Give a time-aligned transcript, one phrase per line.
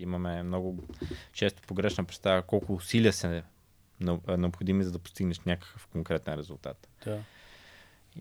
[0.00, 0.88] Имаме много
[1.32, 3.42] често погрешна представа колко усилия са
[4.28, 6.88] необходими, за да постигнеш някакъв конкретен резултат.
[7.04, 7.22] Да.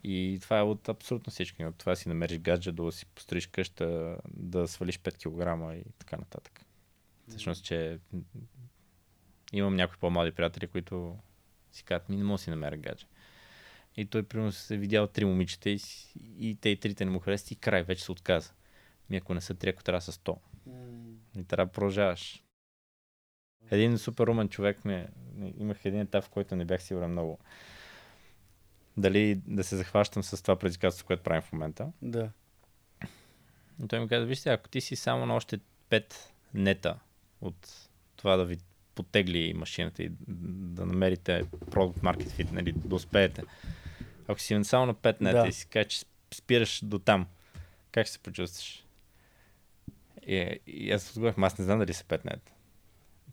[0.04, 1.66] И това е от абсолютно всички.
[1.66, 6.18] От това си намериш гадже, да си построиш къща, да свалиш 5 кг и така
[6.18, 6.62] нататък.
[7.28, 8.00] Всъщност, че
[9.54, 11.18] имам някои по-млади приятели, които
[11.72, 13.06] си казват, ми не мога да си намеря гадже.
[13.98, 15.80] И той, примерно, се е видял три момичета и,
[16.40, 18.52] и те и трите не му харесат и край, вече се отказа.
[19.10, 20.38] Ми ако не са три, ако трябва са сто.
[21.38, 22.44] И трябва да продължаваш.
[23.72, 25.08] Един супер умен човек ме...
[25.58, 27.40] Имах един етап, в който не бях сигурен много.
[28.98, 31.92] Дали да се захващам с това предизвикателство, което правим в момента.
[32.02, 32.32] Да.
[33.84, 35.60] И той ми каза, вижте, ако ти си само на още
[35.90, 37.00] пет нета
[37.42, 38.58] от това да ви
[38.96, 43.44] потегли машината и да намерите продукт market fit, нали, да успеете.
[44.28, 45.48] Ако си само на 5 нета да.
[45.48, 47.28] и си кажеш, че спираш до там,
[47.92, 48.86] как се почувстваш?
[50.30, 52.52] И, и аз отговорих, аз не знам дали са 5 нета.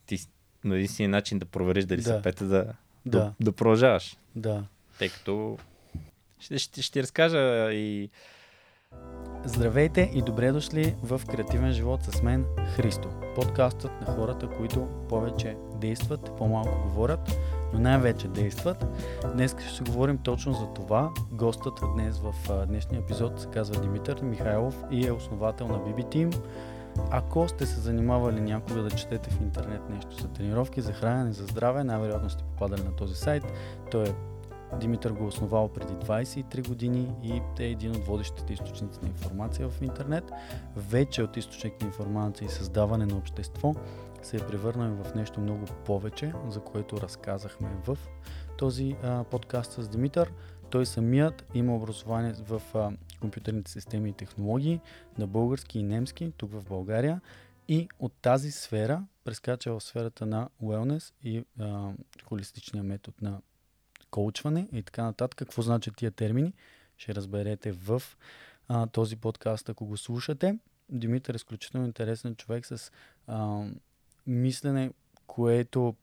[0.07, 0.19] Ти,
[0.65, 2.09] но единственият начин да провериш дали да.
[2.09, 2.75] са 5 е да, да.
[3.07, 4.17] Да, да продължаваш.
[4.37, 4.65] Да.
[4.99, 5.59] Тъй като
[6.39, 8.11] ще, ще, ще ти разкажа и
[9.45, 12.45] Здравейте и добре дошли в Креативен живот с мен
[12.77, 13.09] Христо.
[13.35, 17.39] Подкастът на хората, които повече действат, по-малко говорят,
[17.73, 18.85] но най-вече действат.
[19.35, 21.11] Днес ще си говорим точно за това.
[21.33, 22.35] Гостът днес в
[22.67, 26.37] днешния епизод се казва Димитър Михайлов и е основател на BB Team.
[27.11, 31.45] Ако сте се занимавали някога да четете в интернет нещо за тренировки, за хранене, за
[31.45, 33.45] здраве, най-вероятно сте попадали на този сайт.
[33.91, 34.15] Той е
[34.81, 39.69] Димитър го е основал преди 23 години и е един от водещите източници на информация
[39.69, 40.25] в интернет.
[40.77, 43.75] Вече от източник на информация и създаване на общество
[44.23, 47.99] се е превърнал в нещо много повече, за което разказахме в
[48.59, 50.33] този а, подкаст с Димитър.
[50.71, 54.81] Той самият има образование в а, компютърните системи и технологии
[55.19, 57.21] на български и немски, тук в България.
[57.69, 61.93] И от тази сфера прескача в сферата на wellness и а,
[62.25, 63.41] холистичния метод на
[64.11, 65.39] коучване и така нататък.
[65.39, 66.53] Какво значат тия термини?
[66.97, 68.03] Ще разберете в
[68.69, 70.59] а, този подкаст, ако го слушате.
[70.89, 72.93] Димитър е изключително интересен човек с
[73.27, 73.65] а,
[74.27, 74.91] мислене,
[75.27, 75.95] което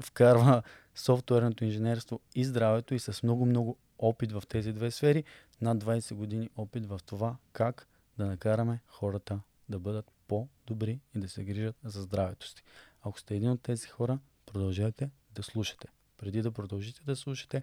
[0.00, 0.62] вкарва
[0.96, 5.24] софтуерното инженерство и здравето и с много-много опит в тези две сфери.
[5.60, 11.28] Над 20 години опит в това как да накараме хората да бъдат по-добри и да
[11.28, 12.62] се грижат за здравето си.
[13.02, 17.62] Ако сте един от тези хора, продължайте да слушате преди да продължите да слушате,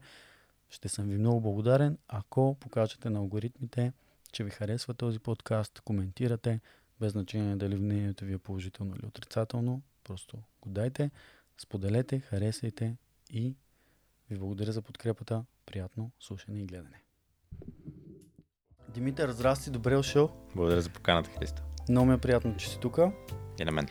[0.69, 3.93] ще съм ви много благодарен, ако покажете на алгоритмите,
[4.31, 6.59] че ви харесва този подкаст, коментирате,
[6.99, 11.11] без значение дали мнението ви е положително или отрицателно, просто го дайте,
[11.57, 12.95] споделете, харесайте
[13.29, 13.55] и
[14.29, 15.45] ви благодаря за подкрепата.
[15.65, 17.03] Приятно слушане и гледане.
[18.89, 20.31] Димитър, здрасти, добре дошъл.
[20.55, 21.61] Благодаря за поканата, Христо.
[21.89, 22.99] Много ми е приятно, че си тук.
[23.59, 23.87] И на мен.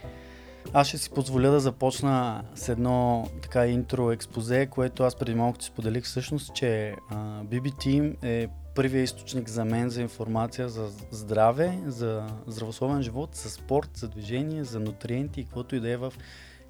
[0.73, 5.59] Аз ще си позволя да започна с едно така интро експозе, което аз преди малко
[5.59, 10.91] ти споделих всъщност, че а, BB Team е първият източник за мен за информация за
[11.11, 15.97] здраве, за здравословен живот, за спорт, за движение, за нутриенти и каквото и да е
[15.97, 16.13] в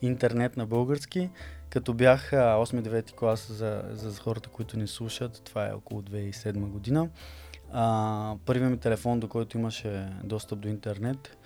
[0.02, 1.30] интернет на български.
[1.70, 7.08] Като бях 8-9 клас за, за хората, които ни слушат, това е около 2007 година.
[7.72, 11.36] А, първият ми телефон, до който имаше достъп до интернет,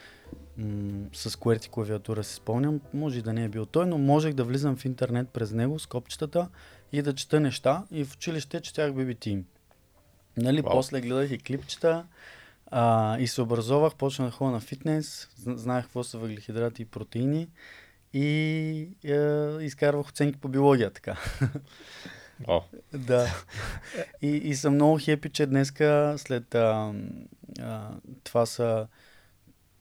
[0.59, 2.81] м- с QWERTY клавиатура си спомням.
[2.95, 5.79] Може и да не е бил той, но можех да влизам в интернет през него
[5.79, 6.49] с копчетата
[6.93, 7.85] и да чета неща.
[7.91, 9.43] И в училище четях BBT.
[10.37, 10.71] Нали, wow.
[10.73, 12.07] после гледах и клипчета
[12.67, 17.49] а, и се образовах, почнах да ходя на фитнес, знаех какво са въглехидрати и протеини
[18.13, 21.17] и е, изкарвах оценки по биология така.
[22.49, 22.63] О.
[22.95, 23.45] да.
[24.23, 26.95] И, и съм много хепи, че днеска след а,
[27.61, 27.91] а,
[28.25, 28.87] това са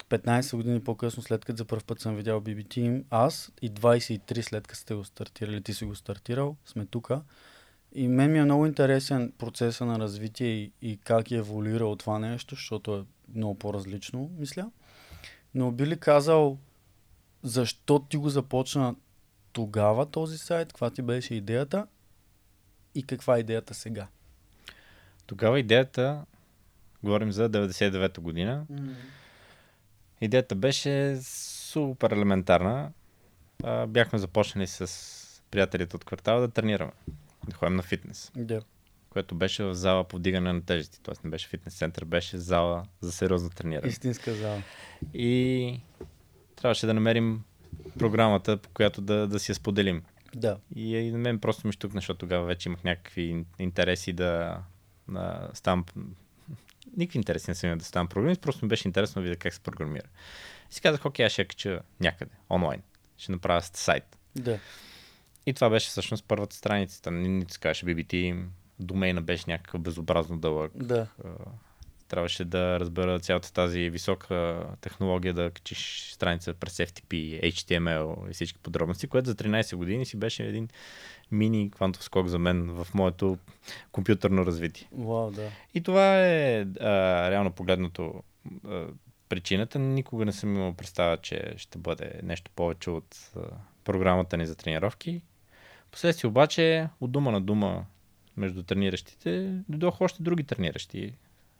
[0.09, 4.41] 15 години по-късно, след като за първ път съм видял BBT им, аз и 23
[4.41, 7.11] след като сте го стартирали, ти си го стартирал, сме тук.
[7.95, 12.19] И мен ми е много интересен процеса на развитие и, и как е еволюирал това
[12.19, 13.03] нещо, защото е
[13.35, 14.71] много по-различно, мисля.
[15.55, 16.57] Но би ли казал,
[17.45, 18.95] защо ти го започна
[19.53, 21.87] тогава този сайт, каква ти беше идеята
[22.95, 24.07] и каква е идеята сега?
[25.25, 26.25] Тогава идеята,
[27.03, 28.93] говорим за 99-та година, mm-hmm
[30.21, 32.91] Идеята беше супер елементарна.
[33.63, 36.91] А, бяхме започнали с приятелите от квартала да тренираме.
[37.47, 38.31] Да ходим на фитнес.
[38.35, 38.61] Да.
[39.09, 40.99] Което беше в зала по вдигане на тежести.
[41.03, 43.87] Тоест не беше фитнес център, беше зала за сериозно трениране.
[43.87, 44.61] Истинска зала.
[45.13, 45.79] И
[46.55, 47.43] трябваше да намерим
[47.99, 50.03] програмата, по която да, да си я споделим.
[50.35, 50.57] Да.
[50.75, 54.61] И, и на мен просто ми штукна, защото тогава вече имах някакви интереси да,
[55.07, 55.85] да ставам
[56.97, 59.59] никакви интереси не са да ставам програмист, просто ми беше интересно да видя как се
[59.59, 60.07] програмира.
[60.71, 62.81] И си казах, окей, аз ще я кача някъде, онлайн.
[63.17, 64.17] Ще направя сайт.
[64.35, 64.59] Да.
[65.45, 67.11] И това беше всъщност първата страница.
[67.11, 68.43] Не, не се казваше BBT,
[68.79, 70.71] домейна беше някакъв безобразно дълъг.
[70.75, 71.07] Да.
[72.15, 78.59] Трябваше да разбера цялата тази висока технология да качиш страница през FTP, HTML и всички
[78.59, 80.67] подробности, което за 13 години си беше един
[81.31, 83.37] мини квантов скок за мен в моето
[83.91, 84.87] компютърно развитие.
[84.91, 85.49] Вау, да.
[85.73, 88.23] И това е а, реално погледнато
[88.67, 88.85] а,
[89.29, 89.79] причината.
[89.79, 93.39] Никога не съм имал представа, че ще бъде нещо повече от а,
[93.83, 95.21] програмата ни за тренировки.
[95.91, 97.85] Последствие обаче, от дума на дума
[98.37, 101.13] между трениращите, дойдоха още други трениращи.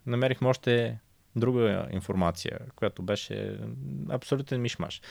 [0.06, 0.98] Намерихме още
[1.36, 3.58] друга информация, която беше
[4.10, 5.02] абсолютен мишмаш.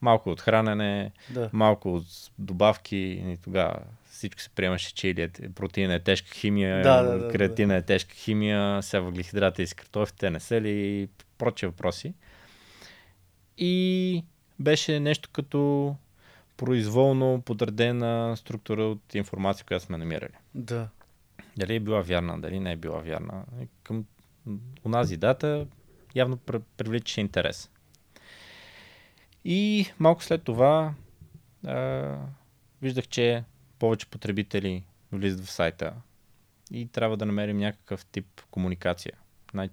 [0.00, 1.50] Малко от хранене, Да.
[1.52, 2.04] малко от
[2.38, 3.76] добавки и тогава
[4.10, 7.82] всичко се приемаше, че или е, протеина е тежка химия, Да, да, да, креатина е
[7.82, 11.08] тежка химия, сега въглехидрата и с картофите не са ли,
[11.38, 12.14] прочие въпроси.
[13.58, 14.24] И
[14.60, 15.94] беше нещо като
[16.56, 20.32] произволно подредена структура от информация, която сме намирали.
[20.54, 20.88] Да.
[21.56, 23.44] Дали е била вярна, дали не е била вярна.
[23.62, 24.04] И Към
[24.86, 25.66] онази дата
[26.14, 27.70] явно пр- привличаше интерес.
[29.44, 30.94] И малко след това
[31.66, 32.16] а,
[32.82, 33.44] виждах, че
[33.78, 35.92] повече потребители влизат в сайта
[36.70, 39.12] и трябва да намерим някакъв тип комуникация.
[39.54, 39.70] Най-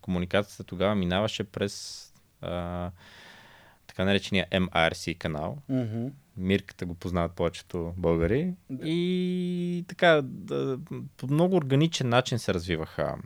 [0.00, 2.06] комуникацията тогава минаваше през
[2.40, 2.90] а,
[3.86, 6.06] така наречения MRC канал, Мгм.
[6.36, 8.54] Мирката го познават повечето българи.
[8.84, 10.78] И така, да,
[11.16, 13.16] по много органичен начин се развиваха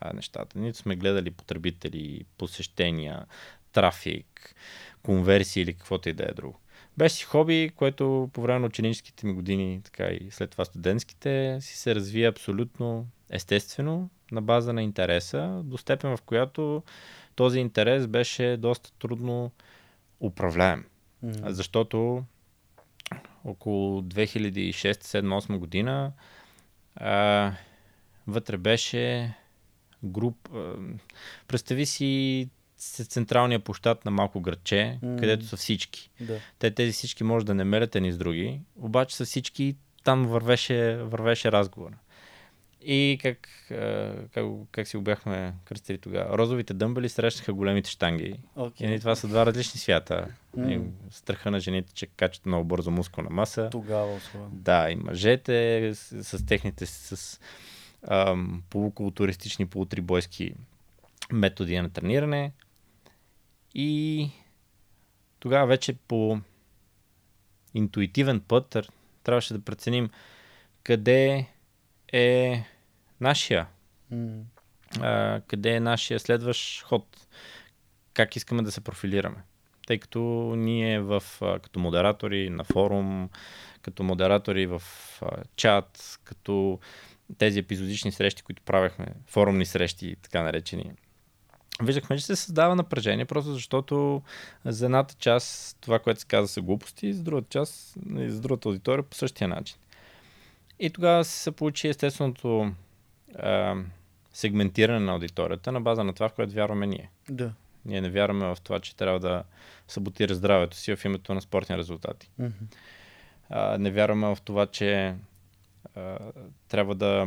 [0.00, 0.58] а, нещата.
[0.58, 3.26] Нито сме гледали потребители, посещения,
[3.72, 4.54] трафик,
[5.02, 6.60] конверсии или каквото и да е друго.
[6.96, 11.58] Беше си хоби, което по време на ученическите ми години, така и след това студентските,
[11.60, 16.82] си се развие абсолютно естествено, на база на интереса, до степен в която
[17.34, 19.50] този интерес беше доста трудно
[20.20, 20.84] управляем.
[21.22, 21.50] Мгм.
[21.50, 22.24] Защото
[23.44, 26.12] около 2006-2007-2008 година
[26.96, 27.52] а,
[28.26, 29.34] вътре беше
[30.04, 30.48] груп.
[30.54, 30.74] А,
[31.48, 32.48] представи си
[33.08, 35.16] централния площад на малко градче, М.
[35.16, 36.10] където са всички.
[36.20, 36.38] Да.
[36.58, 40.96] Те тези всички може да не мерят едни с други, обаче са всички там вървеше,
[40.96, 41.90] вървеше разговор.
[42.82, 46.38] И как, а, как, как си го бяхме кръстили тогава?
[46.38, 48.40] Розовите дъмбели срещнаха големите штанги.
[48.56, 48.94] Окей.
[48.94, 50.26] И това са два различни свята.
[50.58, 50.80] И
[51.10, 53.68] страха на жените, че качат много бързо мускулна маса.
[53.72, 54.50] Тогава особено.
[54.52, 57.40] Да, и мъжете с, с техните с
[58.08, 60.54] ам, полукултуристични, полутрибойски
[61.32, 62.52] методи на трениране.
[63.74, 64.30] И
[65.40, 66.40] тогава вече по
[67.74, 68.76] интуитивен път
[69.24, 70.10] трябваше да преценим
[70.82, 71.46] къде
[72.12, 72.64] е
[73.20, 73.66] нашия
[75.00, 77.26] а, къде е нашия следващ ход,
[78.14, 79.42] как искаме да се профилираме.
[79.86, 80.20] Тъй като
[80.56, 83.30] ние в, като модератори на форум,
[83.82, 84.82] като модератори в
[85.56, 86.80] чат, като
[87.38, 90.92] тези епизодични срещи, които правехме, форумни срещи, така наречени,
[91.82, 94.22] виждахме, че се създава напрежение, просто защото
[94.64, 98.68] за едната част това, което се каза са глупости, за другата част, и за другата
[98.68, 99.76] аудитория по същия начин.
[100.78, 102.72] И тогава се получи естественото
[103.38, 103.76] а,
[104.32, 107.10] сегментиране на аудиторията на база на това, в което вярваме ние.
[107.30, 107.52] Да.
[107.84, 109.44] Ние не вярваме в това, че трябва да
[109.88, 112.30] саботира здравето си в името на спортни резултати.
[112.38, 112.52] Мгм.
[113.50, 115.14] А, не вярваме в това, че
[116.68, 117.26] трябва да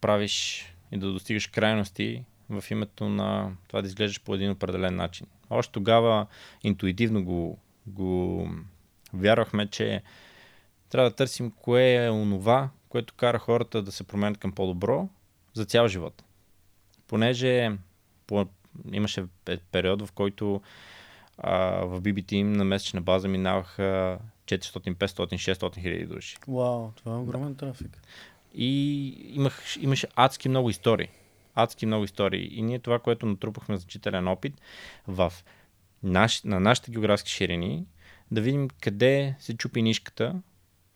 [0.00, 5.26] правиш и да достигаш крайности в името на това да изглеждаш по един определен начин.
[5.50, 6.26] Още тогава
[6.62, 8.48] интуитивно го, го
[9.12, 10.02] вярвахме, че
[10.88, 15.08] трябва да търсим кое е онова, което кара хората да се променят към по-добро
[15.52, 16.24] за цял живот.
[17.06, 17.72] Понеже
[18.26, 18.46] по,
[18.92, 20.62] имаше пе- период, в който
[21.38, 26.36] а, в BBT им на месечна база минаваха 400, 500, 600 хиляди души.
[26.48, 28.00] Вау, това е огромен трафик.
[28.54, 31.08] И имах, имаше адски много истории.
[31.54, 32.48] Адски много истории.
[32.52, 34.60] И ние това, което натрупахме значителен опит
[35.06, 35.32] в
[36.02, 37.86] наш, на нашите географски ширини,
[38.30, 40.34] да видим къде се чупи нишката,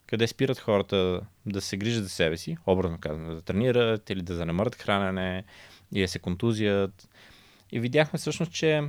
[0.07, 4.35] къде спират хората да се грижат за себе си, образно казано, да тренират или да
[4.35, 5.45] занемърят хранене,
[5.93, 7.09] или да се контузият.
[7.73, 8.83] И видяхме всъщност, че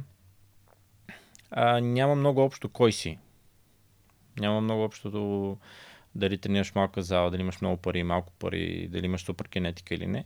[1.52, 3.18] а, няма много общо кой си.
[4.40, 5.58] Няма много общото
[6.16, 10.08] дали тренираш малка зала, дали имаш много пари, малко пари, дали имаш супер кинетика или
[10.08, 10.26] не.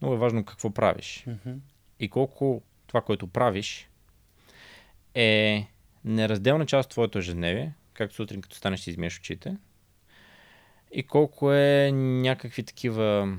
[0.00, 1.24] Много е важно какво правиш.
[1.26, 1.58] Мгм.
[2.00, 3.88] И колко това, което правиш,
[5.14, 5.66] е
[6.04, 9.56] неразделна част от твоето ежедневие, както сутрин като станеш си измиеш очите,
[10.92, 13.36] и колко е някакви такива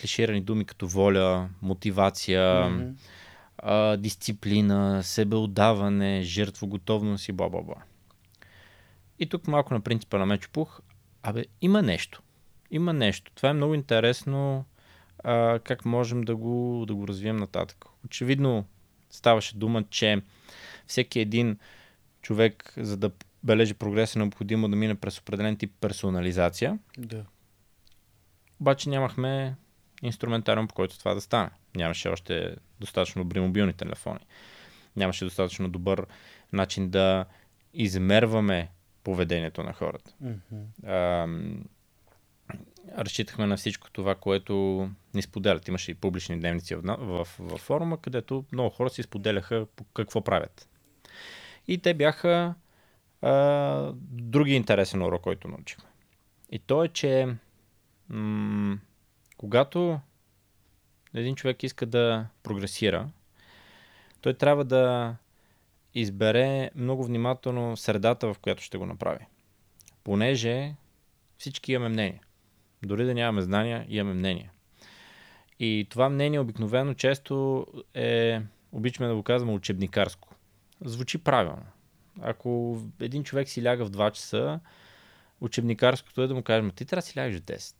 [0.00, 2.88] клиширани думи като воля, мотивация, Мгм.
[3.58, 7.76] а, дисциплина, себеотдаване, жертвоготовност и бла-бла-бла.
[9.18, 10.80] И тук малко на принципа на Мечопух,
[11.22, 12.22] абе, има нещо.
[12.70, 13.32] Има нещо.
[13.34, 14.64] Това е много интересно
[15.24, 17.84] а, как можем да го, да го развием нататък.
[18.04, 18.64] Очевидно
[19.10, 20.22] ставаше дума, че
[20.86, 21.58] всеки един
[22.22, 23.10] човек, за да
[23.44, 26.78] бележи прогрес, е необходимо да мине през определен тип персонализация.
[26.98, 27.24] Да.
[28.60, 29.56] Обаче нямахме
[30.02, 31.50] инструментариум, по който това да стане.
[31.76, 34.20] Нямаше още достатъчно добри мобилни телефони.
[34.96, 36.06] Нямаше достатъчно добър
[36.52, 37.24] начин да
[37.74, 38.70] измерваме
[39.06, 40.14] поведението на хората.
[40.20, 40.62] Мгм.
[40.86, 41.28] А,
[42.98, 45.68] разчитахме на всичко това, което ни споделят.
[45.68, 50.20] Имаше и публични дневници в, в, в форума, където много хора си споделяха по какво
[50.20, 50.68] правят.
[51.68, 52.54] И те бяха
[53.22, 55.88] а, други интересен урок, който научихме.
[56.50, 57.36] И то е, че
[58.08, 58.78] м-
[59.36, 60.00] когато
[61.14, 63.08] един човек иска да прогресира,
[64.20, 65.16] той трябва да
[66.00, 69.26] избере много внимателно средата, в която ще го направи.
[70.04, 70.74] Понеже
[71.38, 72.20] всички имаме мнение.
[72.82, 74.50] Дори да нямаме знания, имаме мнение.
[75.58, 78.40] И това мнение обикновено често е,
[78.72, 80.28] обичаме да го казваме, учебникарско.
[80.84, 81.66] Звучи правилно.
[82.20, 84.60] Ако един човек си ляга в 2 часа,
[85.40, 87.74] учебникарското е да му кажем, ти трябва да си лягаш в 10.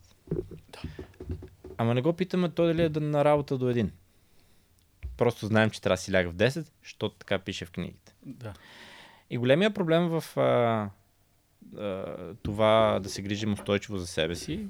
[1.77, 3.93] Ама не го питаме той дали е да- на работа до един.
[5.17, 8.06] Просто знаем, че трябва да си ляга в 10, защото така пише в книгите.
[8.27, 8.53] Да.
[9.31, 10.91] И големия проблем в а,
[11.81, 12.05] а,
[12.43, 14.67] това да се грижим устойчиво за себе си,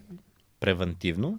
[0.60, 1.38] превентивно,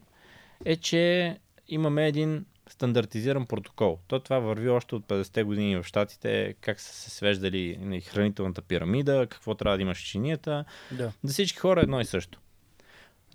[0.65, 3.99] е, че имаме един стандартизиран протокол.
[4.07, 8.61] То това върви още от 50-те години в Штатите, как са се свеждали на хранителната
[8.61, 10.65] пирамида, какво трябва да имаш в чинията.
[10.91, 11.11] Да.
[11.23, 12.39] За всички хора едно и също.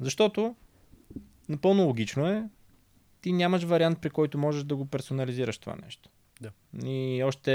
[0.00, 0.56] Защото
[1.48, 2.44] напълно логично е,
[3.20, 6.10] ти нямаш вариант, при който можеш да го персонализираш това нещо.
[6.42, 6.50] Да.
[6.88, 7.50] И още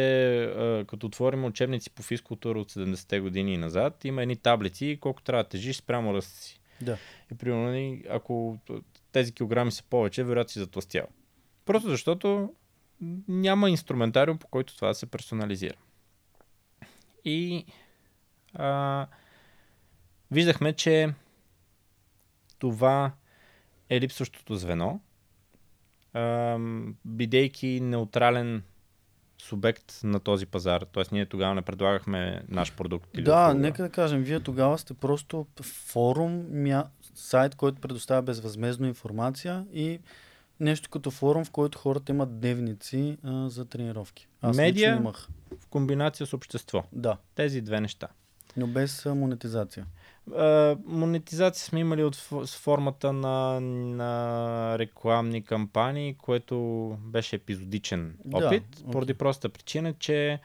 [0.88, 5.44] като отворим учебници по физкултура от 70-те години и назад, има едни таблици, колко трябва
[5.44, 6.60] да тежиш спрямо ръста си.
[6.82, 6.98] Да.
[7.32, 8.58] И примерно, нали, ако
[9.12, 11.08] тези килограми са повече, вероятно си затластял.
[11.66, 12.54] Просто защото
[13.28, 15.76] няма инструментариум, по който това да се персонализира.
[17.26, 17.66] И
[18.54, 19.08] а,
[20.32, 21.14] виждахме, че
[22.60, 23.12] това
[23.90, 25.00] е липсващото звено,
[26.14, 26.58] а,
[27.06, 28.64] бидейки неутрален
[29.38, 30.82] субект на този пазар.
[30.92, 33.10] Тоест ние тогава не предлагахме наш продукт.
[33.14, 33.62] Или Да, услуга.
[33.62, 36.86] нека да кажем, вие тогава сте просто форум, мя...
[37.16, 40.00] сайт, който предоставя безвъзмезно информация и
[40.60, 44.28] нещо като форум, в който хората имат дневници а, за тренировки.
[44.42, 44.96] Аз Медиа?
[44.96, 45.28] имах.
[45.60, 46.84] В комбинация с общество.
[46.94, 48.08] Да, Тези две неща.
[48.58, 49.86] но без монетизация.
[50.86, 56.58] Монетизация сме имали от с формата на, на рекламни кампании, което
[57.02, 58.92] беше епизодичен Да, опит, окей.
[58.92, 60.40] поради простата причина, че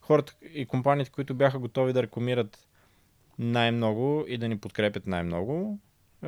[0.00, 2.58] хората и компаниите, които бяха готови да рекламират
[3.38, 5.78] най-много и да ни подкрепят най-много,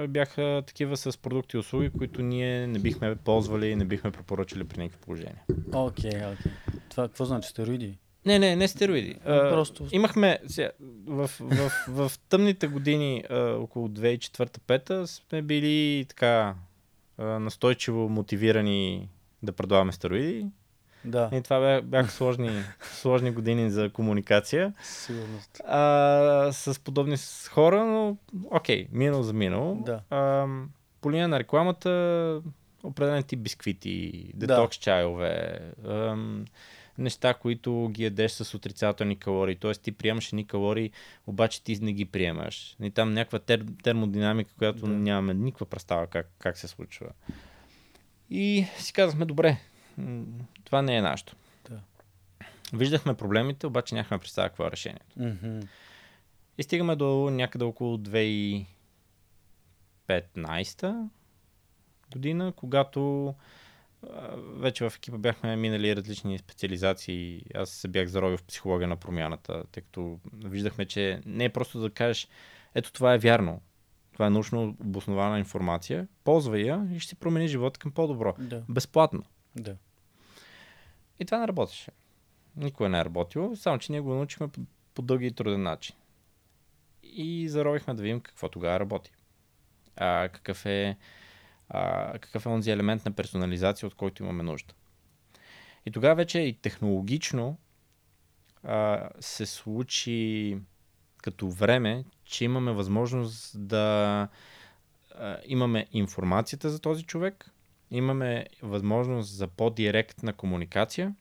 [0.09, 4.65] бяха такива с продукти и услуги, които ние не бихме ползвали и не бихме препоръчали
[4.65, 5.43] при никакви положения.
[5.75, 6.53] Окей, окей.
[6.89, 7.49] Това какво значи?
[7.49, 7.99] Стероиди?
[8.29, 9.17] Не, не, не стероиди.
[9.17, 10.71] А, Просто- Имахме сега,
[11.07, 16.55] в, в, в, в тъмните години, а, около 2004-2005, сме били така
[17.19, 19.09] а, настойчиво мотивирани
[19.43, 20.47] да предлагаме стероиди.
[21.05, 22.51] Да, И това бя- бяха сложни,
[22.93, 24.73] сложни години за комуникация.
[24.83, 25.61] сигурност.
[25.61, 25.79] А,
[26.53, 28.17] с подобни с хора, но
[28.47, 29.75] окей, минало за минало.
[29.77, 30.01] Да.
[30.11, 30.47] А,
[31.01, 32.43] по линия на рекламата,
[32.83, 34.47] определен тип бисквити, Да.
[34.47, 36.45] детокс чайове, ам,
[36.99, 39.57] неща, които ги ядеш с отрицателни калории.
[39.57, 39.73] Т.е.
[39.73, 40.91] ти приемаш едни калории,
[41.27, 42.77] обаче ти не ги приемаш.
[42.83, 44.89] И там някаква тер, термодинамика, която Да.
[44.89, 47.07] нямаме никаква представа как, как се случва.
[48.31, 49.59] И си казахме, добре,
[50.65, 51.37] това не е нашето.
[51.71, 51.81] Да.
[52.73, 55.07] Виждахме проблемите, обаче нямахме представа какво е решението.
[55.17, 55.61] Мгм.
[56.59, 57.99] И стигаме до някъде около
[60.09, 61.09] 2015
[62.13, 63.35] година, когато
[64.57, 67.43] вече в екипа бяхме минали различни специализации.
[67.55, 71.81] Аз се бях заровил в психология на промяната, тъй като виждахме, че не е просто
[71.81, 72.29] да кажеш,
[72.75, 73.61] ето това е вярно.
[74.13, 76.09] Това е научно обоснована информация.
[76.25, 78.35] Ползвай я и ще си промени живота към по-добро.
[78.39, 79.23] Да, Безплатно.
[79.57, 79.77] да.
[81.21, 81.91] И това не работеше.
[82.57, 84.61] Никой не е работило, само че ние го научихме по,
[84.95, 85.97] по дълги и труден начин.
[87.03, 89.11] И заровихме да видим какво тогава работи.
[89.97, 90.97] А, какъв е
[91.71, 94.75] а, какъв е онзи елемент на персонализация, от който имаме нужда.
[95.87, 97.57] И тогава вече и технологично
[98.65, 100.59] а, се случи
[101.23, 104.29] като време, че имаме възможност да
[105.15, 107.51] а, имаме информацията за този човек,
[107.91, 111.15] имаме възможност за по-директна комуникация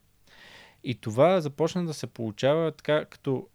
[0.84, 3.48] И това започна да се получава така като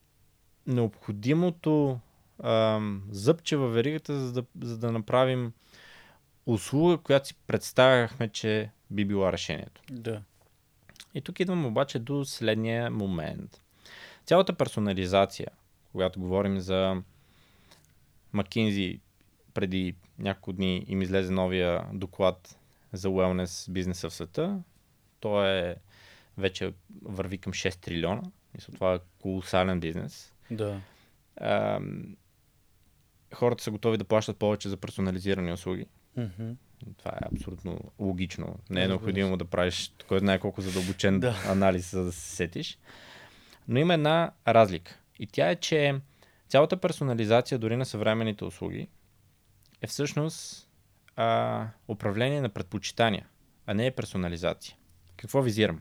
[0.67, 1.99] необходимото
[2.43, 5.53] ам, зъбче във веригата, за да, за да направим
[6.47, 9.83] услуга, която си представяхме, че би била решението.
[9.91, 10.23] Да.
[11.15, 13.61] И тук идвам обаче до следния момент.
[14.27, 15.49] Цялата персонализация,
[15.93, 17.03] когато говорим за
[18.35, 19.01] McKinsey,
[19.55, 22.59] преди няколко дни им излезе новия доклад
[22.93, 24.63] за wellness бизнеса в света.
[25.21, 25.77] То е
[26.39, 26.73] вече
[27.03, 28.23] върви към 6 трилиона.
[28.55, 30.33] Мисля, това е колосален бизнес.
[30.51, 30.81] Да.
[31.37, 31.81] А,
[33.35, 35.87] хората са готови да плащат повече за персонализирани услуги.
[36.17, 36.51] Мгм.
[36.99, 38.59] Това е абсолютно логично.
[38.71, 41.37] Не е необходимо да правиш кой знае колко задълбочен Да.
[41.49, 42.79] анализ, за да се сетиш.
[43.69, 44.99] Но има една разлика.
[45.19, 46.01] И тя е, че
[46.49, 48.89] цялата персонализация дори на съвременните услуги
[49.83, 50.69] е всъщност
[51.17, 53.27] а, управление на предпочитания,
[53.67, 54.77] а не е персонализация.
[55.17, 55.81] Какво визирам?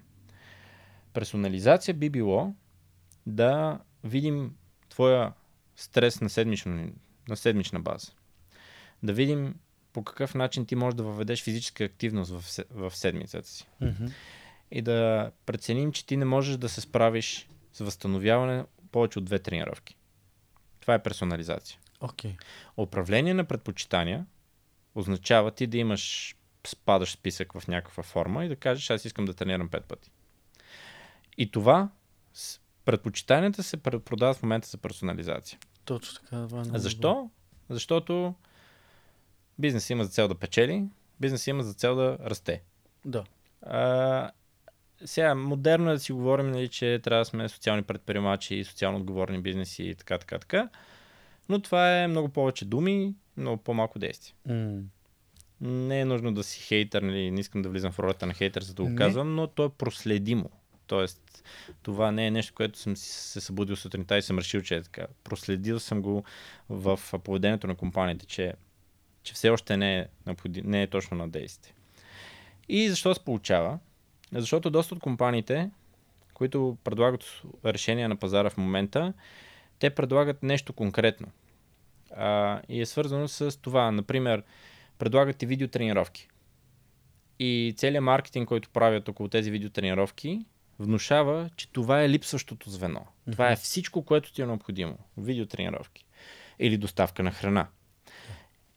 [1.13, 2.53] Персонализация би било
[3.25, 4.55] да видим
[4.89, 5.33] твоя
[5.75, 6.91] стрес на, седмично,
[7.27, 8.11] на седмична база.
[9.03, 9.55] Да видим
[9.93, 13.67] по какъв начин ти можеш да въведеш физическа активност в, в седмицата си.
[13.81, 14.05] Мгм.
[14.71, 19.39] И да преценим, че ти не можеш да се справиш с възстановяване повече от две
[19.39, 19.97] тренировки.
[20.79, 21.79] Това е персонализация.
[21.99, 22.35] Окей.
[22.77, 24.25] Управление на предпочитания
[24.95, 26.35] означава ти да имаш
[26.67, 30.11] спадащ списък в някаква форма и да кажеш, аз искам да тренирам пет пъти.
[31.37, 31.89] И това,
[32.85, 35.59] предпочитанията се пр- продават в момента за персонализация.
[35.85, 36.47] Точно така.
[36.47, 37.29] Това е Защо?
[37.69, 38.35] Защото
[39.61, 40.83] бизнес има за цел да печели,
[41.19, 42.61] бизнес има за цел да расте.
[43.05, 43.23] Да.
[43.61, 44.31] А,
[45.05, 49.41] сега, модерно е да си говорим, нали, че трябва да сме социални предприемачи, социално отговорни
[49.41, 50.69] бизнеси и така, така, така.
[51.49, 54.35] Но това е много повече думи, много по-малко действия.
[54.47, 54.81] М.
[55.61, 58.63] Не е нужно да си хейтър, нали, не искам да влизам в ролята на хейтър,
[58.63, 58.95] за да го Не.
[58.95, 60.49] казвам, но то е проследимо.
[60.87, 61.43] Тоест,
[61.83, 65.07] това не е нещо, което съм се събудил сутринта и съм решил, че е така.
[65.23, 66.23] Проследил съм го
[66.69, 68.53] в поведението на компаниите, че,
[69.23, 70.05] че все още не е,
[70.63, 71.73] не е точно на действие.
[72.69, 73.79] И защо се получава?
[74.33, 75.69] Защото доста от компаниите,
[76.33, 79.13] които предлагат решения на пазара в момента,
[79.79, 81.27] те предлагат нещо конкретно.
[82.15, 83.91] А, и е свързано с това.
[83.91, 84.43] Например,
[84.97, 86.27] предлагат ти видеотренировки.
[87.39, 90.45] И целият маркетинг, който правят около тези видеотренировки,
[90.79, 93.05] внушава, че това е липсващото звено.
[93.31, 94.97] Това е всичко, което ти е необходимо.
[95.17, 96.05] Видеотренировки.
[96.59, 97.67] Или доставка на храна.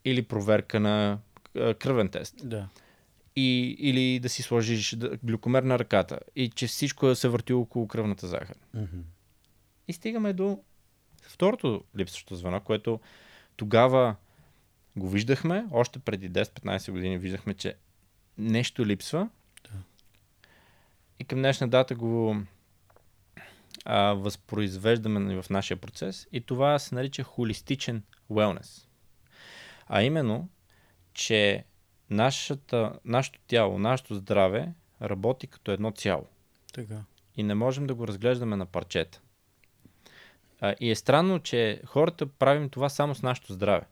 [0.04, 1.18] Или проверка на
[1.54, 2.48] кръвен тест.
[2.48, 2.68] Да.
[3.36, 6.18] И, или да си сложиш глюкомер на ръката.
[6.36, 8.56] И че всичко се върти около кръвната захар.
[8.74, 9.00] Мгм.
[9.88, 10.58] И стигаме до
[11.22, 13.00] второто липсващо звено, което
[13.56, 14.16] тогава
[14.96, 17.74] го виждахме, още преди 10-15 години виждахме, че
[18.38, 19.28] нещо липсва.
[19.64, 19.78] Да.
[21.18, 22.36] И към днешна дата го
[23.84, 26.28] а, възпроизвеждаме в нашия процес.
[26.32, 28.83] И това се нарича холистичен wellness.
[29.86, 30.48] А именно,
[31.12, 31.64] че
[32.10, 36.26] нашата, нашето тяло, нашето здраве работи като едно цяло
[36.72, 37.00] Така.
[37.36, 39.20] и не можем да го разглеждаме на парчета.
[40.60, 43.86] А, и е странно, че хората правим това само с нашето здраве.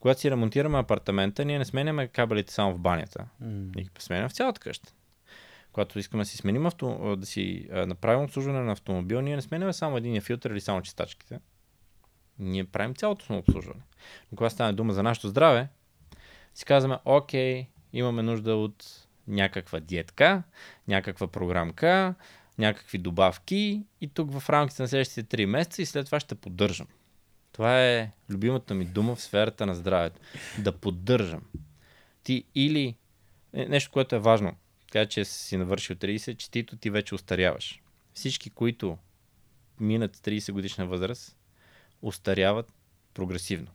[0.00, 3.26] Когато си ремонтираме апартамента, ние не сменяме кабелите само в банята.
[3.40, 3.48] М.
[3.48, 4.92] Ние ги сменяме в цялата къща.
[5.72, 9.72] Когато искаме да си сменим авто, да си направим обслужване на автомобил, ние не сменяме
[9.72, 11.40] само един филтър или само чистачките.
[12.38, 13.80] Ние правим цялото обслужване.
[14.32, 15.68] Но когато стане дума за нашето здраве,
[16.54, 20.42] си казваме, окей, имаме нужда от някаква диетка,
[20.88, 22.14] някаква програмка,
[22.58, 26.86] някакви добавки и тук в рамките на следващите 3 месеца и след това ще поддържам.
[27.52, 30.20] Това е любимата ми дума в сферата на здравето.
[30.58, 31.42] Да поддържам.
[32.22, 32.96] Ти или
[33.52, 37.82] е, нещо, което е важно, така че си навършил 30, че тито ти вече устаряваш.
[38.14, 38.98] Всички, които
[39.80, 41.36] минат 30 годишна възраст,
[42.02, 42.72] устаряват
[43.14, 43.70] прогресивно.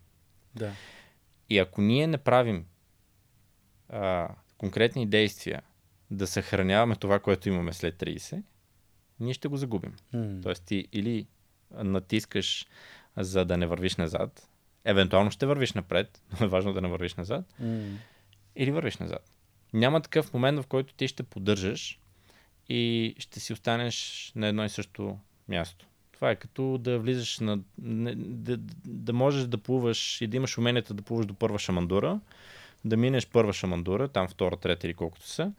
[0.56, 0.74] Да.
[1.50, 2.66] И ако ние не правим
[3.90, 5.62] а, конкретни действия
[6.12, 8.44] да съхраняваме това, което имаме след 30,
[9.20, 9.96] ние ще го загубим.
[10.14, 10.42] М.
[10.44, 11.28] Тоест ти или
[11.72, 12.66] натискаш
[13.18, 14.50] за да не вървиш назад,
[14.84, 17.98] евентуално ще вървиш напред, но е важно да не вървиш назад, М.
[18.56, 19.32] или вървиш назад.
[19.74, 22.00] Няма такъв момент, в който ти ще поддържаш
[22.70, 25.87] и ще си останеш на едно и също място.
[26.18, 27.60] Това е като да влизаш на...
[27.78, 32.20] Да, да можеш да плуваш и да имаш уменията да плуваш до първа шамандура,
[32.86, 35.52] да минеш първа шамандура, там втора, трета или колкото са,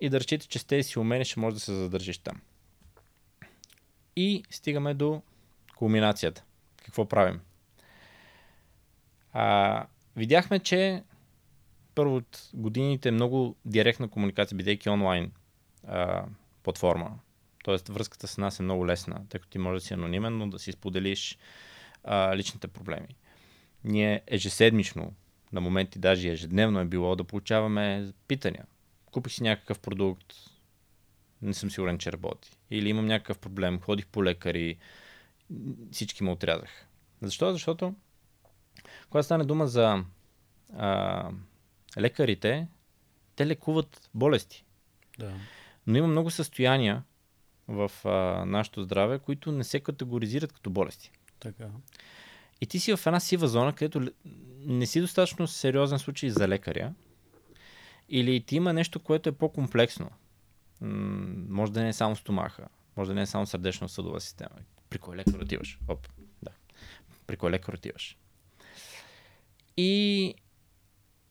[0.00, 2.40] и да разчиташ, че с тези си умения ще можеш да се задържиш там.
[4.16, 5.22] И стигаме до
[5.76, 6.44] кулминацията.
[6.84, 7.40] Какво правим?
[9.32, 11.02] А, видяхме, че
[11.94, 15.32] първо от годините е много директна комуникация, бидейки онлайн
[15.86, 16.24] а,
[16.62, 17.18] платформа.
[17.70, 20.50] Тоест връзката с нас е много лесна, тъй като ти можеш да си анонимен, но
[20.50, 21.38] да си споделиш
[22.04, 23.16] а, личните проблеми.
[23.84, 25.14] Ние ежеседмично,
[25.52, 28.64] на моменти даже ежедневно е било да получаваме питания.
[29.12, 30.34] Купих си някакъв продукт,
[31.42, 32.50] не съм сигурен, че работи.
[32.70, 34.76] Или имам някакъв проблем, ходих по лекари,
[35.92, 36.86] всички ме отрязах.
[37.22, 37.52] Защо?
[37.52, 37.94] Защото
[39.08, 40.04] когато стане дума за
[40.76, 41.30] а,
[41.98, 42.68] лекарите,
[43.36, 44.64] те лекуват болести.
[45.18, 45.32] Да.
[45.86, 47.02] Но има много състояния
[47.70, 51.12] в а, нашето здраве, които не се категоризират като болести.
[51.40, 51.68] Така.
[52.60, 54.12] И ти си в една сива зона, където
[54.66, 56.92] не си достатъчно сериозен случай за лекаря,
[58.08, 60.10] или ти има нещо, което е по-комплексно.
[60.80, 64.56] М- може да не е само стомаха, може да не е само сърдечно-съдова система.
[64.90, 65.78] При кой лекар отиваш?
[65.88, 66.08] Оп,
[66.42, 66.50] да.
[67.26, 68.16] При кой лекар отиваш?
[69.76, 70.34] И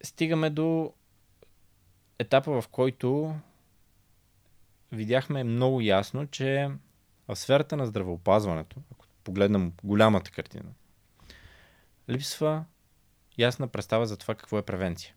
[0.04, 0.94] стигаме до
[2.20, 3.36] етапа, в който
[4.92, 6.70] видяхме много ясно, че
[7.28, 10.70] в сферата на здравеопазването, ако погледнем голямата картина,
[12.10, 12.66] липсва
[13.38, 15.14] ясна представа за това какво е превенция.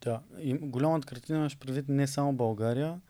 [0.00, 0.20] Да.
[0.38, 3.00] И голямата картина имаш предвид не само България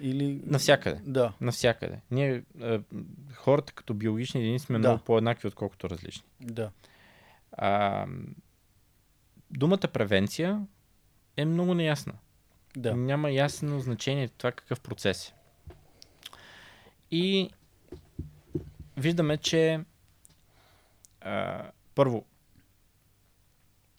[0.00, 0.40] или...
[0.44, 1.00] Навсякъде.
[1.04, 1.32] Да.
[1.40, 2.00] Навсякъде.
[2.10, 2.80] Ние, е,
[3.34, 4.88] хората като биологични единици сме Да.
[4.88, 6.24] много по-еднакви, отколкото различни.
[6.40, 6.70] Да.
[7.52, 8.06] А,
[9.50, 10.66] думата превенция
[11.36, 12.12] е много неясна.
[12.76, 12.96] Да.
[12.96, 15.34] Няма ясно значение това какъв процес е.
[17.10, 17.50] И
[18.96, 19.80] виждаме, че
[21.20, 22.24] а, първо,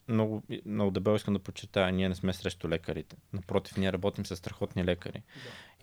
[0.08, 3.16] много, много дебело искам да подчертая, ние не сме срещу лекарите.
[3.32, 5.22] Напротив, ние работим с страхотни лекари.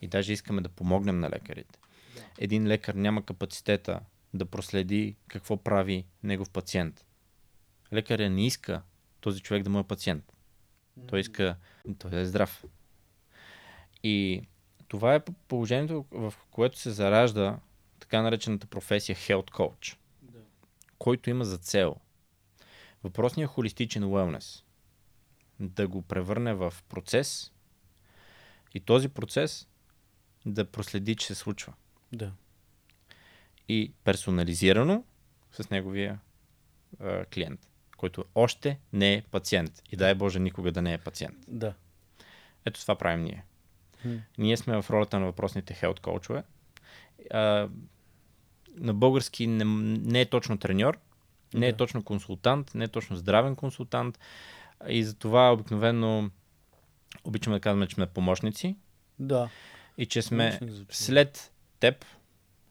[0.01, 1.79] И даже искаме да помогнем на лекарите.
[2.37, 3.99] Един лекар няма капацитета
[4.33, 7.05] да проследи какво прави негов пациент.
[7.93, 8.81] Лекаря не иска
[9.21, 10.33] този човек да му е пациент.
[11.07, 11.55] Той иска
[11.99, 12.65] той да е здрав.
[14.03, 14.41] И
[14.87, 17.59] това е положението, в което се заражда
[17.99, 20.39] така наречената професия Health Coach, Да.
[20.97, 21.95] който има за цел
[23.03, 24.63] въпросния холистичен wellness
[25.59, 27.51] да го превърне в процес
[28.73, 29.67] и този процес
[30.45, 31.73] да проследи, че се случва.
[32.11, 32.31] Да.
[33.69, 35.03] И персонализирано
[35.51, 36.19] с неговия
[36.99, 39.81] а, клиент, който още не е пациент.
[39.91, 41.37] И дай Боже никога да не е пациент.
[41.47, 41.73] Да.
[42.65, 43.43] Ето това правим ние.
[44.37, 46.43] Ние сме в ролята на въпросните хелт коучове.
[48.75, 49.65] На български не,
[50.09, 50.99] не е точно треньор,
[51.53, 54.19] не е точно консултант, не е точно здравен консултант.
[54.87, 56.29] И затова обикновено
[57.23, 58.75] обичаме да казваме, че сме помощници
[59.19, 59.49] Да.
[59.97, 62.05] и че сме след теб,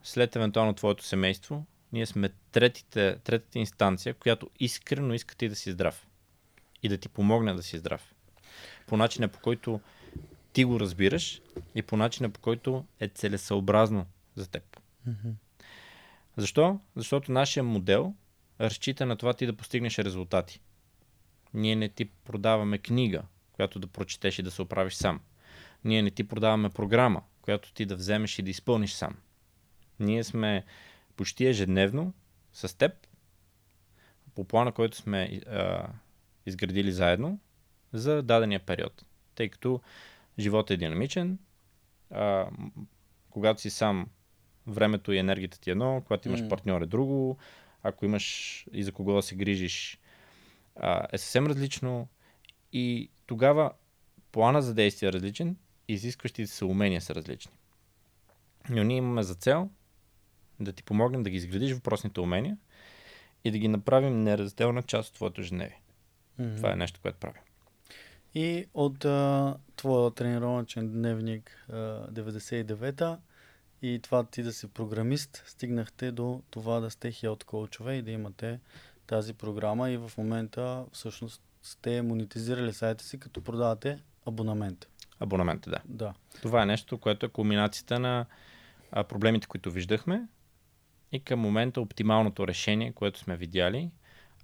[0.02, 5.72] след евентуално твоето семейство, ние сме третите, третата инстанция, която искрено иска ти да си
[5.72, 6.06] здрав.
[6.82, 8.14] И да ти помогне да си здрав.
[8.86, 9.80] По начина по който
[10.52, 11.42] ти го разбираш
[11.74, 14.80] и по начина по който е целесъобразно за теб.
[16.36, 16.80] Защо?
[16.96, 18.14] Защото нашия модел
[18.60, 20.60] разчита на това ти да постигнеш резултати.
[21.54, 25.20] Ние не ти продаваме книга, която да прочетеш и да се оправиш сам.
[25.84, 29.16] Ние не ти продаваме програма, която ти да вземеш и да изпълниш сам.
[30.00, 30.64] Ние сме
[31.16, 32.14] почти ежедневно
[32.52, 32.92] с теб
[34.34, 35.88] по плана, който сме а,
[36.46, 37.38] изградили заедно
[37.92, 39.04] за дадения период.
[39.34, 39.80] Тъй като
[40.38, 41.38] животът е динамичен,
[42.10, 42.48] а,
[43.30, 44.06] когато си сам,
[44.66, 46.48] времето и енергията ти е едно, когато имаш М.
[46.48, 47.38] партньор е друго,
[47.82, 49.98] ако имаш и за кого да се грижиш,
[50.76, 52.08] а, е съвсем различно.
[52.72, 53.72] И тогава
[54.32, 55.56] плана за действие е различен,
[55.88, 57.52] изискващите се умения са различни.
[58.70, 59.70] Но ние имаме за цел
[60.60, 62.56] да ти помогнем да ги изградиш въпросните умения
[63.44, 65.80] и да ги направим неразделна част от твоето ежедневие.
[66.38, 66.56] Мгм.
[66.56, 67.42] Това е нещо, което правим.
[68.34, 71.74] И от а, твоя тренировъчен дневник а,
[72.10, 73.18] 99-та
[73.82, 78.10] и това ти да си програмист, стигнахте до това да сте хелт коучове и да
[78.10, 78.60] имате
[79.06, 84.88] тази програма и в момента всъщност сте монетизирали сайта си, като продавате абонамент.
[85.20, 85.80] Абонамента, да.
[85.84, 86.14] Да.
[86.42, 88.26] Това е нещо, което е кулминацията на
[88.92, 90.26] а, проблемите, които виждахме
[91.12, 93.90] и към момента оптималното решение, което сме видяли.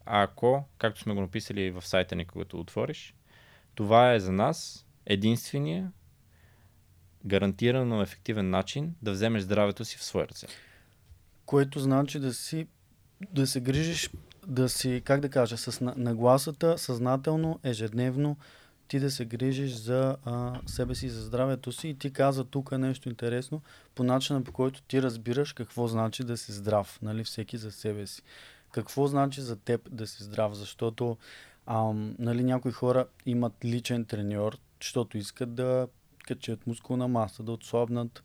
[0.07, 3.15] Ако, както сме го написали в сайта ни, когато отвориш,
[3.79, 5.93] това е за нас единствения
[7.27, 10.47] гарантирано ефективен начин да вземеш здравето си в своя ръце.
[11.47, 12.67] Което значи да си
[13.31, 14.11] да се грижиш,
[14.47, 18.37] да си, как да кажа, с на- нагласата, съзнателно, ежедневно,
[18.89, 21.89] ти да се грижиш за а, себе си, за здравето си.
[21.89, 23.63] И ти каза тук нещо интересно,
[23.95, 28.07] по начина по който ти разбираш какво значи да си здрав, нали, всеки за себе
[28.07, 28.23] си.
[28.73, 31.17] Какво значи за теб да си здрав, защото
[31.69, 35.89] ам, нали, някои хора имат личен треньор, защото искат да
[36.25, 38.23] качат мускулна маса, да отслабнат,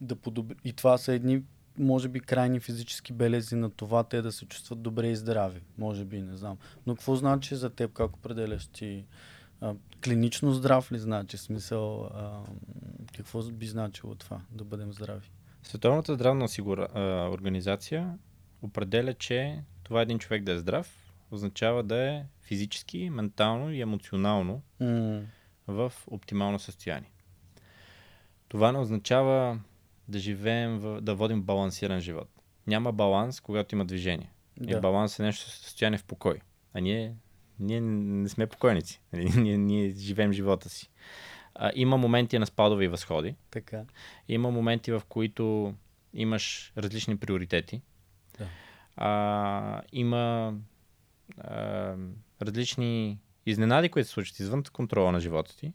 [0.00, 0.56] да подобри.
[0.64, 1.42] И това са едни,
[1.78, 5.60] може би, крайни физически белези на това те да се чувстват добре и здрави.
[5.78, 6.56] Може би, не знам.
[6.86, 9.04] Но какво значи за теб, как определяш ти?
[9.60, 9.74] А,
[10.04, 11.38] клинично здрав ли значи?
[11.38, 12.40] Смисъл, а,
[13.16, 15.30] какво би значило това, да бъдем здрави?
[15.62, 18.18] Световната здравна сигура, а, организация
[18.62, 24.62] определя, че това един човек да е здрав, означава да е физически, ментално и емоционално
[24.80, 25.22] Mm.
[25.66, 27.10] в оптимално състояние.
[28.48, 29.60] Това не означава
[30.08, 32.28] да живеем, в, да водим балансиран живот.
[32.66, 34.30] Няма баланс, когато има движение.
[34.60, 34.76] Да.
[34.76, 36.40] И баланс е нещо състояние в покой.
[36.74, 37.14] А ние,
[37.60, 39.00] ние не сме покойници.
[39.12, 39.40] Нали?
[39.40, 40.90] Ние, ние живеем живота си.
[41.54, 43.34] А, има моменти на спадове и възходи.
[43.50, 43.84] Така.
[44.28, 45.74] Има моменти, в които
[46.14, 47.82] имаш различни приоритети.
[48.38, 48.46] Да.
[48.96, 50.54] А, има
[51.38, 51.94] а,
[52.42, 55.72] различни изненади, които се случват извън контрола на живота ти,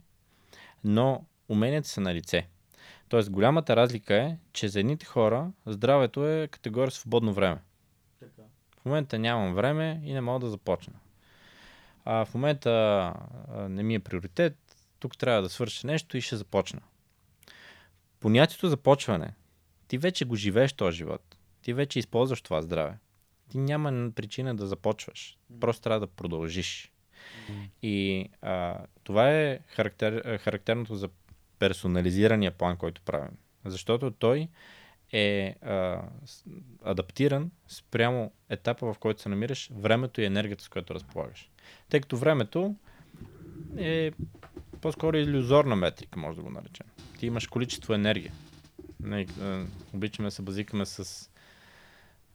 [0.84, 2.48] но уменията са на лице.
[3.10, 7.62] Тоест, голямата разлика е, че за едните хора здравето е категория свободно време.
[8.20, 8.42] така.
[8.82, 10.94] В момента нямам време и не мога да започна.
[12.06, 14.58] А в момента а, не ми е приоритет,
[15.00, 16.82] тук трябва да свърша нещо и ще започна.
[18.20, 19.34] Понятието започване,
[19.88, 21.38] ти вече го живееш този живот.
[21.62, 22.98] Ти вече използваш това здраве.
[23.52, 25.38] Ти няма причина да започваш.
[25.60, 26.92] Просто трябва да продължиш.
[27.82, 31.10] И а, това е характер, характерното за
[31.60, 33.38] персонализирания план, който правим.
[33.66, 34.48] Защото той
[35.12, 36.02] е а,
[36.84, 41.52] адаптиран спрямо етапа, в който се намираш, времето и енергията, с която разполагаш.
[41.90, 42.76] Тъй като времето
[43.78, 44.12] е
[44.82, 46.88] по-скоро иллюзорна метрика, може да го наречем.
[47.20, 48.34] Ти имаш количество енергия.
[49.00, 51.30] Не, а, обичаме да се базикаме с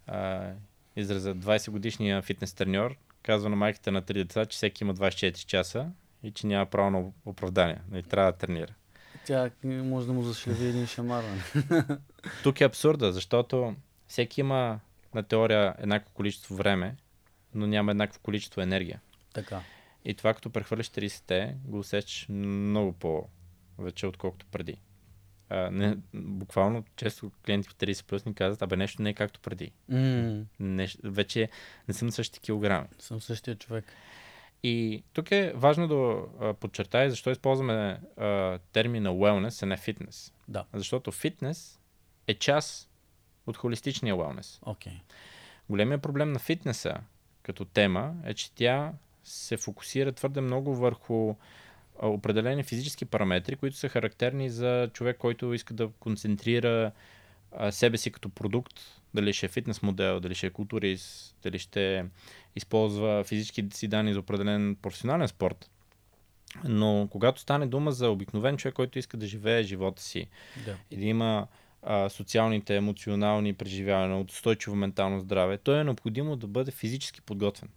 [0.06, 0.52] а,
[0.96, 5.46] израза 20 годишния фитнес треньор, казва на майката на три деца, че всеки има 24
[5.46, 5.90] часа
[6.22, 7.80] и че няма право на оправдание.
[7.90, 8.74] Не трябва да тренира.
[9.24, 11.24] Тя може да му зашлеви един шамар.
[11.24, 11.84] нали?
[12.42, 13.74] Тук е абсурда, защото
[14.06, 14.80] всеки има
[15.14, 16.96] на теория еднакво количество време,
[17.54, 19.00] но няма еднакво количество енергия.
[19.34, 19.60] така.
[20.04, 24.76] И това, като прехвърлиш 30-те, го усещаш много по-вече, отколкото преди.
[25.50, 29.40] А, не, буквално, често клиенти в 30 плюс ни казват, абе нещо не е както
[29.40, 29.72] преди.
[29.88, 31.48] М, Неш, вече
[31.88, 32.86] не съм на същите килограми.
[32.98, 33.84] Съм същия човек.
[34.62, 40.32] И тук е важно да подчертая защо използваме а, термина wellness, а не фитнес.
[40.48, 40.64] Да.
[40.74, 41.80] Защото фитнес
[42.26, 42.90] е част
[43.46, 44.58] от холистичния wellness.
[44.62, 45.00] Окей.
[45.68, 46.94] Големия проблем на фитнеса
[47.42, 48.92] като тема е, че тя
[49.24, 51.34] се фокусира твърде много върху
[52.02, 56.92] определени физически параметри, които са характерни за човек, който иска да концентрира
[57.70, 58.80] себе си като продукт,
[59.14, 62.04] дали ще е фитнес модел, дали ще е културист, дали ще
[62.56, 65.70] използва физически си данни за определен професионален спорт.
[66.64, 70.28] Но когато стане дума за обикновен човек, който иска да живее живота си,
[70.64, 70.76] Да.
[70.90, 71.46] и да има
[71.82, 77.68] а, социалните, емоционални преживявания, устойчиво ментално здраве, то е необходимо да бъде физически подготвен.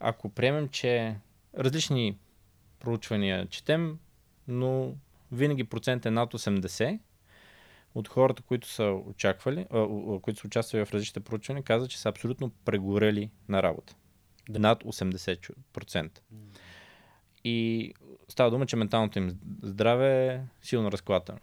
[0.00, 1.14] Ако приемем, че
[1.58, 2.16] различни
[2.82, 3.98] проучвания четем,
[4.48, 4.94] но
[5.32, 6.98] винаги процент е над 80,
[7.94, 9.86] от хората, които са очаквали, а,
[10.22, 13.94] които са участвали в различните проучвания, казват, че са абсолютно прегорели на работа.
[14.48, 14.58] Да.
[14.58, 16.18] Над 80%.
[17.44, 17.94] И
[18.28, 21.38] става дума, че менталното им здраве е силно разклатено.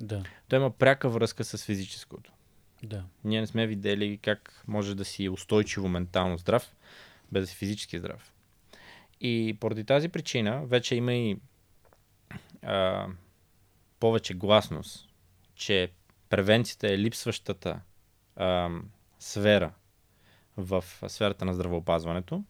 [0.00, 0.22] Да.
[0.48, 2.32] Той има пряка връзка с физическото.
[2.82, 3.04] Да.
[3.24, 6.74] Ние не сме видели как може да си устойчиво ментално здрав,
[7.32, 8.29] без да си физически здрав.
[9.20, 11.36] И поради тази причина вече има и
[12.62, 13.06] а,
[14.00, 15.08] повече гласност,
[15.54, 15.92] че
[16.28, 17.80] превенцията е липсващата
[18.36, 18.70] а,
[19.18, 19.72] сфера
[20.56, 22.44] в сферата на здравеопазването.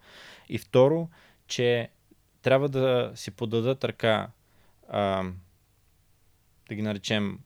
[0.48, 1.08] И второ,
[1.46, 1.90] че
[2.42, 4.30] трябва да си подадат ръка,
[4.88, 5.30] а,
[6.68, 7.38] да ги наречем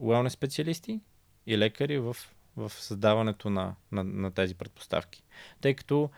[0.00, 1.00] wellness специалисти
[1.46, 2.16] и лекари в,
[2.56, 5.22] в създаването на, на, на тези предпоставки.
[5.60, 6.10] Тъй като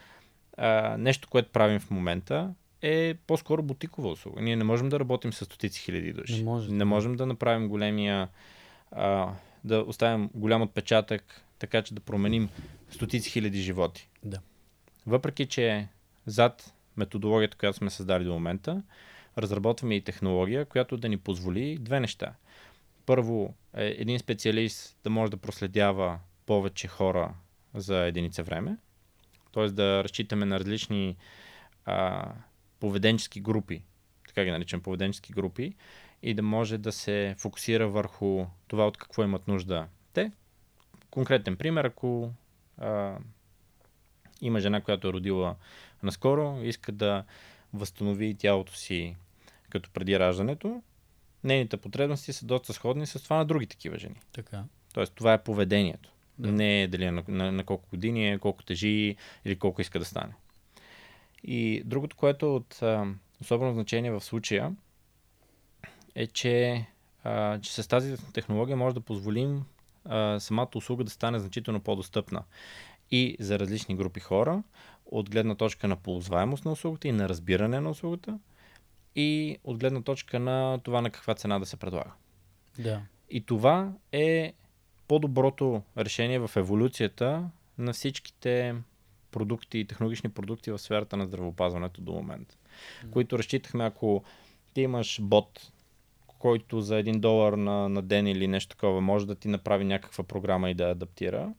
[0.59, 4.42] а, нещо, което правим в момента е по-скоро бутикова услуга.
[4.42, 6.38] Ние не можем да работим с стотици хиляди души.
[6.38, 6.85] Не може, не да.
[6.85, 8.29] можем да направим големия,
[8.90, 9.33] а,
[9.64, 12.49] да оставим голям отпечатък, така че да променим
[12.90, 14.09] стотици хиляди животи.
[14.25, 14.40] Да.
[15.07, 15.88] Въпреки, че
[16.27, 18.83] зад методологията, която сме създали до момента,
[19.38, 22.35] разработваме и технология, която да ни позволи две неща.
[23.07, 27.35] Първо, е един специалист да може да проследява повече хора
[27.75, 28.77] за единица време,
[29.59, 29.68] т.е.
[29.71, 31.16] да разчитаме на различни
[31.85, 32.29] а,
[32.81, 33.83] поведенчески групи,
[34.29, 35.75] така ги наричам поведенчески групи,
[36.23, 40.33] и да може да се фокусира върху това от какво имат нужда те.
[41.11, 42.33] Конкретен пример, ако
[42.79, 43.18] а,
[44.40, 45.57] има жена, която е родила
[46.03, 47.25] наскоро, иска да
[47.73, 49.16] възстанови тялото си
[49.71, 50.83] като преди раждането,
[51.44, 54.21] нейните потребности са доста сходни с това на други такива жени.
[54.33, 54.64] Така.
[54.94, 56.12] Тоест, това е поведението.
[56.38, 56.53] Да.
[56.53, 59.98] Не е дали е на, на, на колко години е, колко тежи или колко иска
[59.98, 60.33] да стане.
[61.44, 63.07] И другото, което е от а,
[63.40, 64.74] особено значение в случая,
[66.14, 66.87] е, че,
[67.24, 69.64] а, че с тази технология може да позволим
[70.05, 72.42] а, самата услуга да стане значително по-достъпна
[73.11, 74.62] и за различни групи хора,
[75.07, 78.38] от гледна точка на ползваемост на услугата и на разбиране на услугата,
[79.16, 82.11] и от гледна точка на това на каква цена да се предлага.
[82.79, 83.03] Да.
[83.31, 84.53] И това е
[85.09, 88.75] по-доброто решение в еволюцията на всичките
[89.31, 92.57] продукти и технологични продукти в сферата на здравеопазването до момента.
[93.03, 93.12] Мгм.
[93.12, 94.25] Които разчитахме, ако
[94.75, 95.73] ти имаш бот,
[96.38, 100.25] който за 1 долар на, на ден или нещо такова може да ти направи някаква
[100.25, 101.53] програма и да адаптира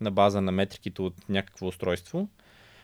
[0.00, 2.28] на база на метриките от някакво устройство,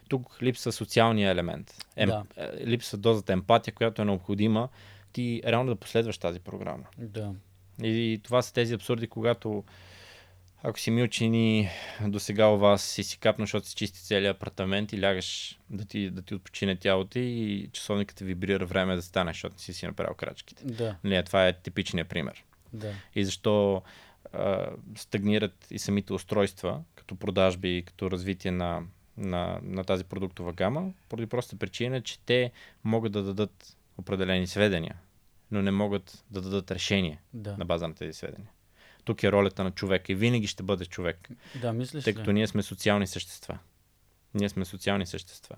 [0.09, 1.75] тук липсва социалния елемент.
[1.97, 2.25] Ем, Да.
[2.37, 4.69] е, Липсва дозата емпатия, която е необходима
[5.13, 6.85] ти реално да последваш тази програма.
[6.99, 7.33] Да.
[7.83, 9.65] И това са тези абсурди, когато
[10.63, 11.69] ако си ми учени
[12.09, 15.85] до сега у вас и си капна, защото си чисти целият апартамент и лягаш да
[15.85, 19.87] ти, да ти отпочине тялото и часовникът вибрира време да станеш, защото не си си
[19.87, 20.65] направил крачките.
[20.65, 20.97] Да.
[21.05, 22.45] Нали, това е типичният пример.
[22.73, 22.93] Да.
[23.15, 23.83] И защо
[24.33, 28.83] а, стагнират и самите устройства, като продажби и като развитие на,
[29.17, 32.53] на, на тази продуктова гама, поради проста причина, че те
[32.85, 34.97] могат да дадат определени сведения,
[35.51, 37.57] но не могат да дадат решение Да.
[37.57, 38.51] на база на тези сведения.
[39.05, 41.29] Тук е ролята на човека и винаги ще бъде човек,
[41.61, 42.17] Да, мислиш тъй ли?
[42.17, 43.59] като ние сме социални същества.
[44.35, 45.57] Ние сме социални същества.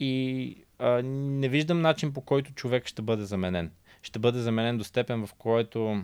[0.00, 3.70] И а, не виждам начин по който човек ще бъде заменен.
[4.02, 6.02] Ще бъде заменен до степен, в който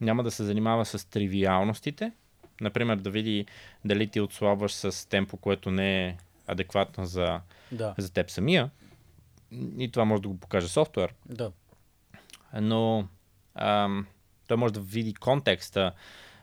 [0.00, 2.12] няма да се занимава с тривиалностите.
[2.60, 3.46] Например, да види
[3.84, 7.40] дали ти отслабваш с темпо, което не е адекватно за,
[7.72, 7.94] Да.
[7.98, 8.70] за теб самия.
[9.78, 11.52] И това може да го покаже софтуер Да.
[12.60, 13.08] но
[13.54, 14.06] ам,
[14.46, 15.92] той може да види контекста,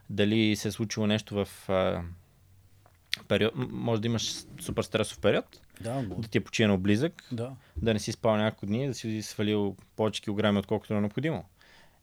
[0.10, 2.02] дали се е случило нещо в а,
[3.28, 7.52] период, може да имаш супер стресов период, Да, но- да ти е починал близък, да.
[7.78, 11.46] да не си спал няколко дни, да си свалил повече килограми, отколкото е необходимо.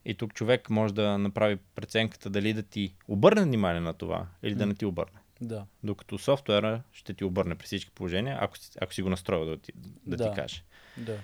[0.05, 4.55] И тук човек може да направи преценката дали да ти обърне внимание на това или
[4.55, 5.19] да не ти обърне.
[5.41, 5.65] Да.
[5.83, 9.57] Докато софтуера ще ти обърне при всички положения, ако, си- ако си го настроил да,
[9.57, 9.73] ти,
[10.07, 10.31] да, Да.
[10.31, 10.63] ти каже.
[10.97, 11.19] Да.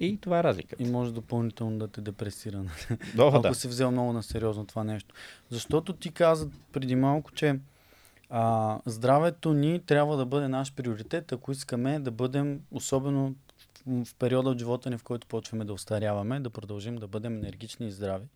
[0.00, 0.82] И това е разликата.
[0.82, 2.64] И може допълнително да те депресира.
[3.18, 3.54] О, ако да.
[3.54, 5.14] си взел много на сериозно това нещо.
[5.50, 7.58] Защото ти каза преди малко, че
[8.30, 13.34] а, здравето ни трябва да бъде наш приоритет, ако искаме да бъдем, особено
[13.86, 17.88] в периода от живота ни, в който почваме да остаряваме, да продължим да бъдем енергични
[17.88, 18.26] и здрави.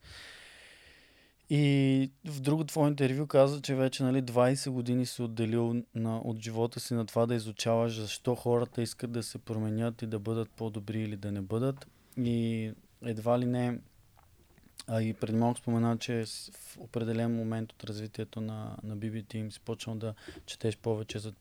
[1.51, 6.43] И в друго твое интервю каза, че вече нали, 20 години си отделил на, от
[6.43, 10.51] живота си на това да изучаваш защо хората искат да се променят и да бъдат
[10.51, 11.87] по-добри или да не бъдат.
[12.17, 13.79] И едва ли не
[14.87, 19.53] а и преди малко спомена, че в определен момент от развитието на, на BBT им
[19.53, 20.15] си почнал да
[20.47, 21.33] четеш повече за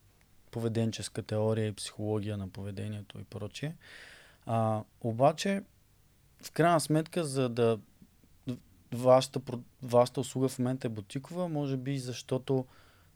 [0.52, 3.76] поведенческа теория и психология на поведението и прочие.
[4.46, 5.62] А, обаче,
[6.44, 7.80] в крайна сметка, за да
[8.94, 9.42] вашата,
[9.82, 12.66] вашата услуга в момента е бутикова, може би защото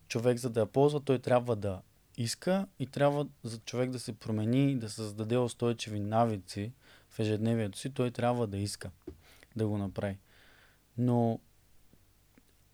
[0.08, 1.82] човек за да я ползва, той трябва да
[2.16, 6.72] иска и трябва за човек да се промени и да създаде устойчиви навици
[7.10, 8.90] в ежедневието си, той трябва да иска
[9.56, 10.18] да го направи.
[10.98, 11.40] Но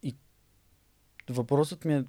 [0.03, 0.15] и
[1.31, 2.05] въпросът ми е,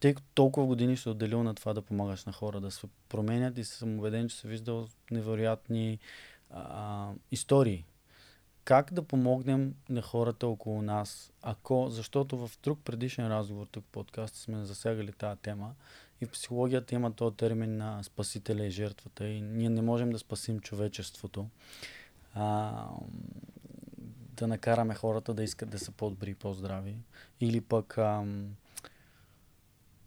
[0.00, 3.58] тъй като толкова години се отделил на това да помагаш на хора да се променят
[3.58, 5.98] и съм убеден, че се виждал невероятни
[6.50, 7.84] а, истории.
[8.66, 13.92] Как да помогнем на хората около нас, ако, защото в друг предишен разговор тук в
[13.92, 15.74] подкаста сме засягали тази тема
[16.20, 20.18] и в психологията има този термин на спасителя и жертвата и ние не можем да
[20.18, 21.46] спасим човечеството.
[22.34, 22.72] А,
[24.36, 26.96] да накараме хората да искат да са по-добри и по-здрави.
[27.40, 28.56] Или пък ам,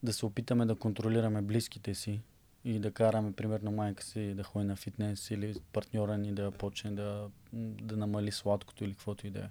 [0.04, 2.22] да се опитаме да контролираме близките си
[2.66, 6.92] и да караме, примерно, майка си да ходи на фитнес или партньора ни да почне
[6.92, 9.50] да, да намали сладкото или каквото и да е.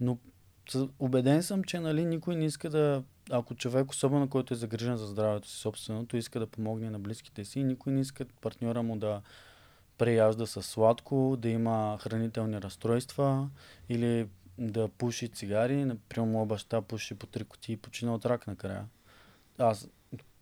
[0.00, 0.18] Но
[0.98, 5.06] убеден съм, че нали, никой не иска да, ако човек, особено който е загрижен за
[5.06, 9.22] здравето си собственото, иска да помогне на близките си, никой не иска партньора му да
[9.98, 13.48] преяжда с сладко, да има хранителни разстройства
[13.88, 14.28] или
[14.58, 15.84] да пуши цигари.
[15.84, 18.86] Например, моят баща пуши по три кутии и почина от рак накрая.
[19.58, 19.88] Аз,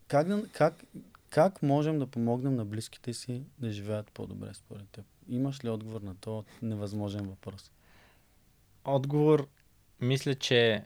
[0.09, 0.85] как, как,
[1.35, 5.05] как можем да помогнем на близките си да живеят по-добре според теб?
[5.29, 7.73] Имаш ли отговор на този невъзможен въпрос?
[8.85, 9.49] Отговор,
[10.01, 10.85] мисля, че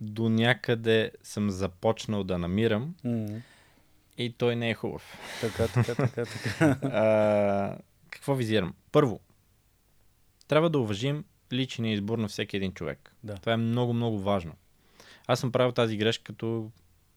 [0.00, 3.26] до някъде съм започнал да намирам М,
[4.18, 5.18] и той не е хубав.
[5.40, 6.78] Така, така, така, така.
[6.86, 7.78] а,
[8.10, 8.74] какво визирам?
[8.92, 9.20] Първо,
[10.48, 13.14] трябва да уважим личния избор на всеки един човек.
[13.24, 13.34] Да.
[13.34, 14.54] Това е много, много важно.
[15.26, 16.70] Аз съм правил тази грешка като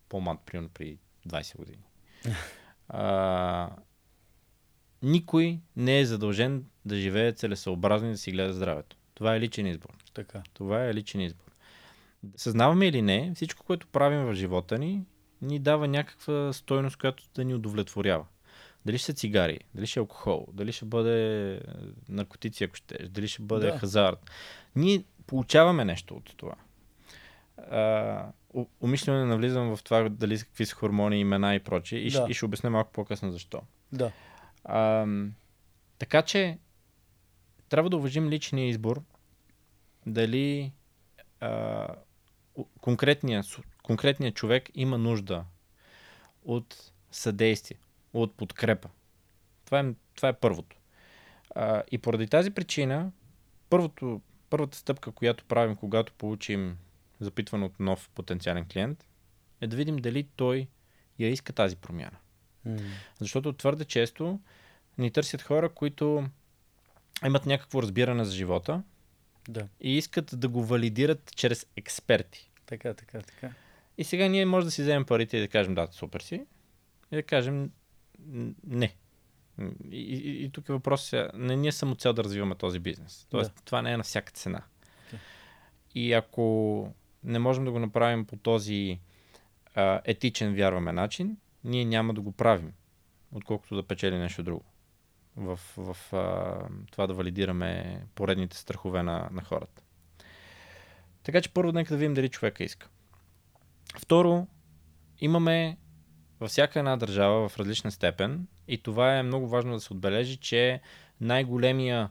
[0.09, 1.83] по-млад, примерно при 20 години.
[2.93, 3.69] а,
[5.01, 8.97] никой не е задължен да живее целесъобразно и да си гледа здравето.
[9.13, 9.89] Това е личен избор.
[10.13, 10.43] Така.
[10.53, 11.51] Това е личен избор.
[12.35, 15.03] Съзнаваме или не, всичко, което правим в живота ни,
[15.41, 18.25] ни дава някаква стойност, която да ни удовлетворява.
[18.85, 21.59] Дали ще са цигари, дали ще е алкохол, дали ще бъде е,
[22.09, 23.79] наркотици, ако ще, дали ще бъде Да.
[23.79, 24.31] хазарт.
[24.75, 26.55] Ние получаваме нещо от това.
[27.57, 28.31] А,
[28.81, 32.25] умишлено не навлизам в това дали са- какви са хормони, имена и прочие и, Да.
[32.29, 33.61] и ще обясня малко по-късно защо.
[33.91, 34.11] Да.
[34.63, 35.05] А,
[35.97, 36.57] така че
[37.69, 39.01] трябва да уважим личния избор
[40.05, 40.71] дали
[41.39, 41.87] а,
[42.81, 43.43] конкретния,
[43.83, 45.45] конкретният човек има нужда
[46.43, 47.77] от съдействие,
[48.13, 48.89] от подкрепа.
[49.65, 49.85] Това е,
[50.15, 50.77] това е първото.
[51.55, 53.11] А, и поради тази причина,
[53.69, 56.77] първото, първата стъпка, която правим, когато получим
[57.21, 59.05] запитване от нов потенциален клиент,
[59.61, 60.67] е да видим дали той
[61.19, 62.17] я иска тази промяна.
[62.65, 62.77] М.
[63.19, 64.39] Защото твърде често
[64.97, 66.29] ни търсят хора, които
[67.25, 68.83] имат някакво разбиране за живота
[69.49, 69.67] Да.
[69.79, 72.51] и искат да го валидират чрез експерти.
[72.65, 73.51] Така, така, така.
[73.97, 76.45] И сега ние може да си вземем парите и да кажем да, супер си.
[77.11, 77.71] И да кажем
[78.67, 78.95] не.
[79.91, 83.27] И, и, и тук е въпрос, сега, не ние само цел да развиваме този бизнес.
[83.29, 83.61] Тоест, Да.
[83.65, 84.63] това не е на всяка цена.
[85.07, 85.19] Окей.
[85.95, 86.93] И ако
[87.23, 88.99] не можем да го направим по този
[89.75, 92.73] а, етичен, вярваме начин, ние няма да го правим,
[93.31, 94.65] отколкото да печели нещо друго.
[95.35, 96.57] В, в а,
[96.91, 99.83] това да валидираме поредните страхове на, на хората.
[101.23, 102.89] Така че първо нека да видим дали човека иска.
[103.99, 104.47] Второ,
[105.19, 105.77] имаме
[106.39, 110.37] във всяка една държава в различна степен и това е много важно да се отбележи,
[110.37, 110.81] че
[111.21, 112.09] най-големия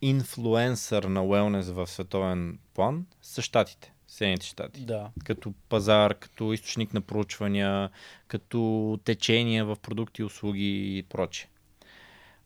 [0.00, 4.80] инфлуенсър на уелнес в световен план са щатите, Съединените щати.
[4.80, 5.10] Да.
[5.24, 7.90] Като пазар, като източник на проучвания,
[8.28, 11.48] като течения в продукти, услуги и прочее.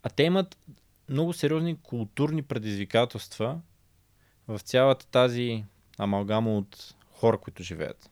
[0.02, 0.58] А те имат
[1.08, 3.60] много сериозни културни предизвикателства
[4.48, 5.64] в цялата тази
[5.98, 8.10] амалгама от хора, които живеят.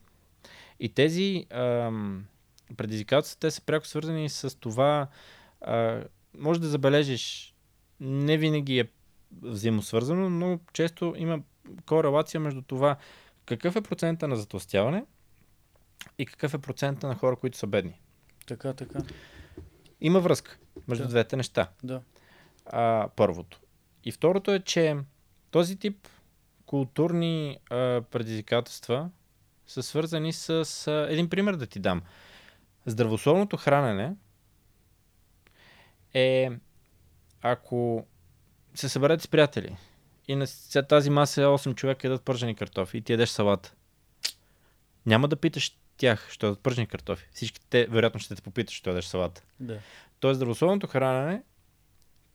[0.81, 2.25] И тези ам,
[2.77, 5.09] предизвикателства, те са пряко свързани с това,
[5.61, 6.05] а,
[6.39, 7.55] може да забележиш,
[8.01, 8.89] не винаги е
[9.43, 11.41] взаимосвързано, но много често има
[11.87, 12.97] корелация между това
[13.51, 15.05] какъв е процента на затластяване
[16.19, 18.01] и какъв е процента на хора, които са бедни.
[18.47, 18.99] Така, така.
[20.01, 21.09] Има връзка между Да.
[21.09, 21.71] двете неща.
[21.83, 22.03] Да.
[22.67, 23.61] А, първото.
[24.05, 24.97] И второто е, че
[25.51, 26.09] този тип
[26.67, 29.11] културни а, предизвикателства
[29.67, 32.03] са свързани с а, един пример да ти дам.
[32.87, 34.15] Здравословното хранене
[36.15, 36.51] е
[37.43, 38.07] ако
[38.75, 39.77] се съберете с приятели
[40.31, 40.47] и на
[40.89, 43.75] тази маса 8 човека ядат пържени картофи и ти ядеш салата.
[45.07, 47.29] Няма да питаш тях, що ядат пържени картофи.
[47.33, 49.43] Всички те вероятно ще те попитат, що ядеш салата.
[49.61, 49.79] Да.
[50.21, 51.43] Тоест, здравословното хранене,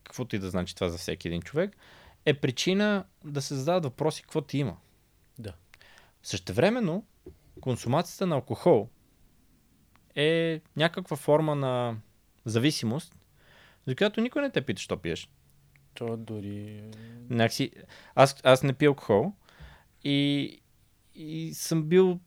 [0.03, 1.77] каквото и да значи това за всеки един човек,
[2.25, 4.77] е причина да се задават въпроси какво ти има.
[5.39, 5.53] Да.
[6.23, 7.05] Същевременно,
[7.61, 8.89] консумацията на алкохол
[10.15, 11.97] е някаква форма на
[12.45, 13.15] зависимост,
[13.87, 15.29] за която никой не те пита, що пиеш.
[15.95, 16.83] То дори...
[17.29, 17.71] Някакси,
[18.15, 19.33] аз, аз не пия алкохол
[20.03, 20.59] и,
[21.15, 22.19] и съм бил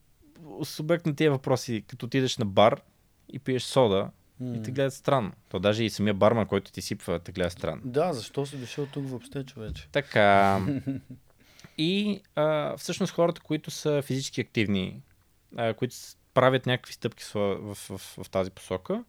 [0.64, 2.82] субект на тия въпроси, като отидеш на бар
[3.28, 4.10] и пиеш сода
[4.40, 5.32] и те гледат странно.
[5.48, 7.82] То даже и самия барман, който ти сипва, те гледа странно.
[7.84, 9.88] Да, защо си дошъл тук въобще, човече?
[9.92, 10.60] Така.
[11.78, 15.02] И а, всъщност хората, които са физически активни,
[15.56, 15.96] а, които
[16.34, 19.04] правят някакви стъпки в, в, в, в тази посока,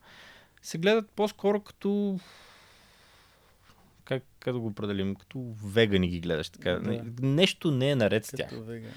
[0.62, 2.20] се гледат по-скоро като
[4.10, 6.49] как, как да го определим, като вегани ги гледаш.
[6.49, 6.72] Така.
[6.72, 7.03] Да.
[7.22, 8.49] Нещо не е наред с тях.
[8.49, 8.91] Като веган.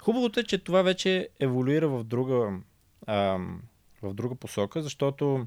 [0.00, 2.60] Хубавото е, че това вече еволюира в друга,
[3.06, 3.62] ам,
[4.02, 5.46] в друга посока, защото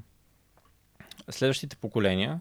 [1.30, 2.40] следващите поколения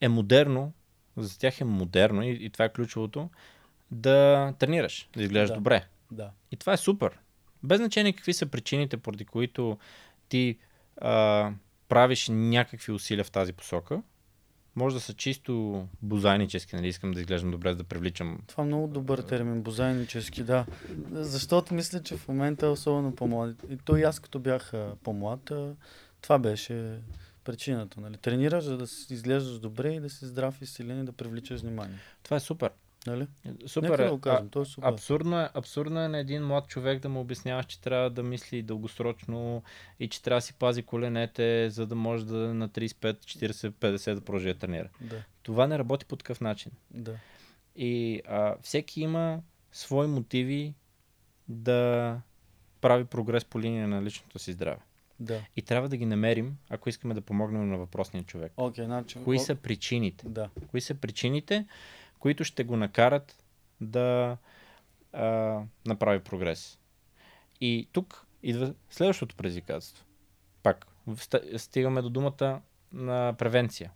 [0.00, 0.72] е модерно,
[1.16, 3.30] за тях е модерно и, и това е ключовото,
[3.90, 5.54] да тренираш, да изглеждаш Да.
[5.54, 5.58] да.
[5.60, 5.84] добре.
[6.10, 6.30] Да.
[6.50, 7.18] И това е супер.
[7.62, 9.78] Без значение какви са причините, поради които
[10.28, 10.58] ти
[10.96, 11.52] а,
[11.88, 14.02] правиш някакви усилия в тази посока,
[14.76, 18.66] може да са чисто бозайнически, нали, искам да изглеждам добре, за да привличам Това е
[18.66, 20.66] много добър термин, бозайнически, да.
[21.12, 24.72] Защото мисля, че в момента, особено по-млади, и то и аз като бях
[25.02, 25.52] по-млад,
[26.20, 27.00] това беше
[27.44, 28.00] причината.
[28.00, 28.16] Нали?
[28.16, 31.98] Тренираш, за да изглеждаш добре и да си здрав и силен и да привличаш внимание.
[32.22, 32.70] Това е супер.
[33.06, 33.26] Нали?
[33.66, 34.06] Супер Нека е.
[34.06, 34.88] да го кажем, то е супер.
[34.88, 38.62] Абсурдно е, абсурдно е на един млад човек да му обясняваш, че трябва да мисли
[38.62, 39.62] дългосрочно
[40.00, 44.14] и че трябва да си пази коленете, за да може да на 35, 40, 50
[44.14, 44.88] да продължи да тренира.
[45.00, 46.72] Да, Това не работи по такъв начин.
[46.90, 47.14] да.
[47.78, 49.40] И а, всеки има
[49.72, 50.74] свои мотиви
[51.48, 52.20] да
[52.80, 54.78] прави прогрес по линия на личното си здраве.
[55.20, 55.40] Да.
[55.56, 58.52] И трябва да ги намерим, ако искаме да помогнем на въпросния човек.
[58.56, 59.18] Окей, значи...
[59.24, 60.28] Кои са причините?
[60.28, 60.50] Да.
[60.70, 61.66] Кои са причините,
[62.18, 63.44] които ще го накарат
[63.80, 64.36] да
[65.12, 66.78] а, направи прогрес?
[67.60, 70.04] И тук идва следващото предизвикателство.
[70.62, 70.86] Пак,
[71.56, 72.60] стигаме до думата
[72.92, 73.92] на превенция.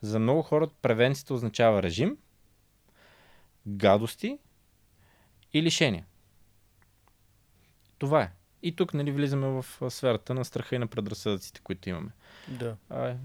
[0.00, 2.16] За много хора превенцията означава режим,
[3.66, 4.38] гадости
[5.52, 6.06] и лишения.
[7.98, 8.32] Това е.
[8.62, 12.10] И тук нали, влизаме в сферата на страха и на предразсъдъците, които имаме.
[12.48, 12.76] Да.
[12.90, 13.16] А,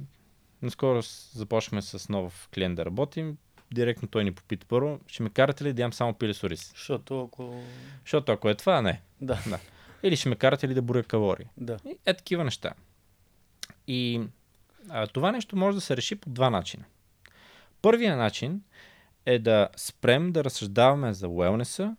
[0.62, 1.02] наскоро
[1.32, 3.38] започнахме с нов клиент да работим.
[3.72, 6.70] Директно той ни попита първо, ще ме карате ли да ям само пиле с ориз?
[6.70, 7.64] Защото ако...
[8.02, 9.02] Защото ако е това, не.
[9.22, 9.40] Да.
[9.50, 9.60] Да.
[10.04, 11.46] Или ще ме карате ли да броя калории?
[11.58, 11.78] Да.
[11.86, 12.74] И е такива неща.
[13.88, 14.22] И
[14.90, 16.84] а, това нещо може да се реши по два начина.
[17.82, 18.62] Първият начин
[19.26, 21.96] е да спрем да разсъждаваме за уелнеса,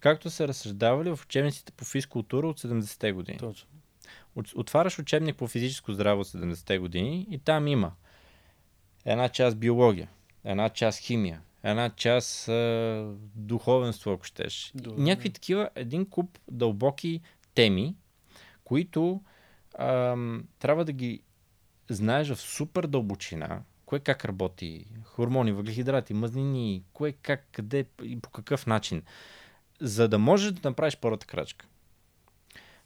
[0.00, 3.38] както са разсъждавали в учебниците по физкултура от 70-те години.
[3.38, 3.68] Точно.
[4.34, 7.92] От- Отваряш учебник по физическо здраве от 70-те години и там има
[9.04, 10.08] една част биология,
[10.44, 14.72] една част химия, една част а, духовенство, ако щеш.
[14.74, 15.02] Добре.
[15.02, 17.20] Някакви такива, един куп дълбоки
[17.54, 17.96] теми,
[18.64, 19.20] които
[19.78, 21.22] ам, трябва да ги
[21.90, 28.30] знаеш в супер дълбочина, кое как работи, хормони, въглехидрати, мазнини, кое как, къде и по
[28.30, 29.02] какъв начин,
[29.80, 31.66] за да можеш да направиш първата крачка.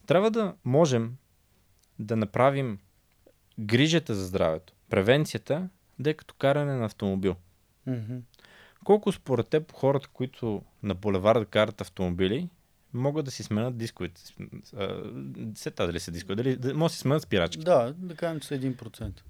[0.07, 1.17] Трябва да можем
[1.99, 2.79] да направим
[3.59, 7.37] грижата за здравето, превенцията, да е като каране на автомобил.
[8.85, 12.49] Колко според теб хората, които на булеварда карат автомобили,
[12.95, 14.23] могат да си сменят дисковете?
[14.77, 15.03] А,
[15.55, 17.65] Се та дали са дискове, дали, да, може да си сменят спирачки.
[17.65, 19.21] Да, да кажем, че са 1%.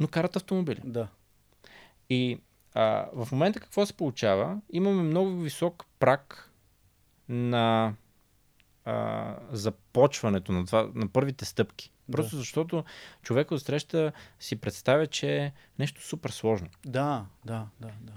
[0.00, 0.80] Но карат автомобили.
[0.84, 1.08] Да.
[2.10, 2.38] И
[2.74, 4.60] а, в момента какво се получава?
[4.72, 6.50] Имаме много висок прак
[7.28, 7.94] на
[8.90, 11.92] а, започването на, това, на първите стъпки.
[12.08, 12.16] Да.
[12.16, 12.84] Просто защото
[13.22, 16.68] човек от среща си представя, че е нещо супер сложно.
[16.86, 18.12] Да, да, да, да.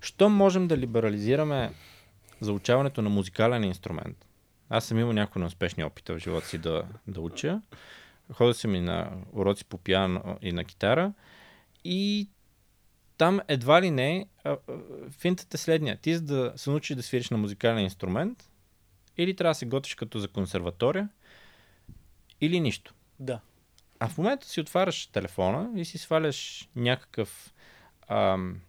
[0.00, 1.72] Що можем да либерализираме
[2.40, 4.26] заучаването на музикален инструмент?
[4.70, 7.60] Аз съм имал някои неуспешни опита в живота си да, да уча.
[8.32, 11.12] Ходя съм и на уроци по пиано и на китара.
[11.84, 12.28] И
[13.18, 14.26] там едва ли не
[15.10, 15.96] финтът е следния.
[15.96, 18.50] Ти за да се научиш да свириш на музикален инструмент,
[19.18, 21.08] или трябва да се готвиш като за консерватория,
[22.40, 22.94] или нищо.
[23.20, 23.40] Да.
[24.00, 27.54] А в момента си отваряш телефона и си сваляш някакъв
[28.08, 28.60] ам,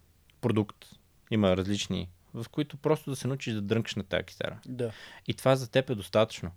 [0.42, 0.86] продукт.
[1.32, 4.60] Има различни, в които просто да се научиш да дрънкаш на тази китара.
[4.66, 4.92] Да.
[5.28, 6.52] И това за теб е достатъчно.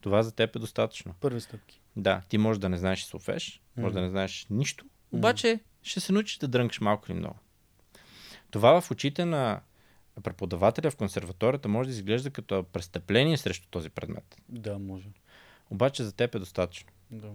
[0.00, 1.14] Това за теб е достатъчно.
[1.20, 1.80] Първи стъпки.
[1.96, 3.94] Да, ти можеш да не знаеш солфеж, може Мгм.
[3.94, 7.38] да не знаеш нищо, обаче ще се научиш да дрънкаш малко или много.
[8.50, 9.60] Това в очите на
[10.22, 14.36] преподавателя в консерваторията може да изглежда като престъпление срещу този предмет.
[14.48, 15.08] Да, може.
[15.70, 16.90] Обаче за теб е достатъчно.
[17.10, 17.30] Да.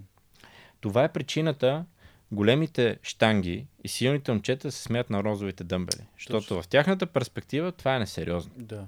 [0.82, 1.86] Това е причината
[2.32, 6.06] големите штанги и силните момчета се смеят на розовите дъмбели.
[6.18, 8.52] Защото в тяхната перспектива това е несериозно.
[8.58, 8.88] Да.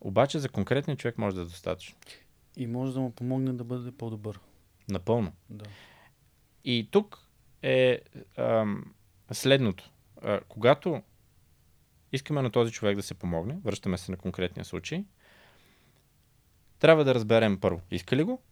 [0.00, 1.96] Обаче за конкретния човек може да е достатъчно.
[2.56, 4.40] И може да му помогне да бъде по-добър.
[4.88, 5.32] Напълно.
[5.50, 5.64] Да.
[6.64, 7.18] И тук
[7.62, 8.00] е
[8.36, 8.84] ам,
[9.32, 9.90] следното.
[10.22, 11.02] А, когато
[12.12, 15.04] искаме на този човек да се помогне, връщаме се на конкретния случай,
[16.78, 18.42] трябва да разберем първо, иска ли го?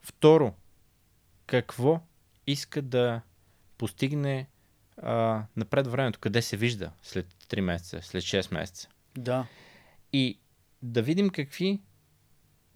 [0.00, 0.54] Второ,
[1.46, 2.00] какво
[2.46, 3.20] иска да
[3.78, 4.48] постигне
[4.96, 8.88] а, напред времето, къде се вижда след 3 месеца, след 6 месеца.
[9.18, 9.46] Да.
[10.12, 10.40] И
[10.82, 11.82] да видим какви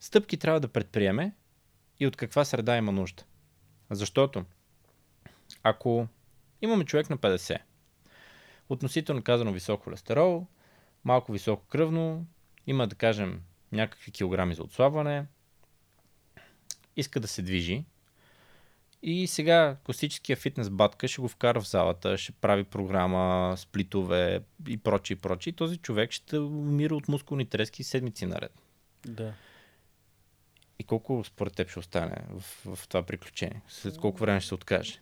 [0.01, 1.33] стъпки трябва да предприеме
[2.01, 3.25] и от каква среда има нужда.
[3.91, 4.45] Защото
[5.62, 6.09] ако
[6.62, 7.59] имаме човек на 50,
[8.71, 10.47] относително казано висок холестерол,
[11.05, 12.27] малко високо кръвно,
[12.66, 13.43] има да кажем
[13.73, 15.27] някакви килограми за отслабване,
[16.97, 17.85] иска да се движи
[19.03, 24.77] и сега класическия фитнес батка ще го вкара в залата, ще прави програма, сплитове и
[24.77, 25.51] прочие, и прочие.
[25.51, 28.53] И този човек ще умира от мускулни трески седмици наред.
[29.07, 29.33] Да.
[30.79, 33.62] И колко според теб ще остане в, в това приключение?
[33.68, 35.01] След колко време ще се откаже?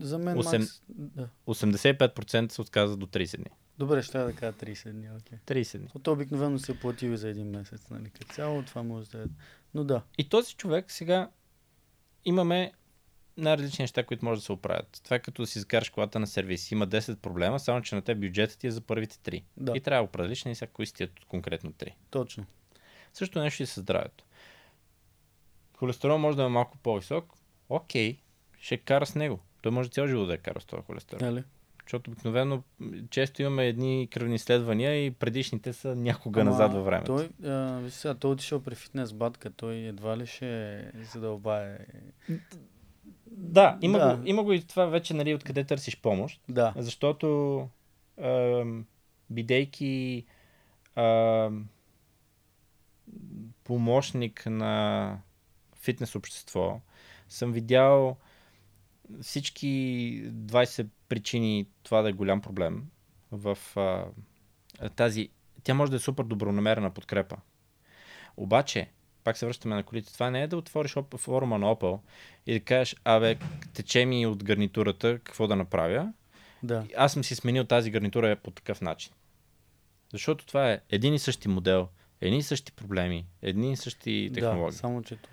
[0.00, 0.82] За мен Осем- макс...
[0.88, 1.28] Да.
[1.46, 3.50] 85% се отказва до 30 дни.
[3.78, 5.08] Добре, ще да кажа 30 дни.
[5.10, 5.62] Okay.
[5.62, 5.88] 30 дни.
[5.94, 8.10] От обикновено се платили за един месец, нали?
[8.10, 9.24] Като цяло това може да е.
[9.74, 10.02] Но да.
[10.18, 11.30] И този човек сега
[12.24, 12.72] имаме
[13.36, 15.00] най-различни неща, които може да се оправят.
[15.04, 16.70] Това е като да си изкараш колата на сервис.
[16.70, 19.42] Има 10 проблема, само че на теб бюджетът ти е за първите 3.
[19.56, 19.72] Да.
[19.76, 21.92] И трябва да определиш на кои си ти е конкретно 3.
[22.10, 22.46] Точно.
[23.12, 24.24] Също нещо и със здравето.
[25.76, 27.34] Холестерол може да е малко по-висок.
[27.68, 28.18] Окей,
[28.58, 29.40] ще кара с него.
[29.62, 31.26] Той може цял живот да е кара с този холестерол.
[31.26, 31.44] Нали?
[31.84, 32.62] Защото обикновено
[33.10, 37.16] често имаме едни кръвни изследвания и предишните са някога Ама назад във времето.
[37.16, 41.78] Той, а, виж сега, той отишъл при фитнес батка, той едва ли ще задълбае.
[43.26, 44.16] Да, има, Да.
[44.16, 46.40] Го, има го и това вече, нали, откъде търсиш помощ.
[46.48, 47.68] Да, Защото
[48.22, 48.86] ам,
[49.30, 50.24] бидейки
[50.96, 51.66] ам,
[53.64, 55.18] помощник на
[55.76, 56.80] фитнес общество,
[57.28, 58.16] съм видял
[59.22, 59.68] всички
[60.26, 62.84] 20 причини това да е голям проблем
[63.32, 64.04] в а,
[64.88, 65.28] тази...
[65.62, 67.36] Тя може да е супер добронамерена подкрепа.
[68.36, 68.88] Обаче,
[69.24, 72.00] пак се връщаме на колите, това не е да отвориш форума на Opel
[72.46, 73.38] и да кажеш, абе,
[73.74, 76.12] тече ми от гарнитурата, какво да направя?
[76.62, 76.86] да.
[76.96, 79.12] аз съм си сменил тази гарнитура по такъв начин.
[80.12, 81.88] Защото това е един и същи модел,
[82.20, 84.72] едни и същи проблеми, едни и същи технологии.
[84.72, 85.30] Да, само че тук.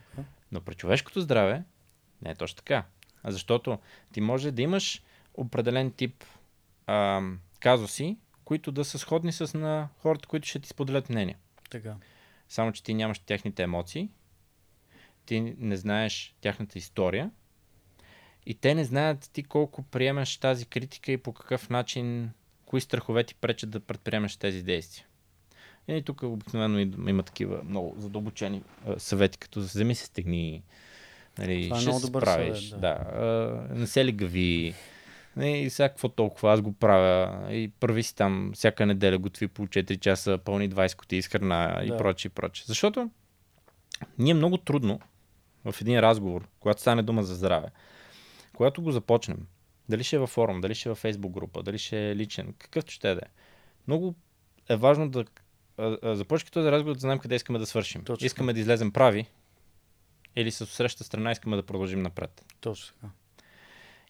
[0.51, 1.63] Но при човешкото здраве
[2.21, 2.83] не е точно така.
[3.23, 3.79] А защото
[4.11, 5.03] ти може да имаш
[5.33, 6.23] определен тип
[6.87, 11.37] ам, казуси, които да са сходни с на хората, които ще ти споделят мнение.
[11.69, 11.95] Така.
[12.49, 14.09] Само, че ти нямаш техните емоции,
[15.25, 17.31] ти не знаеш тяхната история
[18.45, 22.31] и те не знаят ти колко приемаш тази критика и по какъв начин,
[22.65, 25.05] кои страхове ти пречат да предприемеш тези действия.
[25.87, 30.63] И тук обикновено има, такива много задълбочени а, съвети, като вземи се стегни,
[31.39, 32.87] нали, Това е ще много добър справиш, съвет, да.
[32.87, 34.73] а, не се ли гави,
[35.41, 39.67] и сега какво толкова, аз го правя и първи си там всяка неделя готви по
[39.67, 41.97] 4 часа, пълни 20 кутии с храна и Да.
[41.97, 42.63] прочее, и прочее.
[42.67, 43.09] Защото
[44.17, 44.99] ние много трудно
[45.65, 47.67] в един разговор, когато стане дума за здраве,
[48.53, 49.47] когато го започнем,
[49.89, 52.53] дали ще е във форум, дали ще е във фейсбук група, дали ще е личен,
[52.57, 53.29] какъвто ще да е,
[53.87, 54.15] много
[54.69, 55.25] е важно да
[56.03, 58.03] започнем този разговор да знаем къде искаме да свършим.
[58.03, 58.25] Точно.
[58.25, 59.25] Искаме да излезем прави
[60.39, 62.45] или с среща страна искаме да продължим напред.
[62.61, 63.13] Точно така.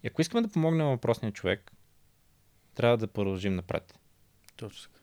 [0.03, 1.71] И ако искаме да помогнем на въпросния човек,
[2.75, 3.99] трябва да продължим напред.
[4.55, 4.99] Точно така.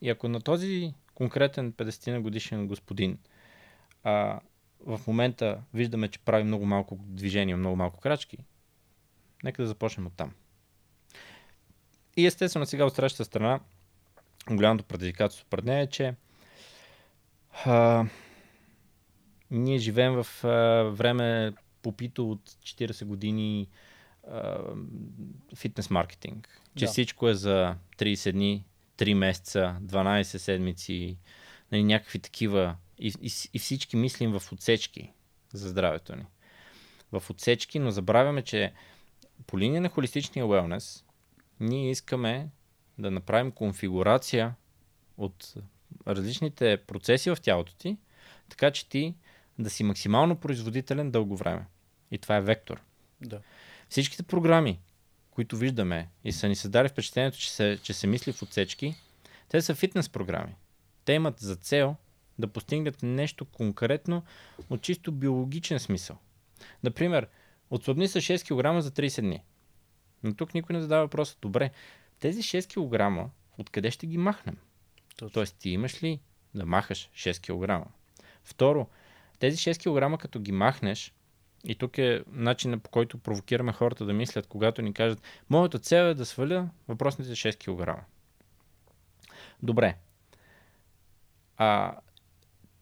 [0.00, 3.18] И ако на този конкретен 50 на годишен господин
[4.04, 4.40] а,
[4.86, 8.38] в момента виждаме, че прави много малко движения, много малко крачки,
[9.44, 10.32] нека да започнем от там.
[12.16, 13.60] И естествено сега от срещата страна,
[14.50, 16.14] голямото предизвикателство пред нея е, че
[17.64, 18.04] а,
[19.50, 23.68] ние живеем в а, време попито от 40 години
[24.30, 24.58] а,
[25.56, 26.60] фитнес маркетинг.
[26.76, 26.90] Че Да.
[26.90, 28.64] всичко е за 30 дни,
[28.98, 31.16] 3 месеца, 12 седмици,
[31.72, 32.76] нали, някакви такива.
[32.98, 35.12] И, и, и всички мислим в отсечки
[35.52, 36.24] за здравето ни.
[37.12, 38.72] В отсечки, но забравяме, че
[39.46, 41.04] по линия на холистичния wellness
[41.60, 42.48] ние искаме
[42.98, 44.54] да направим конфигурация
[45.18, 45.54] от
[46.06, 47.96] различните процеси в тялото ти,
[48.48, 49.14] така че ти
[49.60, 51.66] да си максимално производителен дълго време.
[52.10, 52.80] И това е вектор.
[53.20, 53.40] Да.
[53.88, 54.80] Всичките програми,
[55.30, 58.94] които виждаме и са ни създали впечатлението, че се, че се мисли в отсечки,
[59.48, 60.54] те са фитнес програми.
[61.04, 61.96] Те имат за цел
[62.38, 64.22] да постигнат нещо конкретно
[64.70, 66.18] от чисто биологичен смисъл.
[66.82, 67.28] Например,
[67.70, 69.42] отслабни с 6 кг за 30 дни.
[70.22, 71.70] Но тук никой не задава въпроса, добре,
[72.20, 72.66] тези 6
[73.24, 74.56] кг, откъде ще ги махнем?
[75.16, 75.30] Точно.
[75.30, 76.20] Тоест, ти имаш ли
[76.54, 77.88] да махаш 6 кг?
[78.44, 78.86] Второ,
[79.40, 81.14] тези 6 кг, като ги махнеш,
[81.64, 86.02] и тук е начинът по който провокираме хората да мислят, когато ни кажат, моята цел
[86.02, 87.56] е да сваля въпросните 6
[87.96, 88.04] кг.
[89.62, 89.96] Добре.
[91.56, 91.96] А,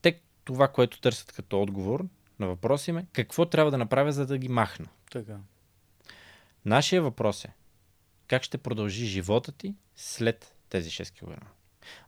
[0.03, 2.07] те това, което търсят като отговор
[2.39, 4.89] на въпроса им е, какво трябва да направя, за да ги махна?
[5.11, 5.39] Така.
[6.65, 7.55] Нашия въпрос е,
[8.27, 11.47] как ще продължи живота ти след тези 6 кг?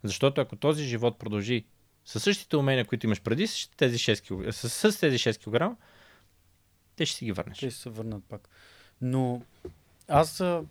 [0.03, 1.65] Защото ако този живот продължи
[2.11, 5.79] със същите умения, които имаш преди с тези 6 кг, с, с тези 6 кг,
[6.97, 7.59] те ще си ги върнеш.
[7.59, 8.49] Те ще се върнат пак.
[9.01, 9.43] Но
[10.09, 10.65] аз а,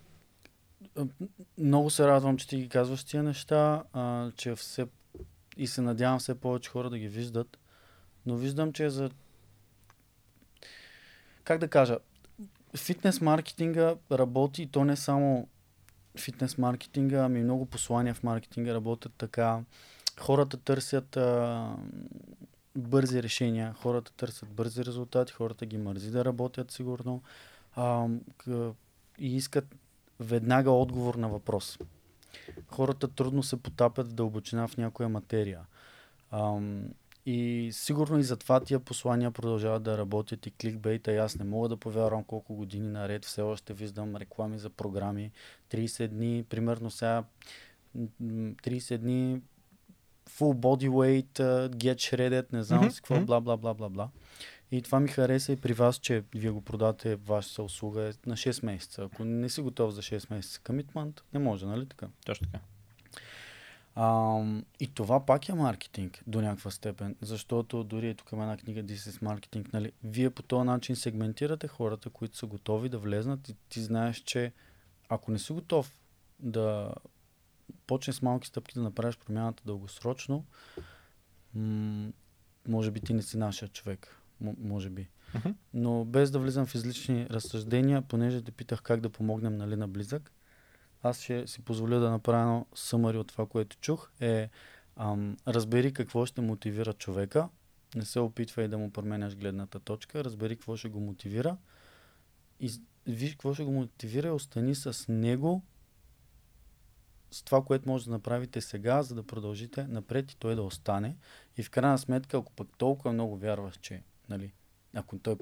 [1.58, 4.88] много се радвам, че ти ги казваш тия неща, а, че все
[5.58, 7.58] и се надявам все повече хора да ги виждат.
[8.26, 9.10] Но виждам, че е за...
[11.44, 11.98] Как да кажа?
[12.78, 15.48] Фитнес маркетинга работи и то не само
[16.18, 19.62] фитнес маркетинга, ами много послания в маркетинга работят така.
[20.20, 21.76] Хората търсят а,
[22.76, 27.22] бързи решения, хората търсят бързи резултати, хората ги мързи да работят сигурно
[27.76, 28.08] а,
[29.20, 29.76] и искат
[30.20, 31.80] веднага отговор на въпрос.
[32.68, 35.62] Хората трудно се потапят в дълбочина в някоя материя.
[36.32, 36.86] Ам,
[37.26, 41.12] и сигурно и затова тия послания продължават да работят и кликбейта.
[41.12, 45.32] И аз не мога да повярвам колко години наред все още виждам реклами за програми.
[45.72, 47.24] 30 дни, примерно сега
[47.96, 49.42] м, м, 30 дни
[50.38, 53.90] full body weight, uh, get shredded, не знам Мгм, си какво, бла, бла, бла, бла,
[53.90, 54.10] бла.
[54.72, 58.38] И това ми хареса и при вас, че вие го продате вашата услуга е на
[58.38, 59.04] 6 месеца.
[59.04, 62.08] Ако не си готов за 6 месеца комитмент, не може, нали така?
[62.26, 62.64] Точно така.
[63.96, 64.40] А,
[64.80, 68.96] и това пак е маркетинг до някаква степен, защото дори тук има една книга This
[68.96, 69.92] is Marketing, нали?
[70.04, 74.52] Вие по този начин сегментирате хората, които са готови да влезнат и ти знаеш, че
[75.10, 75.96] ако не си готов
[76.40, 76.94] да
[77.88, 80.46] почнеш с малки стъпки да направиш промяната дългосрочно,
[81.54, 82.12] м-
[82.68, 84.16] може би ти не си нашия човек.
[84.42, 85.10] М- може би.
[85.36, 85.50] Мгм.
[85.74, 89.88] Но без да влизам в излишни разсъждения, понеже те питах как да помогнем нали, на
[89.88, 90.32] близък,
[91.04, 94.12] аз ще си позволя да направя едно съмари от това, което чух.
[94.20, 94.50] Е,
[94.96, 97.50] ам, разбери какво ще мотивира човека.
[97.96, 100.24] Не се опитвай да му променяш гледната точка.
[100.24, 101.58] Разбери какво ще го мотивира.
[102.60, 102.72] И
[103.08, 105.64] виж какво ще го мотивира и остани с него
[107.32, 111.16] с това, което може да направите сега, за да продължите напред и той да остане.
[111.58, 114.52] И в крайна сметка, ако пък толкова много вярваш, че нали,
[114.94, 115.36] ако той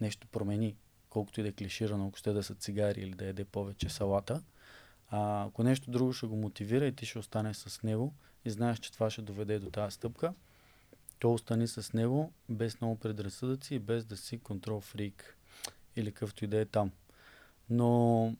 [0.00, 0.76] нещо промени,
[1.10, 4.42] колкото и да е клиширано, ако ще да са цигари или да яде повече салата,
[5.10, 8.14] а, ако нещо друго ще го мотивира и ти ще останеш с него
[8.44, 10.34] и знаеш, че това ще доведе до тази стъпка,
[11.18, 15.36] то остани с него без много предразсъдъци и без да си контрол фрик
[15.96, 16.92] или какъвто и да е там.
[17.70, 18.34] Но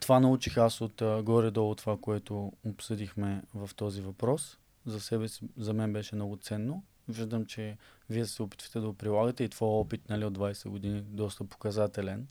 [0.00, 4.58] това научих аз от горе-долу това, което обсъдихме в този въпрос.
[4.86, 6.82] За себе си, за мен беше много ценно.
[7.08, 7.76] Виждам, че
[8.10, 12.28] вие се опитвате да го прилагате и твой опит нали, от 20 години доста показателен.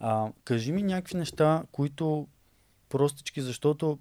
[0.00, 2.28] А, кажи ми някакви неща, които
[2.88, 3.98] простички, защото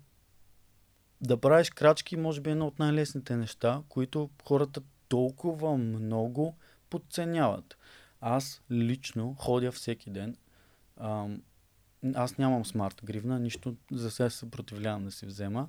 [1.22, 6.56] да правиш крачки може би е едно от най-лесните неща, които хората толкова много
[6.90, 7.78] подценяват.
[8.22, 10.36] Аз лично ходя всеки ден.
[10.98, 11.42] Ам,
[12.16, 15.68] аз нямам смарт гривна, нищо за сега се съпротивлявам да си взема.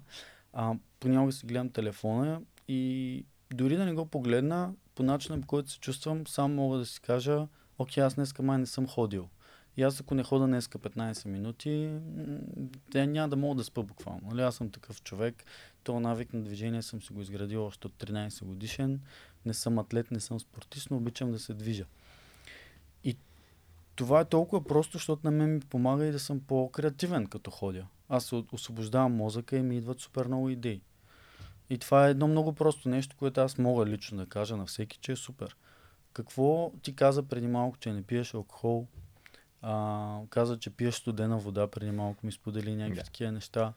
[0.53, 3.24] А, понякога си гледам телефона и
[3.55, 7.01] дори да не го погледна, по начина по който се чувствам, сам мога да си
[7.01, 7.47] кажа,
[7.78, 9.28] окей, аз днеска май не съм ходил.
[9.76, 11.91] И аз ако не хода днеска 15 минути,
[12.91, 14.20] те няма да мога да спа буквално.
[14.28, 14.43] Нали?
[14.43, 15.45] Аз съм такъв човек,
[15.83, 19.01] то навик на движение съм си го изградил още от 13 годишен.
[19.45, 21.85] Не съм атлет, не съм спортист, но обичам да се движа.
[24.01, 27.87] Това е толкова просто, защото на мен ми помага и да съм по-креативен като ходя.
[28.09, 30.83] Аз се освобождавам мозъка и ми идват супер много идеи.
[31.71, 34.99] И това е едно много просто нещо, което аз мога лично да кажа на всеки,
[34.99, 35.57] че е супер.
[36.13, 38.87] Какво ти каза преди малко, че не пиеш алкохол?
[39.63, 43.05] А, каза, че пиеш студена вода, преди малко ми сподели някакви Да.
[43.05, 43.73] такива неща.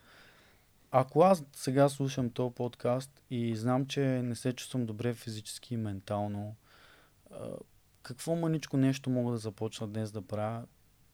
[0.90, 5.76] Ако аз сега слушам този подкаст и знам, че не се чувствам добре физически и
[5.76, 6.56] ментално,
[8.04, 10.66] какво мъничко нещо мога да започна днес да правя,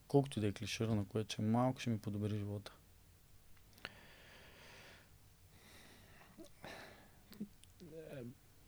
[0.08, 2.72] колкото и да е клиширано, което че малко ще ми подобри живота.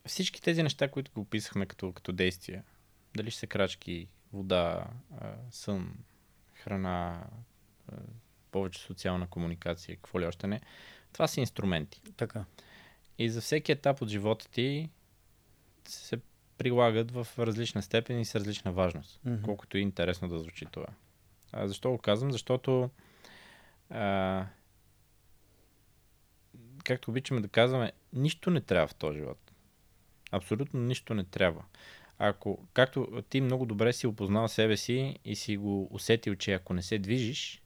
[0.06, 2.64] Всички тези неща, които го описахме като, като действия,
[3.16, 4.86] дали ще са крачки, вода,
[5.50, 5.94] сън,
[6.54, 7.26] храна,
[8.50, 10.60] повече социална комуникация, какво ли още не,
[11.12, 12.02] това са инструменти.
[12.16, 12.44] Така.
[13.18, 14.90] И за всеки етап от живота ти
[15.84, 16.20] се
[16.62, 19.20] прилагат в различна степен и с различна важност.
[19.24, 19.42] Мгм.
[19.42, 20.86] Колкото и интересно да звучи това.
[21.52, 22.32] А защо го казвам?
[22.32, 22.90] Защото
[23.90, 24.46] а,
[26.84, 29.52] както обичаме да казваме, нищо не трябва в този живот.
[30.30, 31.64] Абсолютно нищо не трябва.
[32.18, 36.74] Ако, както ти много добре си опознал себе си и си го усетил, че ако
[36.74, 37.62] не се движиш,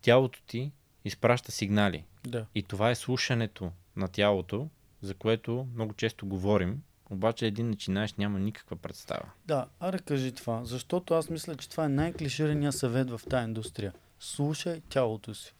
[0.00, 0.72] тялото ти
[1.04, 2.04] изпраща сигнали.
[2.24, 2.46] Да.
[2.54, 4.68] И това е слушането на тялото,
[5.00, 6.82] за което много често говорим,
[7.12, 9.30] обаче един начинаеш няма никаква представа.
[9.46, 13.92] Да, аре кажи това, защото аз мисля, че това е най-клиширания съвет в тази индустрия.
[14.20, 15.54] Слушай тялото си.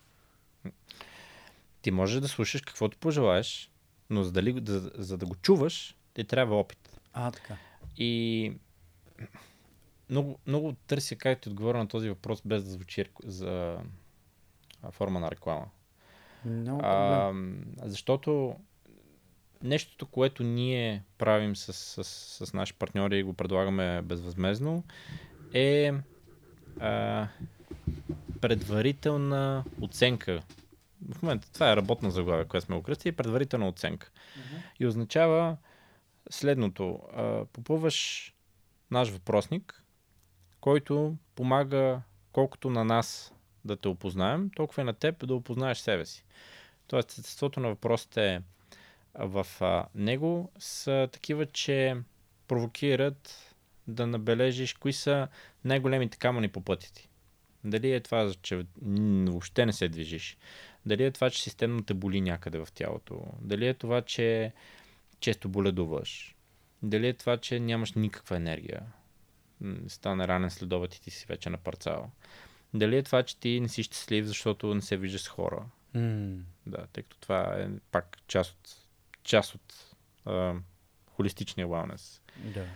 [1.82, 3.70] Ти можеш да слушаш каквото пожелаеш,
[4.11, 7.00] но за, дали, за, за да го чуваш, ти трябва опит.
[7.12, 7.57] А, така.
[7.96, 8.53] И
[10.11, 13.78] много, много търся как ти отговоря на този въпрос, без да звучи за
[14.90, 15.66] форма на реклама.
[16.44, 17.64] Няма проблем.
[17.82, 18.57] А, защото
[19.63, 22.05] нещото, което ние правим с, с,
[22.47, 24.85] с наши партньори и го предлагаме безвъзмезно,
[25.55, 25.93] е
[26.81, 27.29] а,
[28.41, 30.43] предварителна оценка.
[31.15, 34.11] В момента това е работна заглавия, която сме окръстили, предварителна оценка.
[34.81, 35.57] И означава
[36.31, 36.99] следното.
[37.17, 38.29] А, попълваш
[38.91, 39.85] наш въпросник,
[40.61, 42.03] който помага
[42.33, 43.35] колкото на нас
[43.65, 46.25] да те опознаем, толкова и на теб да опознаеш себе си.
[46.87, 48.41] Тоест, естеството на въпросите е
[49.15, 51.97] в а, него са такива, че
[52.49, 53.55] провокират
[53.89, 55.29] да набележиш кои са
[55.65, 57.09] най-големите камъни по пътя ти.
[57.65, 58.67] Дали е това, че
[59.27, 60.37] въобще не се движиш?
[60.87, 63.23] Дали е това, че системно те боли някъде в тялото?
[63.41, 64.53] Дали е това, че
[65.21, 66.37] често боледуваш?
[66.83, 68.83] Дали е това, че нямаш никаква енергия.
[69.89, 72.11] Стане ранен следобед и ти си вече напарцал.
[72.75, 75.65] Дали е това, че ти не си щастлив, защото не се виждаш с хора.
[75.95, 76.37] М,
[76.67, 78.77] Да, тъй като това е пак част от,
[79.25, 79.95] част от
[80.25, 80.55] а,
[81.07, 82.20] холистичния wellness.
[82.55, 82.66] Да.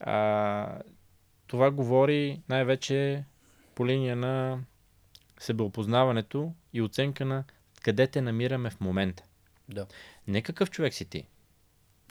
[0.00, 0.82] А,
[1.46, 3.24] това говори най-вече
[3.74, 4.60] по линия на
[5.40, 7.44] себеопознаването и оценка на
[7.82, 9.22] къде те намираме в момента.
[9.68, 9.86] Да.
[10.26, 11.26] Не какъв човек си ти.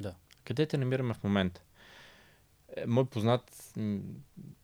[0.02, 0.16] Да.
[0.44, 1.62] Къде те намираме в момента.
[2.78, 3.74] Е, мой познат,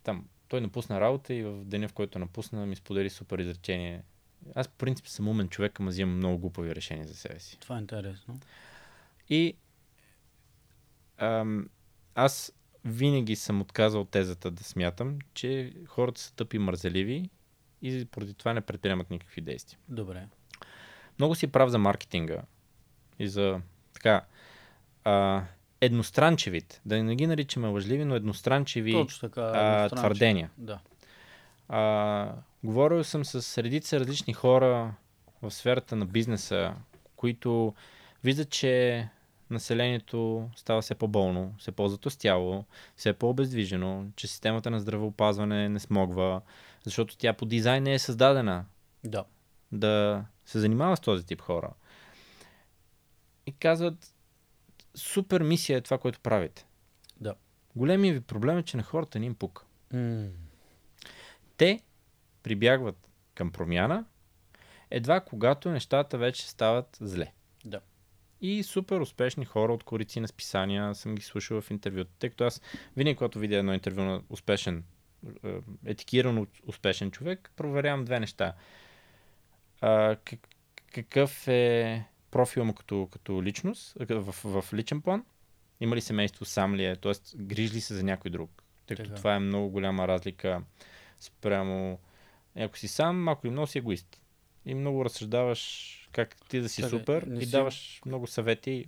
[0.03, 4.03] там, той напусна работа и в деня, в който напусна, ми сподели супер изречение.
[4.55, 7.59] Аз, по принцип, съм умен човек, ама взимам много глупави решения за себе си.
[7.59, 8.39] Това е интересно.
[9.29, 9.55] И
[11.17, 11.69] ам,
[12.15, 12.53] аз
[12.85, 17.29] винаги съм отказал тезата да смятам, че хората са тъпи мързеливи
[17.81, 19.79] и поради това не предприемат никакви действия.
[19.89, 20.27] Добре.
[21.19, 22.41] Много си прав за маркетинга
[23.19, 23.61] и за
[23.93, 24.25] така
[25.03, 25.43] а,
[25.81, 29.41] едностранчевите, да не ги наричаме лъжливи, но едностранчеви Точно така.
[29.41, 30.49] а, твърдения.
[30.57, 30.79] Да.
[31.67, 32.31] А,
[32.63, 34.93] говорил съм с редица различни хора
[35.41, 36.73] в сферата на бизнеса,
[37.15, 37.73] които
[38.23, 39.07] виждат, че
[39.49, 42.65] населението става все по-болно, все по-затостяло,
[42.95, 46.41] все по-обездвижено, че системата на здравеопазване не смогва,
[46.83, 48.65] защото тя по дизайн не е създадена
[49.03, 49.25] Да.
[49.71, 51.73] да се занимава с този тип хора.
[53.45, 54.13] И казват,
[54.95, 56.65] супер мисия е това, което правите.
[57.19, 57.35] Да.
[57.75, 59.63] Големият ви проблем е, че на хората не им пука.
[59.93, 60.27] М,
[61.57, 61.79] Те
[62.43, 64.05] прибягват към промяна
[64.91, 67.33] едва когато нещата вече стават зле.
[68.45, 68.51] Да.
[68.51, 72.43] И супер успешни хора от корици на списания съм ги слушал в интервюта, тъй като
[72.43, 72.61] аз
[72.97, 74.83] винаги, когато видя едно интервю на успешен,
[75.45, 75.53] е,
[75.85, 78.53] етикиран успешен човек, проверявам две неща.
[79.81, 80.39] А, как,
[80.93, 85.25] какъв е профила му като, като личност, в, в личен план?
[85.79, 87.13] Има ли семейство, сам ли е, т.е.
[87.37, 88.63] грижи ли се за някой друг?
[88.87, 89.17] Тъй като Така.
[89.17, 90.61] това е много голяма разлика
[91.19, 91.99] спрямо
[92.55, 94.21] ако си сам, малко или много си егоист.
[94.65, 98.85] И много разсъждаваш как ти да си Чакай, супер и си- даваш много съвети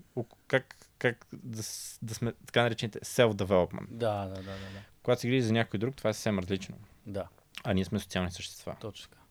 [0.47, 1.61] как, как да,
[2.01, 3.88] да сме така наречените self-development.
[3.89, 4.82] Да, да, да, да, да.
[5.03, 6.78] Когато се грижи за някой друг, това е съвсем различно.
[7.05, 7.28] Да,
[7.63, 8.75] А ние сме социални същества.
[8.82, 9.21] точно така.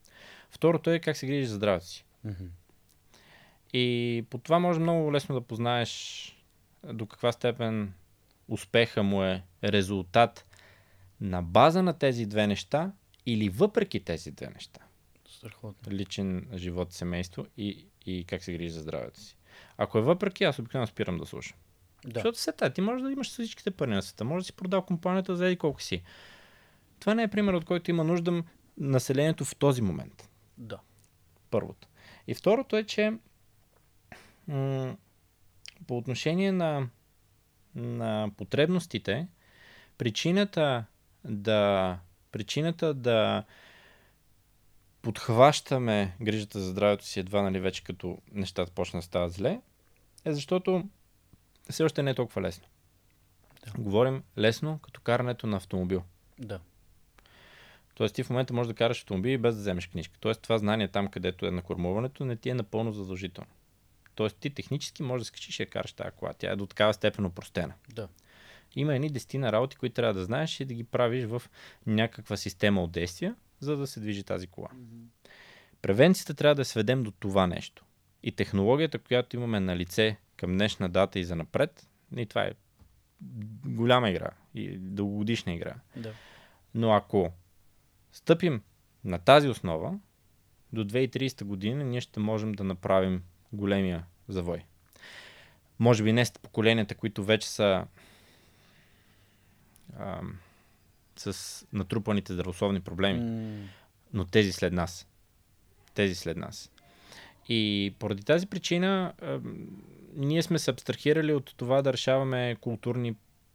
[0.51, 2.05] Второто е как се грижи за здравето си.
[2.25, 2.45] Мгм.
[3.73, 6.33] И по това може много лесно да познаеш
[6.85, 7.93] до каква степен
[8.49, 10.47] успеха му е резултат
[11.21, 12.93] на база на тези две неща
[13.27, 14.81] или въпреки тези две неща.
[15.47, 15.93] Страхотно.
[15.93, 19.37] Личен живот, семейство и, и как се грижи за здравето си.
[19.77, 21.59] Ако е въпреки, аз обикновено спирам да слушам.
[22.05, 22.11] Да.
[22.15, 25.37] Защото се ти можеш да имаш всичките пари на света, може да си продал компанията
[25.37, 26.03] за еди колко си.
[27.01, 28.43] Това не е пример, от който има нужда
[28.79, 30.31] населението в този момент.
[30.59, 30.79] Да.
[31.51, 31.89] Първото.
[32.27, 33.13] И второто е, че
[34.49, 34.97] м-
[35.87, 36.89] по отношение на,
[37.75, 39.29] на потребностите,
[39.99, 40.85] причината
[41.25, 41.99] да,
[42.33, 43.45] причината да
[45.07, 49.61] подхващаме грижата за здравето си едва нали вече като нещата почнат да стават зле,
[50.25, 50.89] е защото
[51.71, 52.67] все още не е толкова лесно.
[53.67, 53.83] Да.
[53.83, 56.03] Говорим лесно като карането на автомобил.
[56.39, 56.61] Да.
[57.95, 60.19] Тоест ти в момента можеш да караш автомобили без да вземеш книжка.
[60.21, 63.51] Тоест това знание там, където е на кормуването, не ти е напълно задължително.
[64.15, 66.33] Тоест ти технически можеш да скачиш и я караш тази кола.
[66.39, 67.75] Тя е до такава степен опростена.
[67.89, 68.09] Да.
[68.77, 71.43] Има едни десетина работи, които трябва да знаеш и да ги правиш в
[71.87, 74.69] някаква система от действия, за да се движи тази кола.
[75.83, 77.85] Превенцията трябва да сведем до това нещо.
[78.23, 82.53] И технологията, която имаме на лице към днешна дата и за напред, и това е
[83.67, 85.75] голяма игра и дългогодишна игра.
[85.97, 86.13] Да.
[86.75, 87.33] Но ако
[88.13, 88.63] стъпим
[89.05, 89.99] на тази основа,
[90.73, 94.65] до 2030 година ние ще можем да направим големия завой.
[95.79, 97.87] Може би не с поколенията, които вече са
[99.99, 100.39] ам,
[101.19, 103.69] с натрупаните здравословни проблеми, М,
[104.13, 105.09] но тези след нас.
[105.95, 106.71] Тези след нас.
[107.49, 109.67] И поради тази причина ам,
[110.15, 113.15] ние сме се абстрахирали от това да решаваме културни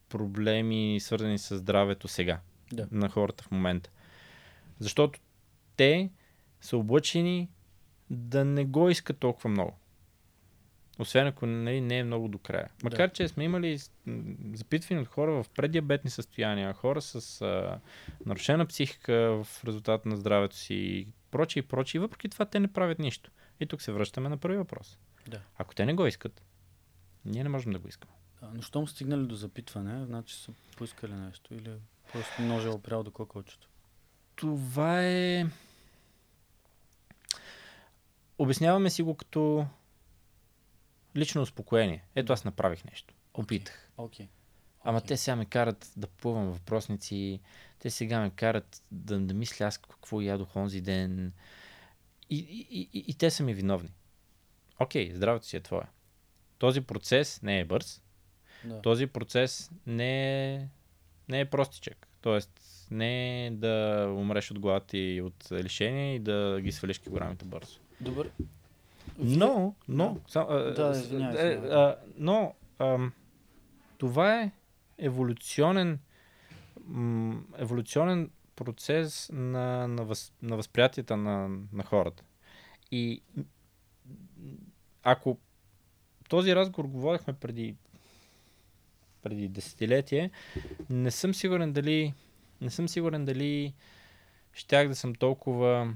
[0.10, 2.40] проблеми, свързани с здравето сега
[2.74, 2.88] Да.
[2.92, 3.90] на хората в момента.
[4.80, 5.20] Защото
[5.78, 6.10] те
[6.62, 7.50] са облъчени
[8.10, 9.74] да не го искат толкова много.
[11.02, 12.70] Освен ако нали, не е много до края.
[12.84, 13.80] Макар, че сме имали
[14.54, 17.80] запитвани от хора в преддиабетни състояния, хора с а,
[18.26, 22.00] нарушена психика в резултат на здравето си и прочие и прочие.
[22.00, 23.32] И въпреки това те не правят нищо.
[23.60, 24.98] И тук се връщаме на първи въпрос.
[25.28, 25.42] Да.
[25.58, 26.42] Ако те не го искат,
[27.26, 28.14] ние не можем да го искаме.
[28.42, 31.72] Да, но щом стигнали до запитване, значи са поискали нещо или
[32.14, 33.68] просто ножа е опрял до кокълчето.
[34.36, 35.46] Това е...
[38.38, 39.66] Обясняваме си го като
[41.16, 42.04] лично успокоение.
[42.16, 43.14] Ето аз направих нещо.
[43.34, 43.92] Опитах.
[43.98, 44.28] Окей.
[44.84, 45.08] Ама Окей.
[45.08, 47.40] те сега ме карат да плувам въпросници,
[47.80, 51.34] те сега ме карат да, да мисля аз какво ядох онзи ден.
[52.30, 53.90] И, и, и, и, те са ми виновни.
[54.80, 55.84] Окей, здравето си е твое.
[56.58, 58.02] Този процес не е бърз,
[58.66, 58.82] Да.
[58.82, 60.68] този процес не е,
[61.30, 62.08] не е простичък.
[62.22, 62.52] Тоест,
[62.92, 67.80] не е да умреш от глад и от лишение и да ги свалиш килограмите бързо.
[68.02, 68.30] Добре.
[69.22, 73.14] Но, но, сам, а, Да, извинявай, е, а, но ам,
[73.98, 74.52] това е
[74.98, 76.00] еволюционен,
[76.86, 82.24] м, еволюционен процес на, на, въз, на възприятията на, на хората.
[82.92, 83.22] И
[85.04, 85.38] ако
[86.30, 87.76] този разговор го водихме преди,
[89.22, 90.32] преди десетилетие,
[90.90, 92.14] не съм сигурен дали
[92.62, 93.74] не съм сигурен дали
[94.54, 95.96] щях да съм толкова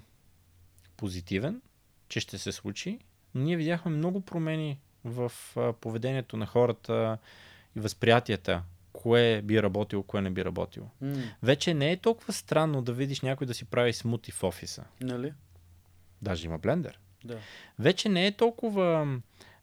[0.98, 1.62] позитивен,
[2.08, 3.00] че ще се случи.
[3.36, 5.32] Но ние видяхме много промени в
[5.74, 7.18] поведението на хората
[7.76, 8.62] и възприятията,
[8.94, 10.88] кое би работило, кое не би работило.
[11.02, 14.84] М, Вече не е толкова странно да видиш някой да си прави смути в офиса.
[15.02, 15.34] нали?
[16.22, 17.00] Даже има блендер.
[17.26, 17.38] Да.
[17.80, 19.08] Вече не е толкова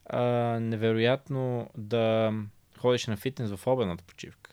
[0.07, 0.21] а,
[0.61, 2.33] невероятно да
[2.79, 4.51] ходиш на фитнес в обедната почивка.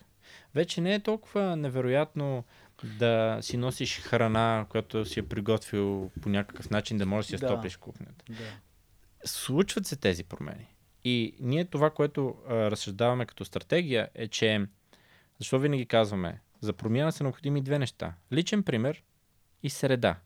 [0.54, 2.44] Вече не е толкова невероятно
[2.98, 7.44] да си носиш храна, която си е приготвил по някакъв начин, да можеш да си
[7.44, 7.54] я Да.
[7.54, 8.24] стопиш в кухнята.
[8.28, 8.44] Да.
[9.24, 10.74] Случват се тези промени.
[11.04, 14.66] И ние това, което а, разсъждаваме като стратегия е, че
[15.38, 18.14] защо винаги казваме, за промяна са необходими две неща.
[18.32, 19.02] Личен пример
[19.62, 20.16] и среда.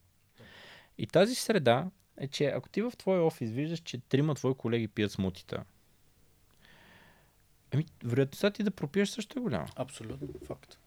[0.98, 4.88] И тази среда е, че ако ти в твой офис виждаш, че трима твои колеги
[4.88, 5.64] пият смутита,
[7.74, 9.66] ами, вероятността ти да пропиеш също е голяма.
[9.76, 10.28] Абсолютно.
[10.46, 10.78] Факт.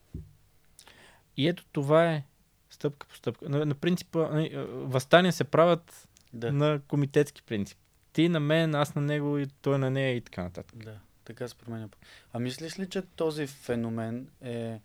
[1.36, 2.24] И ето това е
[2.70, 3.48] стъпка по стъпка.
[3.48, 6.52] На, на принципа, нали, възстания се правят Да.
[6.52, 7.78] на комитетски принцип.
[8.18, 10.84] Ти на мен, аз на него и той на нея и така нататък.
[10.84, 11.88] Да, така се променя.
[12.32, 14.80] А мислиш ли, че този феномен е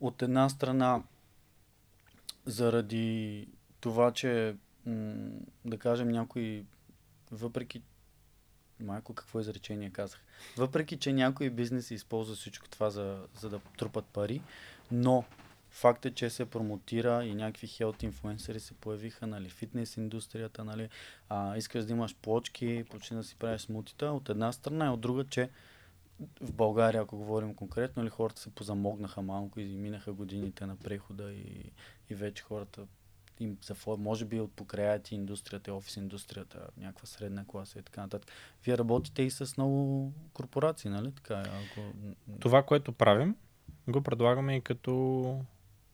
[0.00, 1.02] от една страна
[2.46, 3.48] заради
[3.80, 4.56] това, че
[5.64, 6.64] да кажем някой,
[7.30, 7.82] въпреки
[8.80, 10.20] Майко, какво изречение казах?
[10.56, 14.42] Въпреки, че някои бизнеси използват всичко това за, за да трупат пари,
[14.92, 15.24] но
[15.74, 20.88] факт е, че се промотира и някакви хелт инфуенсъри се появиха, нали, фитнес индустрията, нали,
[21.28, 25.00] а, искаш да имаш плочки, почни да си правиш смутита, от една страна и от
[25.00, 25.50] друга, че
[26.40, 31.32] в България, ако говорим конкретно, нали, хората се позамогнаха малко и минаха годините на прехода
[31.32, 31.70] и,
[32.10, 32.86] и вече хората
[33.40, 38.00] им зафо, може би от покрая ти индустрията, офис индустрията, някаква средна класа и така
[38.00, 38.30] нататък.
[38.64, 41.12] Вие работите и с много корпорации, нали?
[41.12, 41.80] Така, ако...
[42.40, 43.36] Това, което правим,
[43.88, 45.44] го предлагаме и като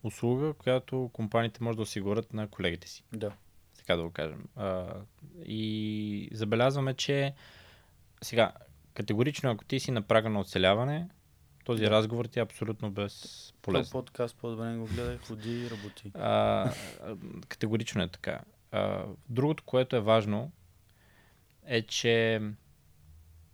[0.03, 3.03] услуга, която компаниите може да осигурят на колегите си.
[3.13, 3.31] Да.
[3.77, 4.43] Така да го кажем.
[4.55, 4.93] А,
[5.45, 7.33] и забелязваме, че
[8.21, 8.51] сега,
[8.93, 11.07] категорично, ако ти си на прага на оцеляване,
[11.65, 11.89] този Да.
[11.89, 13.91] разговор ти е абсолютно безполезен.
[13.91, 16.11] подкаст по-добре го гледай, ходи и работи.
[16.15, 16.71] А, а,
[17.47, 18.41] категорично е така.
[18.71, 20.51] А, другото, което е важно,
[21.65, 22.41] е, че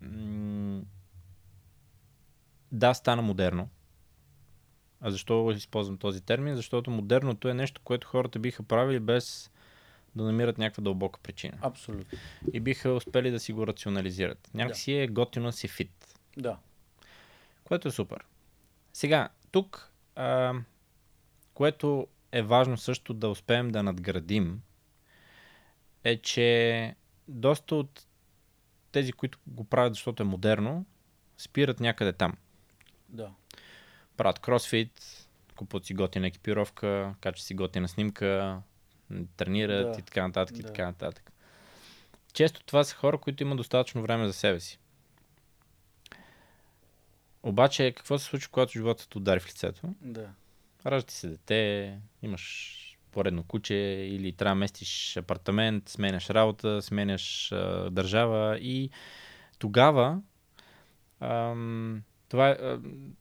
[0.01, 0.81] м-
[2.71, 3.69] да, стана модерно.
[5.01, 6.55] А защо използвам този термин?
[6.55, 9.51] Защото модерното е нещо, което хората биха правили без
[10.15, 11.57] да намират някаква дълбока причина.
[11.61, 12.19] Абсолютно.
[12.53, 14.49] И биха успели да си го рационализират.
[14.53, 16.19] Някакси е готино да си фит.
[16.37, 16.57] Да.
[17.63, 18.25] Което е супер.
[18.93, 20.53] Сега, тук, а,
[21.53, 24.61] което е важно също да успеем да надградим,
[26.03, 26.95] е, че
[27.27, 28.05] доста от
[28.91, 30.85] тези, които го правят, защото е модерно,
[31.37, 32.33] спират някъде там.
[33.09, 33.31] Да.
[34.17, 35.01] Правят кросфит,
[35.55, 38.61] купуват си готина екипировка, качат си готина снимка,
[39.37, 39.99] тренират Да.
[39.99, 40.67] и така нататък и Да.
[40.67, 41.31] така нататък.
[42.33, 44.79] Често това са хора, които имат достатъчно време за себе си.
[47.43, 49.81] Обаче, какво се случва, когато животът удари в лицето?
[50.01, 50.29] Да.
[50.85, 52.73] Ражда се дете, имаш
[53.11, 53.75] поредно куче
[54.11, 58.89] или трябва да местиш апартамент, сменяш работа, сменяш а, държава и
[59.59, 60.21] тогава
[61.19, 63.13] ам, това е, ам,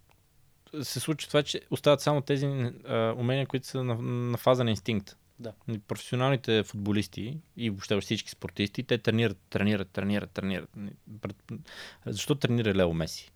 [0.82, 4.70] се случва това, че остават само тези а, умения, които са на, на фаза на
[4.70, 5.16] инстинкт.
[5.38, 5.52] Да.
[5.88, 10.70] Професионалните футболисти и въобще всички спортисти, те тренират, тренират, тренират, тренират.
[12.06, 13.32] Защо тренира Лео Меси?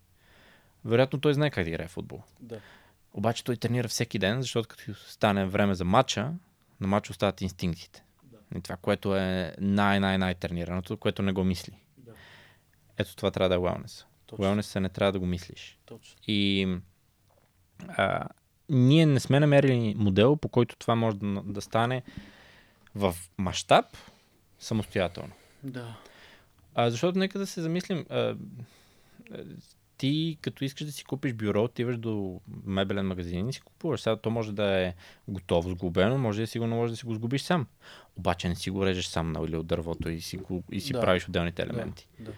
[0.84, 2.22] Вероятно той знае как да играе футбол.
[2.40, 2.60] Да.
[3.12, 6.32] Обаче той тренира всеки ден, защото като стане време за матча,
[6.80, 8.04] на матч остават инстинктите.
[8.22, 8.60] Да.
[8.60, 11.78] Това, което е най-най-най тренираното, което не го мисли.
[11.96, 12.12] Да.
[12.98, 14.04] Ето това трябва да е wellness.
[14.26, 14.44] Точно.
[14.44, 15.78] Wellness не трябва да го мислиш.
[15.86, 16.16] Точно.
[16.26, 16.68] И
[17.88, 18.28] а,
[18.68, 22.02] ние не сме намерили модел, по който това може да, да стане
[22.94, 23.84] в мащаб
[24.58, 25.32] самостоятелно.
[25.62, 25.96] Да.
[26.74, 28.06] А, защото нека да се замислим.
[28.10, 28.36] А,
[29.96, 34.00] ти като искаш да си купиш бюро, отиваш до мебелен магазин и си купуваш.
[34.00, 34.94] Сега то може да е
[35.28, 37.66] готово, сгубено, може да си го наложи да си го сгубиш сам.
[38.16, 41.00] Обаче не си го режеш сам нали, от дървото и си, го, и си Да.
[41.00, 42.08] правиш отделните елементи.
[42.18, 42.32] Да.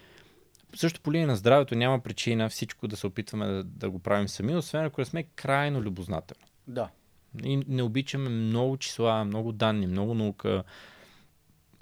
[0.77, 4.29] Също по линия на здравето няма причина всичко да се опитваме да, да го правим
[4.29, 6.45] сами, освен ако не сме крайно любознателни.
[6.69, 6.89] Да.
[7.45, 10.65] И не обичаме много числа, много данни, много наука.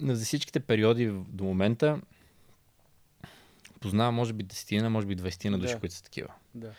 [0.01, 2.01] За всичките периоди до момента
[3.79, 5.79] познавам може би 10, може би 20 на души, Да.
[5.79, 6.29] които са такива.
[6.55, 6.71] Да.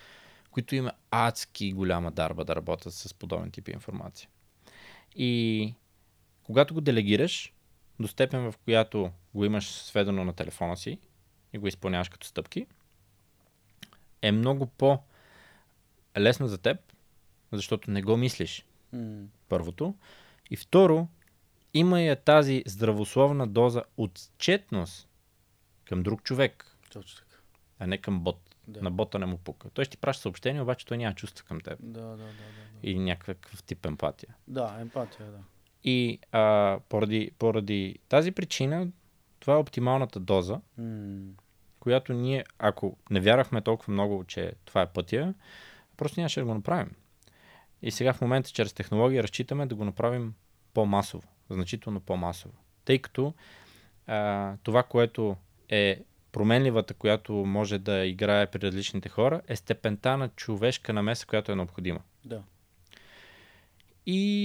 [0.50, 4.28] Които има адски голяма дарба да работят с подобен тип информация.
[5.16, 5.74] И
[6.42, 7.52] когато го делегираш
[8.00, 10.98] до степен, в която го имаш сведено на телефона си
[11.53, 12.66] и го изпълняваш като стъпки,
[14.22, 16.78] е много по-лесно за теб,
[17.53, 19.94] защото не го мислиш М, първото.
[20.50, 21.09] И второ,
[21.74, 25.09] има я тази здравословна доза отчетност
[25.84, 27.42] към друг човек, Точно така.
[27.78, 28.38] а не към бот.
[28.68, 28.82] Да.
[28.82, 29.70] На бота не му пука.
[29.70, 31.78] Той ще ти праща съобщение, обаче той няма чувства към теб.
[31.80, 32.22] Да, да, да, да.
[32.82, 32.90] да.
[32.90, 34.34] И някакъв тип емпатия.
[34.48, 35.38] Да, емпатия, да.
[35.84, 38.88] И а, поради, поради тази причина,
[39.40, 41.32] това е оптималната доза, М,
[41.82, 45.34] която ние, ако не вярвахме толкова много, че това е пътя,
[45.96, 46.90] просто нямаше да го направим.
[47.82, 50.34] И сега в момента чрез технология разчитаме да го направим
[50.74, 52.54] по-масово, значително по-масово.
[52.84, 53.34] Тъй като
[54.06, 55.36] а, това, което
[55.68, 56.00] е
[56.32, 61.56] променливата, която може да играе при различните хора, е степента на човешка намеса, която е
[61.56, 62.00] необходима.
[62.24, 62.42] да.
[64.06, 64.44] И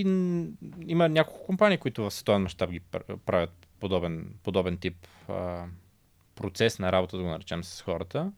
[0.88, 5.65] има няколко компании, които в световен мащаб ги пр- правят подобен, подобен тип а,
[6.38, 8.31] процес на работа, да го наречем с хората.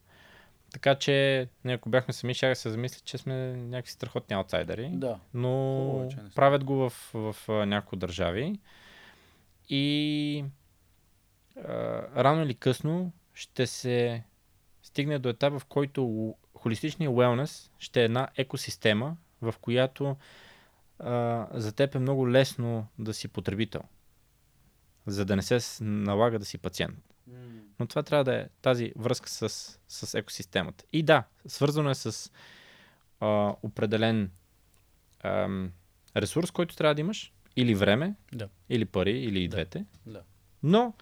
[0.71, 4.89] Така че, ако бяхме сами, ще се замисля, че сме някакви страхотни аутсайдери.
[4.93, 5.19] Да.
[5.33, 5.49] Но
[5.81, 8.59] Хубаво е, правят го в, в, в няколко държави.
[9.69, 10.45] И
[11.57, 14.23] а, рано или късно ще се
[14.83, 20.17] стигне до етап, в който холистичният wellness ще е една екосистема, в която
[20.99, 23.81] а, за теб е много лесно да си потребител,
[25.07, 27.08] за да не се налага да си пациент.
[27.79, 29.49] Но това трябва да е тази връзка с,
[29.87, 30.85] с екосистемата.
[30.93, 32.31] И да, свързано е с
[33.19, 34.31] а, определен
[35.23, 35.71] ам,
[36.17, 38.49] ресурс, който трябва да имаш, или време, Да.
[38.69, 39.55] или пари, или и Да.
[39.55, 39.85] двете.
[40.05, 40.23] Да.
[40.63, 40.93] Но,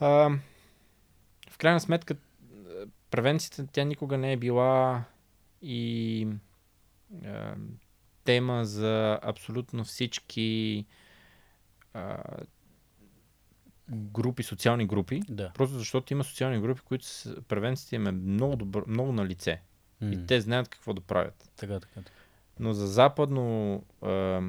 [0.00, 0.06] а,
[1.50, 2.16] в крайна сметка,
[2.52, 5.04] а, превенцията тя никога не е била
[5.62, 6.28] и
[7.24, 7.54] а,
[8.24, 10.86] тема за абсолютно всички
[11.94, 12.22] а,
[13.90, 15.22] групи, социални групи.
[15.28, 15.50] Да.
[15.54, 19.60] Просто защото има социални групи, които с, превенцията им е много, добър, много на лице.
[20.00, 21.50] М, И те знаят какво да правят.
[21.56, 22.10] Така, така, така.
[22.60, 23.82] Но за западно.
[24.02, 24.42] а,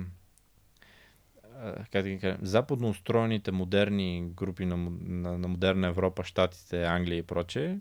[1.91, 7.17] как да ги кажем, западно устроените модерни групи на, на, на модерна Европа, Штатите, Англия
[7.17, 7.77] и прочее,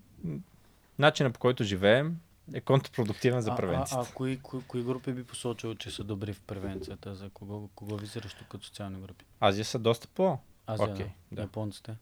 [0.98, 2.20] начинът по който живеем
[2.54, 4.06] е контрпродуктивен за А- превенцията.
[4.08, 7.14] А, а, кои, кои, кои групи би посочил, че са добри в превенцията?
[7.14, 9.24] За кого, кого визираш тук като социални групи?
[9.40, 11.42] Азия са доста по, Азия, Окей, да.
[11.42, 11.96] Японците.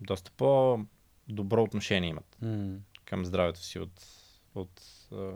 [0.00, 0.78] доста по
[1.28, 4.06] добро отношение имат М, към здравето си от,
[4.54, 4.82] от
[5.12, 5.32] а,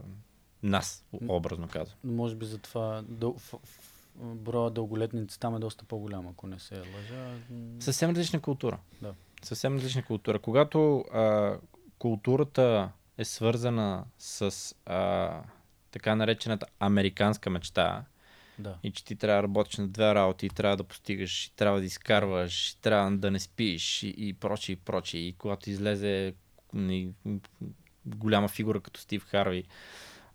[0.63, 1.99] нас, образно казвам.
[2.05, 3.79] Може би затова дъл, в, в,
[4.17, 7.35] броя дълголетници там е доста по-голям, ако не се лъжа.
[7.81, 8.79] Съвсем различна култура.
[9.03, 9.15] Да.
[9.43, 10.39] Съвсем различна култура.
[10.39, 11.57] Когато а,
[11.99, 15.43] културата е свързана с а,
[15.91, 18.05] така наречената американска мечта
[18.59, 18.79] Да.
[18.83, 21.79] и че ти трябва да работиш на две работи, и трябва да постигаш, и трябва
[21.81, 25.21] да изкарваш, и трябва да не спиш и, и прочие, и прочие.
[25.21, 26.35] И когато излезе
[26.73, 27.11] м,
[28.07, 29.65] голяма фигура като Стив Харви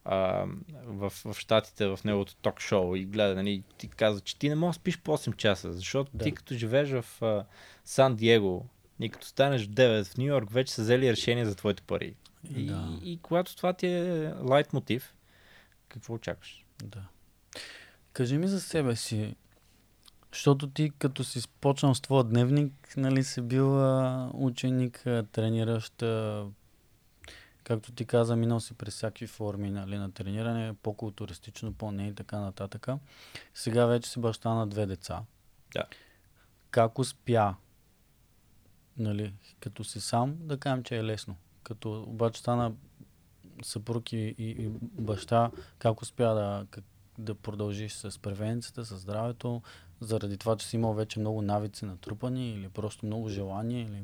[0.06, 0.46] а,
[0.86, 4.78] в, в Штатите, в неговото ток-шоу и гледа, нали, ти казва, че ти не можеш
[4.78, 6.24] да спиш по 8 часа, защото Да.
[6.24, 7.46] ти като живееш в а,
[7.86, 8.66] Сан Диего
[9.00, 12.16] и като станеш в 9 в Нью Йорк, вече са взели решение за твоите пари.
[12.56, 13.00] И, Да.
[13.04, 15.14] и когато това ти е лайт мотив,
[15.90, 16.66] какво очакваш?
[16.84, 17.04] Да.
[18.14, 19.36] Кажи ми за себе си,
[20.34, 23.80] защото ти като си почнал с твоя дневник, нали си бил
[24.46, 26.04] ученик, трениращ,
[27.64, 32.40] както ти каза, минал си през всякакви форми нали, на трениране, по-културистично, по-не и така
[32.40, 32.88] нататък.
[33.54, 35.24] Сега вече си баща на две деца.
[35.74, 35.84] Да.
[36.72, 37.56] Как успя,
[38.98, 41.36] нали, като си сам, да кажем, че е лесно.
[41.64, 42.74] Като обаче стана
[43.64, 46.66] съпруг и, и, и баща, как успя да,
[47.20, 49.62] да продължиш с превенцията, с здравето,
[50.02, 53.82] заради това, че си имал вече много навици натрупани или просто много желание?
[53.82, 54.04] Или...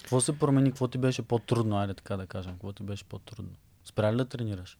[0.00, 0.70] Какво се промени?
[0.70, 1.78] Какво ти беше по-трудно?
[1.78, 2.52] Айде така да кажем.
[2.52, 3.52] Какво ти беше по-трудно?
[3.84, 4.78] Спря ли да тренираш?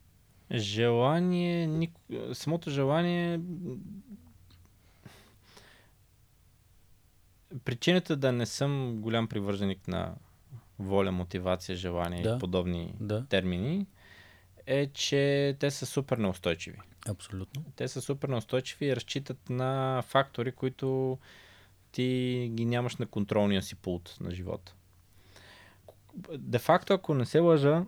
[0.53, 2.01] Желание, нико...
[2.33, 3.41] самото желание...
[7.65, 10.15] Причината да не съм голям привърженик на
[10.79, 12.37] воля, мотивация, желание Да.
[12.37, 13.87] и подобни Да, термини,
[14.67, 16.79] е, че те са супер неустойчиви.
[17.09, 17.65] Абсолютно.
[17.77, 21.19] Те са супер неустойчиви и разчитат на фактори, които
[21.93, 24.75] ти ги нямаш на контролния си пулт на живота.
[26.39, 27.85] Де факто, ако не се лъжа,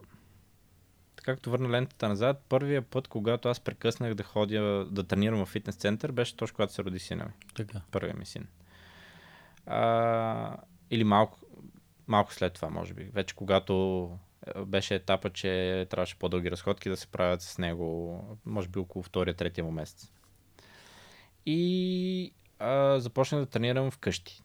[1.23, 5.77] както върна лентата назад, първия път, когато аз прекъснах да ходя да тренирам в фитнес
[5.77, 7.33] център, беше точно когато се роди сина ми.
[7.55, 7.81] Така.
[7.91, 8.47] Първия ми син.
[9.67, 10.57] А,
[10.91, 11.39] или малко,
[12.07, 13.05] малко след това, може би.
[13.05, 14.19] Вече когато
[14.67, 19.35] беше етапа, че трябваше по-дълги разходки да се правят с него, може би около втория,
[19.35, 20.13] третия му месец.
[21.47, 24.43] И а, започнах да тренирам вкъщи,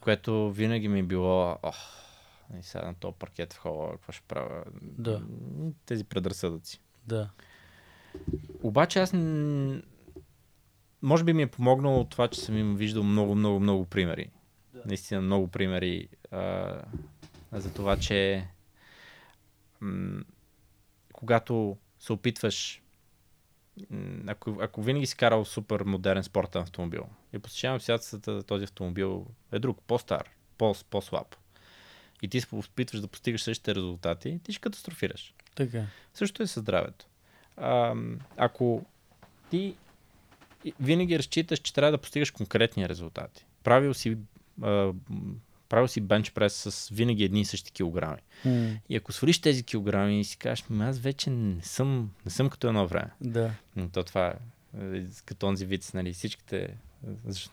[0.00, 1.76] което винаги ми е било, ох,
[2.60, 4.64] и сега на този паркет в хола, какво ще правя?
[4.82, 5.22] Да.
[5.86, 6.80] Тези предразсъдъци.
[7.06, 7.30] Да.
[8.62, 9.12] Обаче аз
[11.02, 14.30] може би ми е помогнало от това, че съм им виждал много, много, много примери.
[14.74, 14.82] Да.
[14.86, 16.74] Наистина много примери а,
[17.52, 18.48] за това, че
[19.80, 20.24] м-
[21.12, 22.82] когато се опитваш
[23.90, 29.26] м, ако, ако винаги си карал супер модерен спортен автомобил и посещавам обстоятелствата този автомобил
[29.52, 31.36] е друг, по-стар, по- по-слаб
[32.22, 35.34] и ти се опитваш да постигаш същите резултати, ти ще катастрофираш.
[35.54, 35.86] Така.
[36.14, 37.06] Също е със здравето.
[37.56, 37.94] А,
[38.36, 38.86] ако
[39.50, 39.76] ти
[40.80, 44.18] винаги разчиташ, че трябва да постигаш конкретни резултати, правил си,
[44.62, 44.92] а,
[45.68, 48.20] правил си бенч прес с винаги едни и същи килограми.
[48.44, 52.30] М, И ако свалиш тези килограми и си кажеш, «Ами аз вече не съм, не
[52.30, 53.10] съм като едно време.
[53.20, 53.50] Да.
[53.92, 54.34] То това е
[54.82, 56.76] е, като онзи вид, нали, всичките,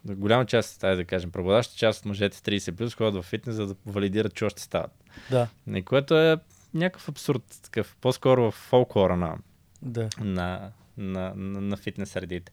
[0.07, 3.27] е, голяма част, тази да кажем, преобладаща част от мъжете с 30 плюс ходят в
[3.27, 4.91] фитнес, за да валидират, че още стават.
[5.31, 5.47] Да.
[5.75, 6.37] И което е
[6.73, 9.37] някакъв абсурд, такъв, по-скоро в фолклора на,
[9.81, 10.09] Да.
[10.19, 12.51] на, на, на, на фитнес средите.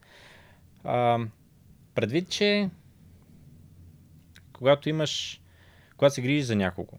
[0.85, 1.19] А,
[1.95, 2.71] предвид, че
[4.53, 5.41] когато имаш,
[6.03, 6.99] когато се грижиш за няколко,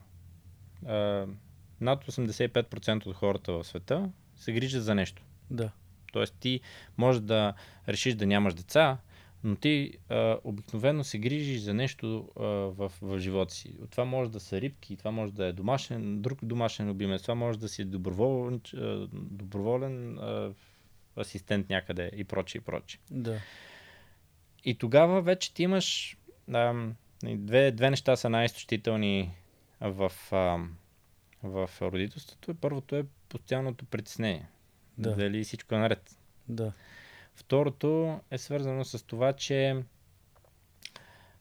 [0.85, 1.27] а,
[1.81, 5.23] над 85% от хората в света се грижат за нещо.
[5.51, 5.71] Да.
[6.13, 6.61] Тоест ти
[6.97, 7.53] можеш да
[7.87, 8.97] решиш да нямаш деца,
[9.43, 13.75] но ти а, обикновено се грижиш за нещо а, в, в живота си.
[13.91, 17.59] Това може да са рибки, това може да е домашен, друг домашен любимец, това може
[17.59, 20.53] да си доброволен, а, доброволен а,
[21.17, 23.01] асистент някъде и прочее, и прочее.
[23.11, 23.39] Да.
[24.63, 26.17] И тогава вече ти имаш
[26.53, 29.35] ам, две, две неща са най-изтощителни
[29.81, 30.11] в,
[31.43, 32.55] в родителството.
[32.55, 34.47] Първото е постоянното притеснение.
[34.97, 35.15] Да.
[35.15, 36.17] Дали всичко е наред.
[36.49, 36.73] Да.
[37.35, 39.83] Второто е свързано с това, че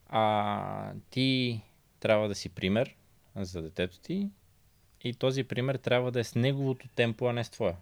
[0.07, 1.61] а, ти
[2.01, 2.97] трябва да си пример
[3.37, 4.31] за детето ти
[5.05, 7.77] и този пример трябва да е с неговото темпо, а не с твоя.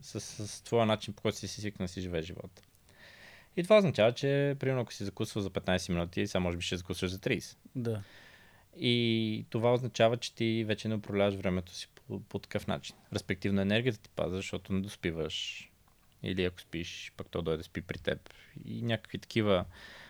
[0.00, 2.62] С, с, с твоя начин, по който си свикнал си живееш живота.
[3.56, 6.76] И това означава, че, примерно, ако си закусва за 15 минути, сега може би ще
[6.76, 7.56] закусваш за 30.
[7.74, 8.02] Да.
[8.76, 12.96] И това означава, че ти вече не управляваш времето си по, по такъв начин.
[13.12, 15.70] Респективно енергията ти паза, защото не доспиваш.
[16.22, 18.30] Или ако спиш, пък то дойде да спи при теб.
[18.64, 19.64] И някакви такива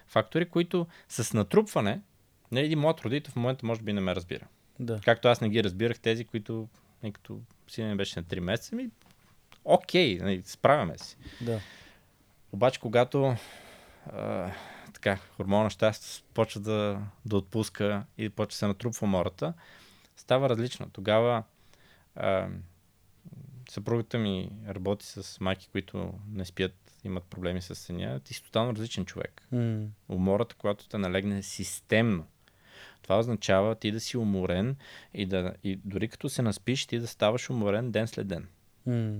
[0.06, 2.00] фактори, които с натрупване,
[2.52, 4.46] нали, един млад родител в момента може би не ме разбира.
[4.80, 5.00] Да.
[5.04, 6.68] Както аз не ги разбирах тези, които,
[7.02, 8.90] нали, като сина ми беше на 3 месеца, ми
[9.64, 11.16] окей, нали, справяме се.
[11.40, 11.60] Да.
[12.54, 13.36] Обаче, когато
[14.12, 14.50] а,
[14.92, 19.54] така, хормона щастие почва да, да отпуска и почва да се натрупва мората,
[20.16, 20.90] става различно.
[20.92, 21.42] Тогава
[22.16, 22.48] а,
[23.70, 26.72] съпругата ми работи с майки, които не спят,
[27.04, 28.20] имат проблеми с съня.
[28.20, 29.42] Ти си тотално различен човек.
[29.52, 32.26] М, Умората, когато те налегне системно.
[33.02, 34.76] Това означава ти да си уморен
[35.14, 38.48] и, да, и дори като се наспиш, ти да ставаш уморен ден след ден.
[38.86, 39.14] м,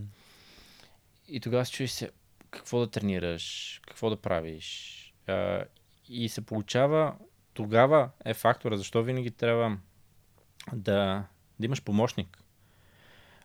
[1.29, 2.11] И тогава се чуеш се
[2.55, 5.01] какво да тренираш, какво да правиш.
[5.27, 5.65] А,
[6.09, 7.15] и се получава,
[7.55, 9.79] тогава е фактора, защо винаги трябва
[10.73, 11.25] да,
[11.61, 12.39] да имаш помощник.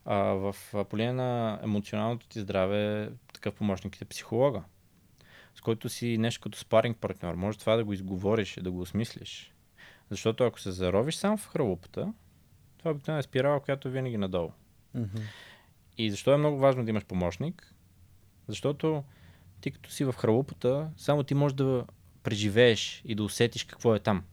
[0.06, 4.64] А, в а, по линия на емоционалното ти здраве, такъв помощник е психолога,
[5.56, 7.36] с който си нещо като спаринг партньор.
[7.36, 9.54] Може това да го изговориш, да го осмислиш.
[10.10, 12.14] Защото ако се заровиш само в хралупата,
[12.78, 14.52] това обикновено е спирала, която винаги надолу.
[14.96, 15.22] мгм.
[15.98, 17.74] И защо е много важно да имаш помощник?
[18.50, 19.04] Защото
[19.62, 21.86] ти като си в хралупата, само ти можеш да
[22.24, 24.24] преживееш и да усетиш какво е там.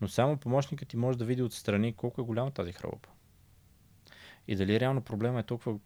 [0.00, 3.08] Но само помощникът ти може да види отстрани колко е голяма тази хралупа.
[4.48, 5.78] И дали реално проблема е толкова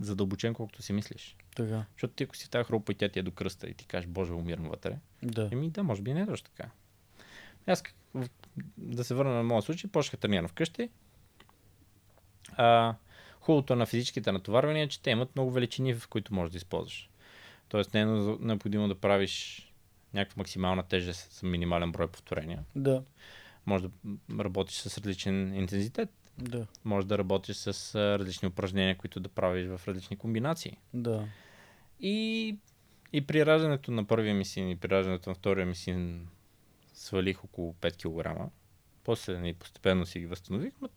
[0.00, 1.36] задълбочен, колкото си мислиш.
[1.56, 1.84] Така.
[1.92, 3.86] Защото ти ако си в тази хралупа и тя ти е до кръста и ти
[3.86, 5.48] кажеш, Боже, умирам вътре, Да.
[5.52, 6.70] Еми да, може би не е точно така.
[7.66, 7.82] Аз
[8.76, 10.90] да се върна на моя случай, почнах да тренирам вкъщи.
[12.52, 12.94] А,
[13.46, 17.10] хубавото на физическите натоварвания е, че те имат много величини, в които можеш да използваш.
[17.68, 18.04] Тоест не е
[18.40, 19.62] необходимо да правиш
[20.14, 22.64] някаква максимална тежест с минимален брой повторения.
[22.76, 23.02] Да.
[23.66, 26.10] Може да работиш с различен интензитет.
[26.38, 26.66] Да.
[26.84, 30.78] Може да работиш с различни упражнения, които да правиш в различни комбинации.
[30.94, 31.28] Да.
[32.00, 32.56] И,
[33.12, 36.28] и при раждането на първия ми син и при раждането на втория ми син
[36.94, 38.50] свалих около 5 кг.
[39.04, 40.88] После нали, постепенно си ги възстанових, но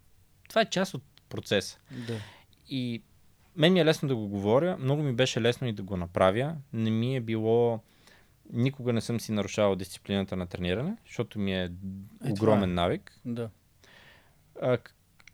[0.49, 1.79] това е част от процеса.
[1.91, 2.21] Да.
[2.69, 3.01] И
[3.55, 6.55] мен ми е лесно да го говоря, много ми беше лесно и да го направя.
[6.73, 7.79] Не ми е било...
[8.53, 11.69] Никога не съм си нарушавал дисциплината на трениране, защото ми е, Е,
[12.19, 12.73] това огромен е.
[12.73, 13.19] навик.
[13.25, 13.49] Да.
[14.61, 14.77] А,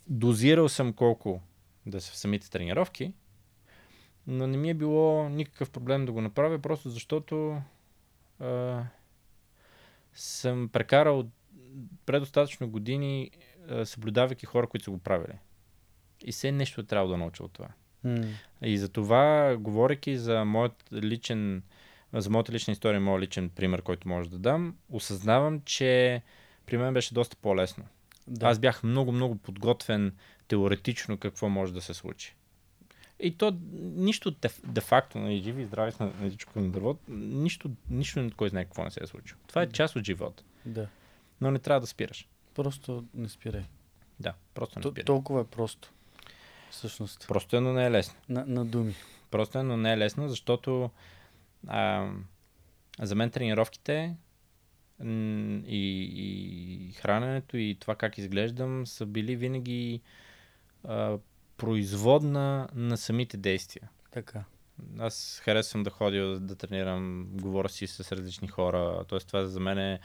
[0.07, 1.41] дозирал съм колко
[1.86, 3.14] да са в самите тренировки,
[4.28, 7.62] но не ми е било никакъв проблем да го направя, просто защото
[8.40, 8.84] а,
[10.14, 11.30] съм прекарал
[12.06, 13.32] предостатъчно години
[13.70, 15.38] а, съблюдавайки хора, които са го правили.
[16.22, 17.68] И все нещо трябвало да науча от това.
[18.04, 18.26] М.
[18.62, 21.64] И за това, говоряки за моят личен,
[22.14, 26.22] за моята лична история, моят личен пример, който може да дам, осъзнавам, че
[26.66, 27.86] при мен беше доста по-лесно.
[28.28, 28.48] Да.
[28.48, 30.14] Аз бях много, много подготвен
[30.48, 32.36] теоретично какво може да се случи.
[33.20, 38.30] И то нищо де, де-факто, нали, живи и здрави на всичко на дървото, нищо, нищо
[38.38, 39.40] кой знае какво не се е случило.
[39.48, 40.44] Това е част от живота.
[40.66, 40.88] да.
[41.42, 42.28] Но не трябва да спираш.
[42.56, 43.64] Просто не спирай.
[44.20, 45.06] Да, просто не То, спираш.
[45.06, 45.92] толкова е просто.
[46.76, 47.26] Всъщност.
[47.27, 48.15] Просто е, но не е лесно.
[48.30, 48.95] На, на думи.
[49.31, 50.89] Просто е, но не е лесно, защото
[51.68, 52.11] а,
[53.02, 54.15] за мен тренировките
[55.03, 60.02] и, и храненето и това как изглеждам са били винаги
[60.84, 61.18] а,
[61.57, 63.89] производна на самите действия.
[64.11, 64.43] Така.
[64.99, 69.19] Аз харесвам да ходя да тренирам, говоря си с различни хора, т.е.
[69.19, 69.99] това за мен е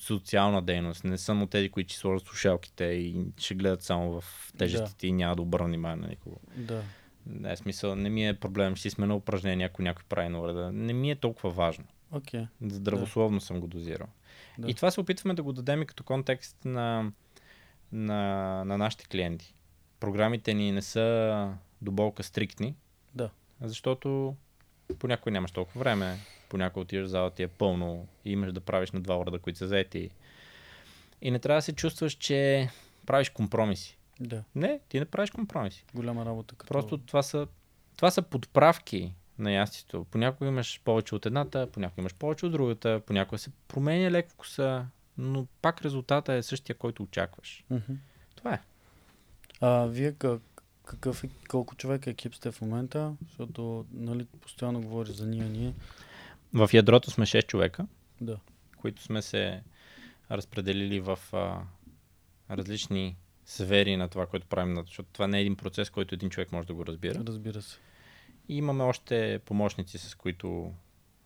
[0.00, 1.04] социална дейност.
[1.04, 5.12] Не съм от тези, които си сложат слушалките и ще гледат само в тежестите и
[5.12, 6.40] няма да обърна внимание на никого.
[6.56, 6.82] Да.
[7.26, 10.72] Не, смисъл, не ми е проблем, ще сме на упражнение, ако някой прави на уреда.
[10.72, 11.84] Не ми е толкова важно.
[12.12, 12.46] Окей.
[12.62, 14.06] Здравословно съм го дозирал.
[14.58, 14.70] Да.
[14.70, 17.12] И това се опитваме да го дадем и като контекст на,
[17.92, 19.54] на, на нашите клиенти.
[20.00, 22.74] Програмите ни не са до болка стриктни,
[23.14, 23.30] Да.
[23.60, 24.36] защото
[24.98, 26.16] понякога нямаш толкова време,
[26.48, 29.58] понякога отиваш в залата и е пълно и имаш да правиш на два уреда, които
[29.58, 30.10] са заети.
[31.22, 32.70] И не трябва да се чувстваш, че
[33.06, 33.98] правиш компромиси.
[34.20, 34.44] Да.
[34.54, 35.84] Не, ти не правиш компромиси.
[35.94, 36.54] Голяма работа.
[36.54, 36.68] Като...
[36.68, 37.46] Просто това са,
[37.96, 40.06] това са подправки на ястието.
[40.10, 44.86] Понякога имаш повече от едната, понякога имаш повече от другата, понякога се променя леко вкуса,
[45.18, 47.64] но пак резултата е същия, който очакваш.
[47.70, 47.92] Мгм.
[48.36, 48.60] Това е.
[49.60, 50.40] А вие как,
[50.84, 53.14] какъв е, колко човека екип сте в момента?
[53.28, 55.74] Защото, нали, постоянно говориш за ние, ние.
[56.54, 57.86] В ядрото сме 6 човека,
[58.20, 58.38] Да.
[58.76, 59.62] които сме се
[60.30, 61.60] разпределили в а,
[62.50, 66.52] различни сфери на това, което правим, защото това не е един процес, който един човек
[66.52, 67.24] може да го разбира.
[67.24, 67.78] Разбира се.
[68.48, 70.72] И имаме още помощници, с които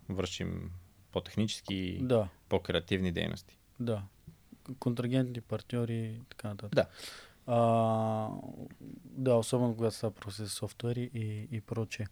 [0.08, 0.70] вършим
[1.12, 3.58] по-технически, Да, по-креативни дейности.
[3.80, 4.02] да.
[4.78, 6.74] Контрагентни партньори и така нататък.
[6.74, 6.86] Да.
[7.46, 8.28] А,
[9.04, 12.06] да, особено когато става процес софтуери и, и прочее.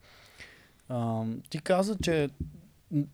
[0.88, 2.28] А, ти каза, че
[2.92, 3.04] м,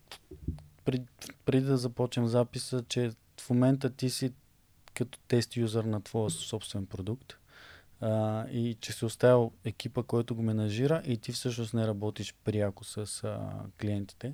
[0.85, 1.01] пред,
[1.45, 4.33] преди да започнем записа, че в момента ти си
[4.93, 7.33] като тест юзър на твоя собствен продукт
[8.01, 12.83] а, и че си оставил екипа, който го менажира и ти всъщност не работиш пряко
[12.83, 13.49] с а,
[13.81, 14.33] клиентите.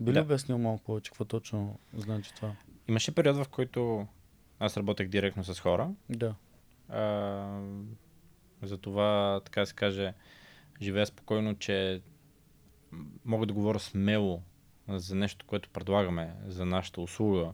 [0.00, 0.22] Би ли Да.
[0.22, 2.52] обяснил малко повече какво точно значи това?
[2.88, 4.06] Имаше период, в който
[4.58, 5.90] аз работех директно с хора.
[6.08, 6.34] Да.
[6.88, 7.60] А,
[8.62, 10.14] затова, така се каже,
[10.82, 12.02] живея спокойно, че
[13.24, 14.42] мога да говоря смело
[14.98, 17.52] за нещо, което предлагаме, за нашата услуга,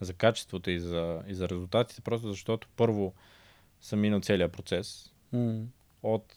[0.00, 3.14] за качеството и за, и за резултатите, просто защото първо
[3.80, 5.64] съм минал целият процес М,
[6.02, 6.34] от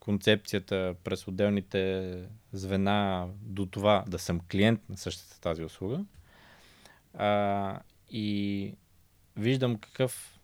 [0.00, 2.12] концепцията през отделните
[2.52, 6.04] звена до това да съм клиент на същата тази услуга.
[7.14, 8.74] А, и
[9.36, 10.38] виждам какъв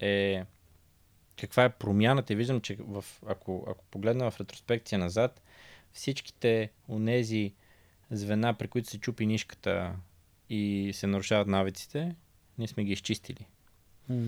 [0.00, 0.44] е
[1.40, 5.42] каква е промяната и виждам, че в, ако, ако погледна в ретроспекция назад,
[5.92, 7.54] всичките онези
[8.10, 9.92] звена, при които се чупи нишката
[10.50, 12.14] и се нарушават навиците,
[12.58, 13.46] ние сме ги изчистили.
[14.08, 14.26] м,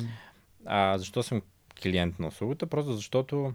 [0.64, 1.42] А защо съм
[1.82, 2.66] клиент на услугата?
[2.66, 3.54] Просто защото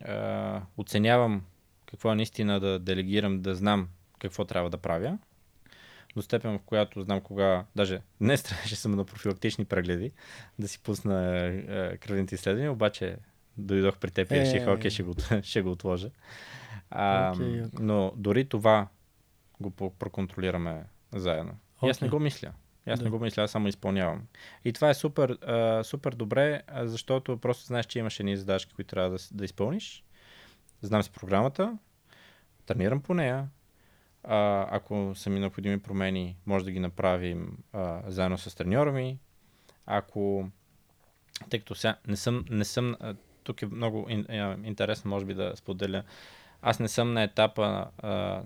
[0.00, 1.42] а, оценявам
[1.86, 3.88] какво е наистина да делегирам, да знам
[4.18, 5.18] какво трябва да правя.
[6.16, 10.12] До степен, в която знам кога, даже днес трябваше съм на профилактични прегледи,
[10.58, 13.16] да си пусна а, кръвните изследвания, обаче
[13.56, 14.40] дойдох при теб и Е.
[14.40, 16.10] реших, окей, ще го, ще го отложа.
[16.90, 17.82] А, Окей, яко.
[17.82, 18.88] но дори това
[19.62, 20.84] го проконтролираме
[21.14, 21.52] заедно.
[21.84, 22.52] И аз не го мисля.
[22.86, 23.04] Аз Да.
[23.04, 24.22] не го мисля, аз само изпълнявам.
[24.64, 28.88] И това е супер, а, супер добре, защото просто знаеш, че имаш едни задачки, които
[28.90, 30.04] трябва да, да изпълниш.
[30.80, 31.78] Знам си програмата,
[32.66, 33.48] тренирам по нея.
[34.24, 39.18] А, ако са ми необходими промени, може да ги направим а, заедно с треньора ми.
[39.86, 40.48] ако,
[41.50, 42.96] тъй като сега не съм, не съм
[43.44, 44.06] тук е много
[44.64, 46.02] интересно, може би да споделя.
[46.62, 48.42] Аз не съм на етапа а,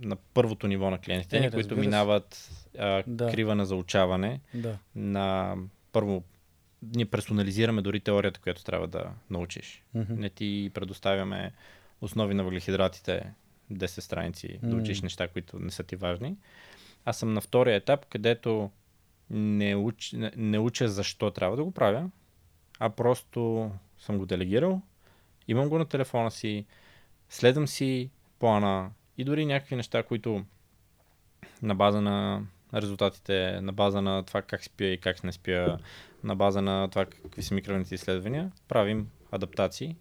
[0.00, 3.30] на първото ниво на клиентите, Е, които минават а, Да.
[3.30, 4.40] крива на заучаване.
[4.54, 4.78] Да.
[4.96, 5.56] На
[5.92, 6.22] първо,
[6.82, 9.82] ние персонализираме дори теорията, която трябва да научиш.
[9.94, 10.14] Мгм.
[10.14, 11.52] Не ти предоставяме
[12.00, 13.32] основи на въглехидратите
[13.72, 14.82] 10 страници, да М.
[14.82, 16.36] учиш неща, които не са ти важни.
[17.04, 18.70] Аз съм на втория етап, където
[19.30, 22.10] не, уч, не, не уча защо трябва да го правя,
[22.78, 24.82] а просто съм го делегирал,
[25.48, 26.66] имам го на телефона си,
[27.34, 30.44] следвам си плана и дори някакви неща, които
[31.62, 32.42] на база на
[32.74, 35.78] резултатите, на база на това как спя и как не спя,
[36.24, 39.96] на база на това какви са микровените изследвания, правим адаптации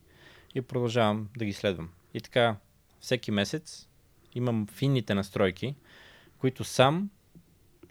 [0.55, 1.89] и продължавам да ги следвам.
[2.13, 2.55] И така,
[2.99, 3.89] всеки месец
[4.35, 5.75] имам финните настройки,
[6.37, 7.09] които сам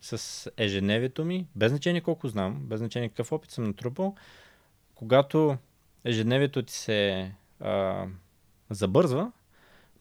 [0.01, 4.14] с ежедневието ми, без значение колко знам, без значение какъв опит съм натрупал,
[4.94, 5.56] когато
[6.05, 8.06] ежедневието ти се а,
[8.74, 9.32] забързва,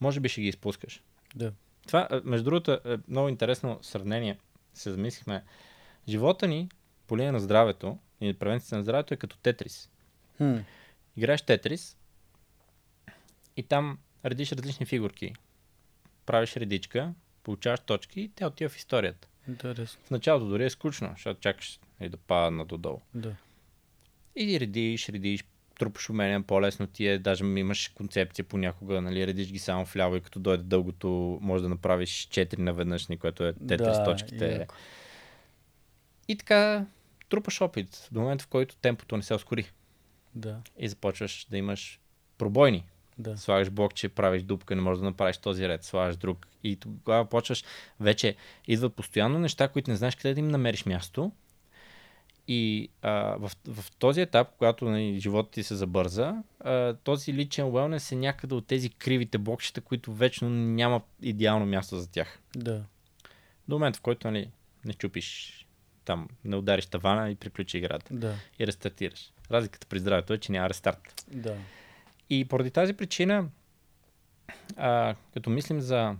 [0.02, 1.03] може би ще ги изпускаш.
[1.35, 1.53] Да.
[1.88, 4.38] Това, а, между другото, е много интересно сравнение.
[4.73, 5.43] Се замислихме.
[6.10, 6.69] Живота ни,
[7.07, 9.89] по линия на здравето и превенцията на здравето е като тетрис.
[10.38, 10.57] Хм.
[11.18, 11.98] Играеш тетрис
[13.57, 15.34] и там редиш различни фигурки.
[16.26, 19.27] Правиш редичка, получаваш точки и тя отива в историята.
[19.48, 20.02] Интересно.
[20.06, 23.02] В началото дори е скучно, защото чакаш и да падна додолу.
[23.14, 23.35] Да.
[24.35, 25.43] И редиш, редиш,
[25.81, 30.21] трупаш умения, по-лесно ти е, даже имаш концепция понякога, нали, редиш ги само вляво и
[30.21, 34.51] като дойде дългото, може да направиш 4 наведнъж, ни, което е тетрис да, точките.
[34.51, 34.75] яко.
[36.27, 36.85] И така
[37.29, 39.71] трупаш опит до момента, в който темпото не се ускори
[40.35, 40.57] Да.
[40.77, 41.99] и започваш да имаш
[42.37, 42.83] пробойни.
[43.17, 43.37] Да.
[43.37, 46.47] Слагаш блокче, правиш дупка, не можеш да направиш този ред, слагаш друг.
[46.63, 47.63] И тогава почваш,
[47.99, 48.35] вече
[48.67, 51.31] идват постоянно неща, които не знаеш къде да им намериш място.
[52.53, 57.65] И а, в, в този етап, когато нали, живота ти се забърза, а, този личен
[57.65, 62.40] уелнес е някъде от тези кривите блокчета, които вечно няма идеално място за тях.
[62.56, 62.84] Да.
[63.68, 64.49] До момента, в който нали,
[64.86, 65.57] не чупиш
[66.06, 68.36] там, не удариш тавана и приключи играта Да.
[68.60, 69.32] и рестартираш.
[69.52, 71.26] Разликата при здравето е, че няма рестарт.
[71.28, 71.57] Да.
[72.30, 73.49] И поради тази причина,
[74.78, 76.15] а, като мислим за,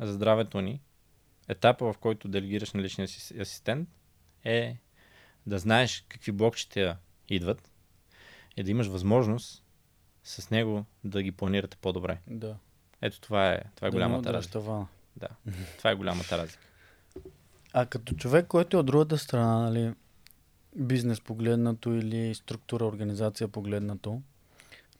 [0.00, 0.80] за здравето ни,
[1.48, 3.88] етапа, в който делегираш на личния си асистент,
[4.44, 4.76] е
[5.46, 6.96] да знаеш какви блокчета
[7.28, 7.70] идват
[8.56, 9.62] и да имаш възможност
[10.24, 12.18] с него да ги планирате по-добре.
[12.26, 12.56] Да.
[13.02, 14.52] Ето това е, това е да голямата разлика.
[14.52, 14.86] тавана.
[15.16, 15.28] Да,
[15.78, 16.66] това е голямата разлика.
[17.72, 19.94] А като човек, който е от другата страна, нали,
[20.76, 24.22] бизнес погледнато или структура, организация погледнато,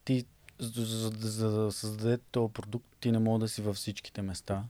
[0.05, 0.25] ти,
[0.59, 4.65] за, за, за да създаде този продукт, ти не мога да си във всичките места.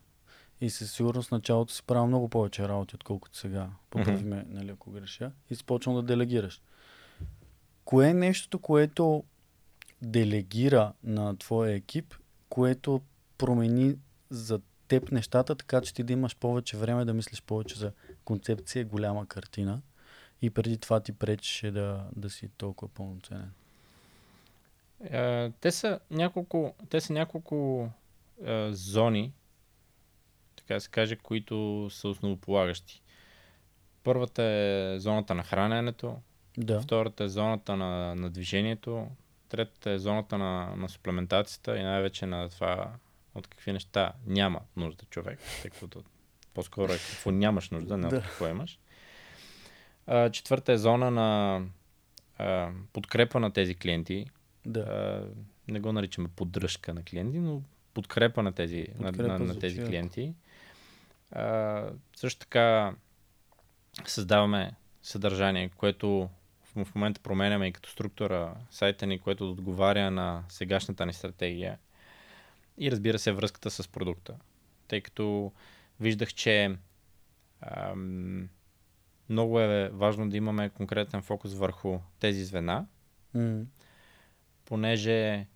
[0.61, 3.71] И със сигурност началото си правил много повече работи, отколкото сега.
[3.91, 5.33] Поправи ме, нали, ако греша.
[5.51, 6.63] И си почнал да делегираш.
[7.85, 9.25] Кое е нещото, което
[10.03, 12.15] делегира на твоя екип,
[12.49, 13.01] което
[13.39, 13.97] промени
[14.31, 17.93] за теб нещата, така че ти да имаш повече време да мислиш повече за
[18.25, 19.81] концепция, голяма картина
[20.43, 23.53] и преди това ти пречеше да, да си толкова пълноценен.
[25.05, 27.89] Е, те са няколко, те са няколко
[28.45, 29.33] е, зони,
[30.67, 33.03] така се каже, които са основополагащи.
[34.05, 36.17] Първата е зоната на храненето,
[36.59, 36.81] Да.
[36.81, 39.09] втората е зоната на, на движението,
[39.49, 42.93] третата е зоната на, на суплементацията и най-вече на това
[43.35, 46.03] от какви неща няма нужда човек, тъй като
[46.55, 48.23] по-скоро е какво нямаш нужда, не от Да.
[48.23, 48.79] какво имаш.
[50.07, 51.63] А, четвърта е зона на
[52.39, 54.27] а, подкрепа на тези клиенти,
[54.67, 54.81] Да.
[54.81, 55.29] а,
[55.69, 57.63] не го наричаме поддръжка на клиенти, но
[57.95, 60.35] подкрепа на тези, на, Подкрепа на, на звучи тези клиенти.
[61.33, 61.85] А,
[62.17, 62.95] също така
[64.07, 64.73] създаваме
[65.03, 66.31] съдържание, което
[66.77, 71.79] в, момента променяме и като структура сайта ни, което отговаря на сегашната ни стратегия.
[72.79, 74.35] И разбира се, връзката с продукта.
[74.89, 75.53] Тъй като
[76.01, 76.77] виждах, че
[77.61, 78.49] ам,
[79.29, 82.87] много е важно да имаме конкретен фокус върху тези звена,
[83.37, 83.65] М,
[84.65, 85.47] понеже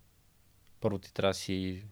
[0.79, 1.83] първо ти трябва да си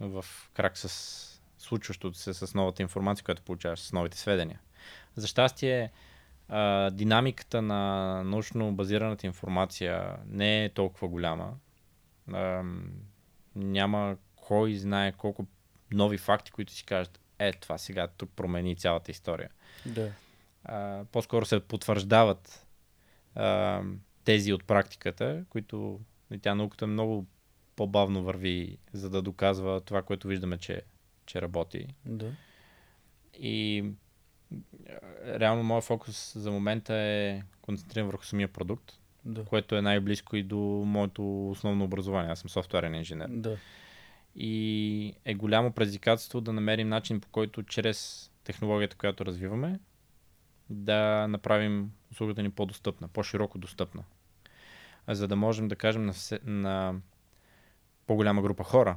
[0.00, 0.24] в
[0.54, 1.31] крак с
[1.72, 4.60] случващото се с новата информация, която получаваш, с новите сведения.
[5.16, 5.90] За щастие,
[6.92, 11.54] динамиката на научно базираната информация не е толкова голяма.
[13.54, 15.46] Няма кой знае колко
[15.92, 19.50] нови факти, които си кажат, е, това сега тук промени цялата история
[19.86, 20.12] да.
[20.64, 22.66] а, по-скоро се потвърждават
[23.34, 23.82] а,
[24.24, 26.00] тези от практиката, които
[26.32, 27.26] и тя науката много
[27.76, 30.82] по-бавно върви, за да доказва това, което виждаме, че,
[31.26, 31.86] че работи.
[32.04, 32.32] Да.
[33.38, 33.84] И
[35.26, 38.92] реално моят фокус за момента е концентриран върху самия продукт,
[39.24, 39.44] Да.
[39.44, 42.30] което е най-близко и до моето основно образование.
[42.30, 43.28] Аз съм софтуерен инженер.
[43.30, 43.56] Да.
[44.36, 49.80] И е голямо предизвикателство да намерим начин по който чрез технологията, която развиваме,
[50.70, 54.04] да направим услугата ни по-достъпна, по-широко достъпна.
[55.08, 56.94] За да можем да кажем на, все, на
[58.06, 58.96] по-голяма група хора,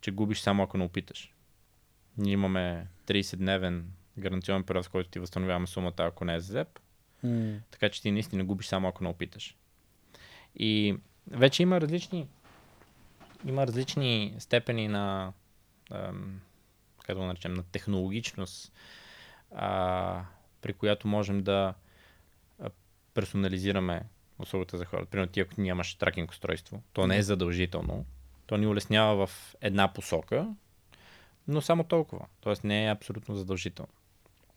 [0.00, 1.34] че губиш само ако не опиташ.
[2.18, 3.82] Ние имаме 30-дневен
[4.18, 6.80] гаранционен период, в който ти възстановяваме сумата, ако не е за теб.
[7.22, 9.56] М, Така че ти наистина губиш само ако не опиташ.
[10.56, 10.96] И
[11.30, 12.28] вече има различни
[13.46, 15.32] има различни степени на
[15.90, 16.40] ам,
[17.06, 18.72] как да го наречем, на технологичност,
[19.54, 20.24] а,
[20.60, 21.74] при която можем да
[23.14, 24.02] персонализираме
[24.38, 25.10] услугата за хората.
[25.10, 28.04] Примерно ти, ако нямаш тракинг устройство, то не е задължително.
[28.46, 30.54] То ни улеснява в една посока,
[31.48, 32.26] но само толкова.
[32.40, 33.92] Тоест не е абсолютно задължително.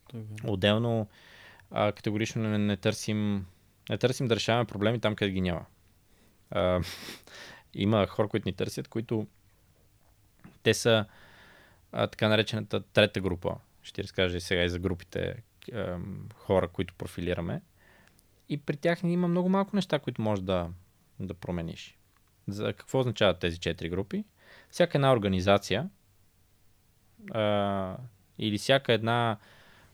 [0.10, 0.24] така.
[0.44, 1.08] Отделно
[1.72, 3.46] а, категорично не, не, търсим,
[3.90, 5.66] не търсим да решаваме проблеми там, къде ги няма.
[6.52, 6.82] А,
[7.74, 9.28] има хора, които ни търсят, които
[10.64, 11.06] те са
[11.92, 13.56] а, така наречената трета група.
[13.82, 15.44] Ще ти разкажа и сега и за групите
[15.74, 15.98] а,
[16.36, 17.62] хора, които профилираме.
[18.50, 20.70] И при тях има много малко неща, които можеш да,
[21.20, 21.98] да промениш.
[22.48, 24.24] За какво означават тези четири групи?
[24.70, 25.90] Всяка една организация
[27.32, 27.98] а,
[28.40, 29.38] или всяка една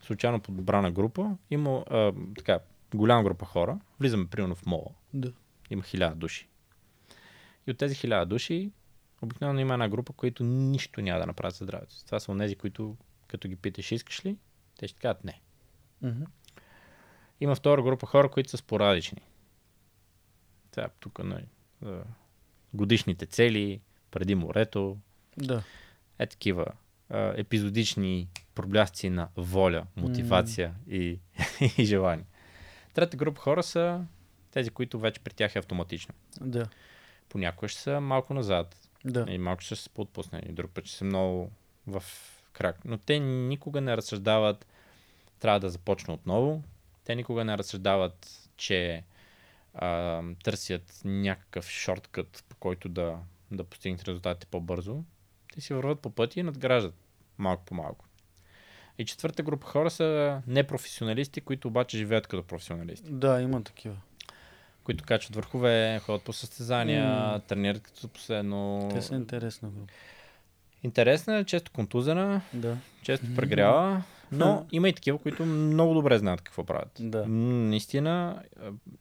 [0.01, 2.59] случайно подбрана група има а, така,
[2.95, 3.79] голяма група хора.
[3.99, 4.91] Влизаме примерно в мола.
[5.13, 5.31] Да.
[5.69, 6.47] Има хиляда души.
[7.67, 8.71] И от тези хиляда души
[9.21, 12.05] обикновено има една група, които нищо няма да направят за здравето.
[12.05, 12.97] Това са тези, които
[13.27, 14.37] като ги питаш искаш ли,
[14.79, 15.41] те ще кажат не.
[16.01, 16.23] Мгм.
[17.39, 19.21] Има втора група хора, които са спорадични.
[20.73, 21.41] Сега тук на
[22.73, 23.81] годишните цели,
[24.11, 24.97] преди морето,
[25.37, 25.63] Да.
[26.19, 26.65] е такива
[27.09, 31.19] а, епизодични проблясци на воля, мотивация и,
[31.77, 32.25] и желание.
[32.93, 34.05] Трета група хора са
[34.51, 36.13] тези, които вече при тях е автоматично.
[36.41, 36.65] Да.
[37.29, 39.25] Понякога ще са малко назад Да.
[39.29, 41.51] и малко ще се подпуснени, друг път ще са много
[41.87, 42.03] в
[42.53, 42.85] крак.
[42.85, 44.65] Но те никога не разсъждават
[45.39, 46.63] трябва да започна отново.
[47.03, 49.03] Те никога не разсъждават, че
[49.73, 53.17] а, търсят някакъв шорткът, по който да,
[53.51, 55.03] да постигнат резултатите по-бързо.
[55.57, 56.93] Те си върват по пъти и надграждат
[57.37, 58.05] малко по малко.
[58.97, 63.11] И четвърта група хора са непрофесионалисти, които обаче живеят като професионалисти.
[63.11, 63.95] Да, има такива.
[64.83, 67.39] Които качват върхове, ходят по състезания, М.
[67.47, 68.89] тренират като последно.
[68.93, 69.93] Те са интересна група.
[70.83, 72.77] Интересна, е, често контузена, Да.
[73.01, 76.91] често прегрява, но има и такива, които много добре знаят какво правят.
[76.99, 77.25] Да.
[77.27, 78.43] Наистина,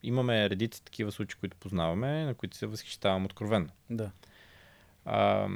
[0.03, 3.69] имаме редици такива случаи, които познаваме, на които се възхищавам откровенно.
[3.91, 4.11] Да.
[5.05, 5.49] А,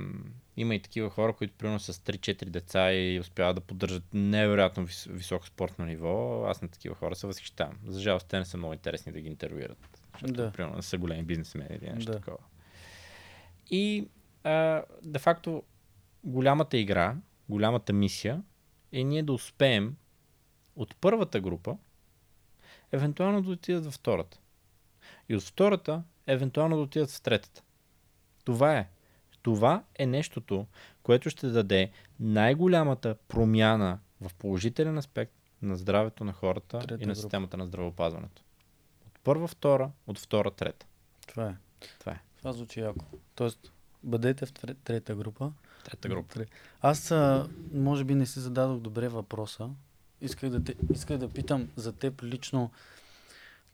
[0.60, 5.12] има и такива хора, които примерно с 3-4 деца и успяват да поддържат невероятно вис-
[5.12, 6.44] високо спортно ниво.
[6.44, 7.78] Аз на такива хора се възхищавам.
[7.86, 10.00] За жалост, те не са много интересни да ги интервюират.
[10.12, 10.52] Защото, Да.
[10.52, 12.18] примерно, не са големи бизнесмени или нещо Да.
[12.18, 12.38] такова.
[13.70, 14.08] И,
[14.44, 15.62] а, де факто,
[16.24, 17.16] голямата игра,
[17.48, 18.42] голямата мисия
[18.92, 19.96] е ние да успеем
[20.76, 21.76] от първата група,
[22.92, 24.38] евентуално да отидат във втората.
[25.28, 27.62] И от втората, евентуално да отидат в третата.
[28.44, 28.88] Това е.
[29.42, 30.66] Това е нещото,
[31.02, 31.90] което ще даде
[32.20, 37.14] най-голямата промяна в положителен аспект на здравето на хората Трета и на група.
[37.14, 38.42] системата на здравеопазването.
[39.06, 40.86] От първа, втора, от втора, трета.
[41.26, 41.56] Това е.
[41.98, 42.20] Това е.
[42.38, 43.04] Това звучи яко.
[43.34, 43.72] Тоест,
[44.02, 45.52] бъдете в тре- трета група.
[45.84, 46.44] Трета група.
[46.80, 49.70] Аз, а, може би, не си зададох добре въпроса.
[50.20, 52.70] Исках да, те, исках да питам за теб лично.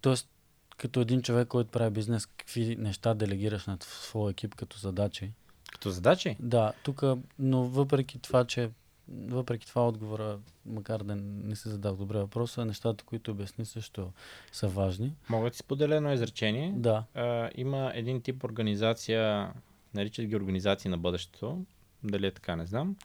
[0.01, 0.29] Тоест,
[0.77, 5.33] като един човек, който прави бизнес, какви неща делегираш на своя екип като задачи?
[5.77, 6.37] Като задачи?
[6.41, 7.03] Да, тук,
[7.39, 8.71] но въпреки това, че
[9.09, 14.13] въпреки това отговора, макар да не си задах добре въпроса, нещата, които обясни също
[14.53, 15.13] са важни.
[15.29, 16.73] Мога да ти споделя едно изречение.
[16.77, 19.53] Да, А, има един тип организация,
[19.95, 21.65] наричат ги организации на бъдещето.
[22.05, 22.97] Дали е така, не знам.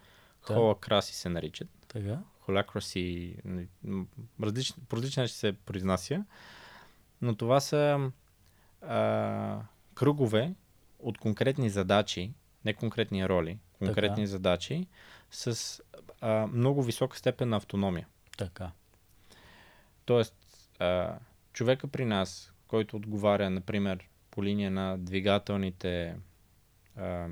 [0.48, 0.54] Да.
[0.54, 1.70] Холакраси се наричат.
[1.88, 2.20] така.
[2.40, 3.36] Холакраси,
[4.42, 6.26] различ, по различен начин се произнася.
[7.22, 8.12] Но това са
[8.82, 9.60] а,
[9.94, 10.54] кръгове
[11.00, 12.34] от конкретни задачи,
[12.66, 14.28] не конкретни роли, конкретни Така.
[14.28, 14.88] задачи
[15.32, 15.80] с
[16.22, 18.08] а, много висока степен на автономия.
[18.38, 18.72] Така.
[20.06, 20.36] Тоест,
[20.80, 21.18] а,
[21.54, 26.16] човека при нас, който отговаря, например, по линия на двигателните
[26.96, 27.28] а,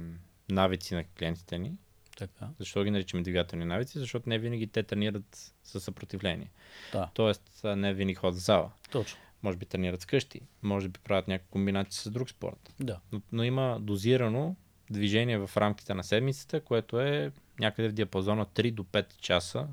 [0.50, 1.78] навици на клиентите ни,
[2.18, 2.50] Така.
[2.60, 4.00] защо ги наричаме двигателни навици?
[4.00, 6.52] Защото не винаги те тренират със съпротивление.
[6.92, 8.72] Да, Тоест, не винаги ходят в зала.
[8.92, 9.20] точно.
[9.44, 12.74] Може би тренират вкъщи, може би правят някаква комбинация с друг спорт.
[12.80, 13.00] Да.
[13.12, 14.56] Но, но има дозирано
[14.90, 19.68] движение в рамките на седмицата, което е някъде в диапазона 3 до 5 часа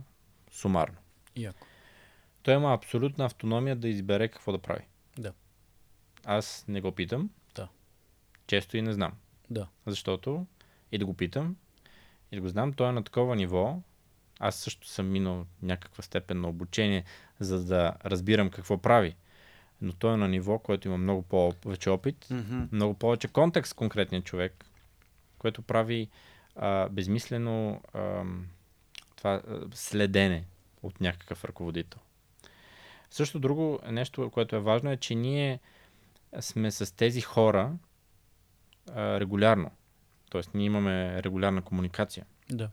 [0.51, 0.97] сумарно.
[1.37, 1.67] Яко.
[2.43, 4.85] той има абсолютна автономия да избере какво да прави.
[5.19, 5.33] Да.
[6.25, 7.31] Аз не го питам.
[7.55, 7.69] Да.
[8.47, 9.13] Често и не знам.
[9.51, 9.69] Да.
[9.87, 10.47] Защото
[10.93, 11.57] и да го питам,
[12.33, 13.83] и да го знам, той е на такова ниво.
[14.41, 17.05] Аз също съм минал някаква степен на обучение,
[17.41, 19.17] за да разбирам какво прави.
[19.81, 22.69] Но той е на ниво, което има много повече опит, Mm-hmm.
[22.73, 24.65] много повече контекст с конкретния човек,
[25.47, 26.09] което прави
[26.57, 28.25] а, безмислено а,
[29.17, 29.43] това
[29.75, 30.45] следене
[30.83, 32.01] от някакъв ръководител.
[33.11, 35.61] Също друго нещо, което е важно е, че ние
[36.41, 37.73] сме с тези хора
[38.91, 39.71] а, регулярно.
[40.31, 42.27] Тоест, ние имаме регулярна комуникация.
[42.51, 42.71] Да.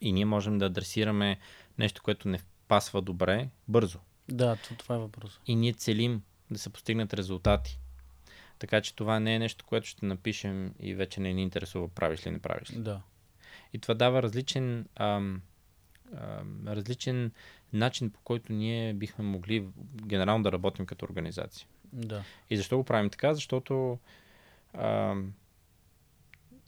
[0.00, 1.38] И ние можем да адресираме
[1.78, 3.98] нещо, което не пасва добре, бързо.
[4.28, 5.40] Да, то- това е въпрос.
[5.46, 7.78] И ние целим да се постигнат резултати.
[8.62, 12.26] Така че това не е нещо, което ще напишем и вече не ни интересува правиш
[12.26, 12.78] ли, не правиш ли.
[12.78, 13.02] Да.
[13.72, 15.42] И това дава различен, ам,
[16.16, 17.32] ам, различен
[17.72, 19.68] начин, по който ние бихме могли
[20.06, 21.66] генерално да работим като организация.
[21.92, 22.24] Да.
[22.50, 23.34] И защо го правим така?
[23.34, 23.98] Защото
[24.74, 25.32] ам,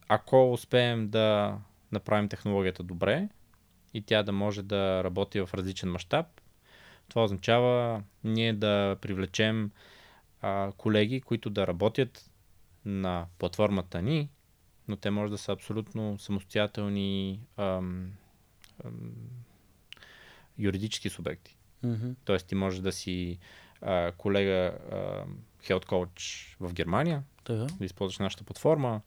[0.08, 1.58] ако успеем да
[1.92, 3.28] направим технологията добре
[3.94, 6.26] и тя да може да работи в различен мащаб,
[7.08, 9.70] това означава ние да привлечем
[10.44, 12.30] а, колеги, които да работят
[12.84, 14.28] на платформата ни,
[14.88, 18.12] но те може да са абсолютно самостоятелни ам,
[18.84, 19.12] ам,
[20.58, 21.56] юридически субекти.
[21.84, 22.14] Mm-hmm.
[22.24, 23.38] Тоест ти можеш да си
[23.80, 24.78] а, колега
[25.62, 27.66] health coach в Германия, Така.
[27.78, 29.00] да използваш нашата платформа,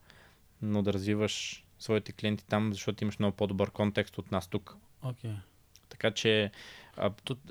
[0.62, 4.78] но да развиваш своите клиенти там, защото имаш много по-добър контекст от нас тук.
[5.02, 5.36] Окей.
[5.98, 6.52] Така че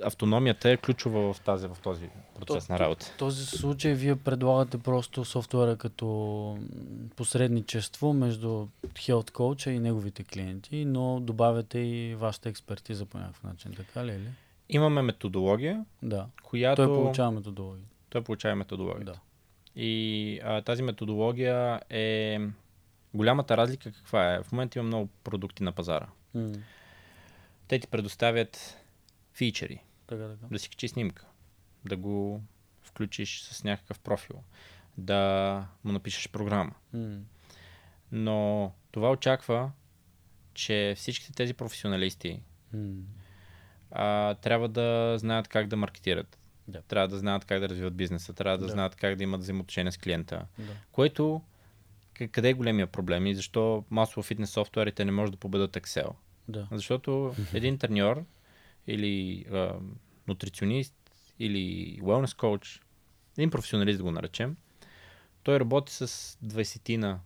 [0.03, 3.07] автономията е ключова в, тази, в този процес То- на работа.
[3.07, 6.59] В този случай вие предлагате просто софтуера като
[7.17, 13.73] посредничество между Health Coach и неговите клиенти, но добавяте и вашата експертиза по някакъв начин,
[13.77, 14.11] така ли?
[14.11, 14.29] е ли?
[14.69, 16.27] Имаме методология, Да.
[16.43, 16.85] която...
[16.87, 17.85] Той получава методология.
[18.11, 19.05] Той получава методология.
[19.05, 19.15] Да.
[19.77, 22.39] И а, тази методология е...
[23.15, 24.43] Голямата разлика каква е?
[24.43, 26.07] В момента има много продукти на пазара.
[26.35, 26.53] М,
[27.69, 28.77] Те ти предоставят
[29.35, 30.47] фичери, Така, така.
[30.51, 31.27] да си качи снимка,
[31.85, 32.43] да го
[32.83, 34.43] включиш с някакъв профил,
[34.99, 36.73] да му напишеш програма.
[36.93, 37.19] М,
[38.13, 39.71] Но това очаква,
[40.55, 42.41] че всичките тези професионалисти
[42.73, 42.95] м,
[43.91, 46.39] а, трябва да знаят как да маркетират.
[46.69, 46.83] Да.
[46.83, 48.73] Трябва да знаят как да развиват бизнеса, трябва да, Да.
[48.73, 50.47] знаят как да имат взаимоотношения с клиента.
[50.59, 50.73] Да.
[50.93, 51.43] Което,
[52.33, 56.11] къде е големия проблем и защо масово фитнес софтуерите не може да победат Excel?
[56.49, 56.69] Да.
[56.73, 58.25] Защото един треньор
[58.87, 59.75] или а,
[60.29, 60.95] нутриционист
[61.39, 61.61] или
[62.03, 62.81] wellness коуч,
[63.37, 64.57] един професионалист да го наречем,
[65.43, 67.21] той работи с 20 на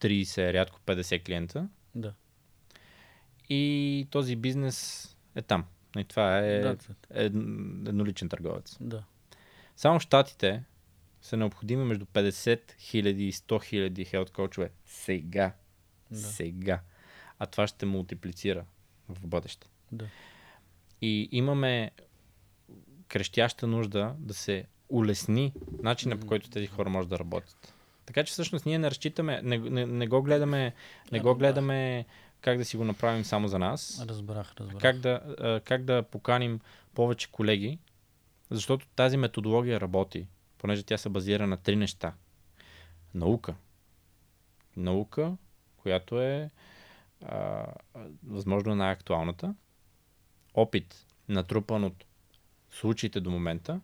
[0.00, 2.14] 30, рядко 50 клиента Да.
[3.48, 3.62] и
[4.10, 5.64] този бизнес е там.
[5.98, 6.76] И това е Да,
[7.10, 7.32] ед-
[7.86, 8.76] едноличен търговец.
[8.80, 9.04] да.
[9.76, 10.64] Само в Штатите
[11.22, 14.70] са необходими между 50 хиляди и 100 хиляди хелт коучове.
[14.86, 15.52] Сега.
[16.10, 16.16] Да.
[16.18, 16.80] Сега.
[17.38, 18.64] А това ще мултиплицира
[19.08, 19.66] в бъдеще.
[19.92, 20.06] Да.
[21.02, 21.90] И имаме
[23.08, 25.52] крещяща нужда да се улесни
[25.82, 27.74] начина по който тези хора може да работят.
[28.06, 30.74] Така че всъщност ние не разчитаме, не, не, не го гледаме,
[31.12, 32.06] не го гледаме
[32.40, 34.82] как да си го направим само за нас, Разбрах, разбрах.
[34.82, 35.20] как да,
[35.64, 36.60] как да поканим
[36.94, 37.78] повече колеги,
[38.50, 40.26] защото тази методология работи,
[40.58, 42.12] понеже тя се базира на три неща.
[43.14, 43.54] Наука.
[44.76, 45.36] Наука,
[45.76, 46.50] която е
[47.24, 47.66] а,
[48.26, 49.54] възможно най-актуалната.
[50.54, 52.04] Опит, натрупан от
[52.70, 53.80] случаите до момента.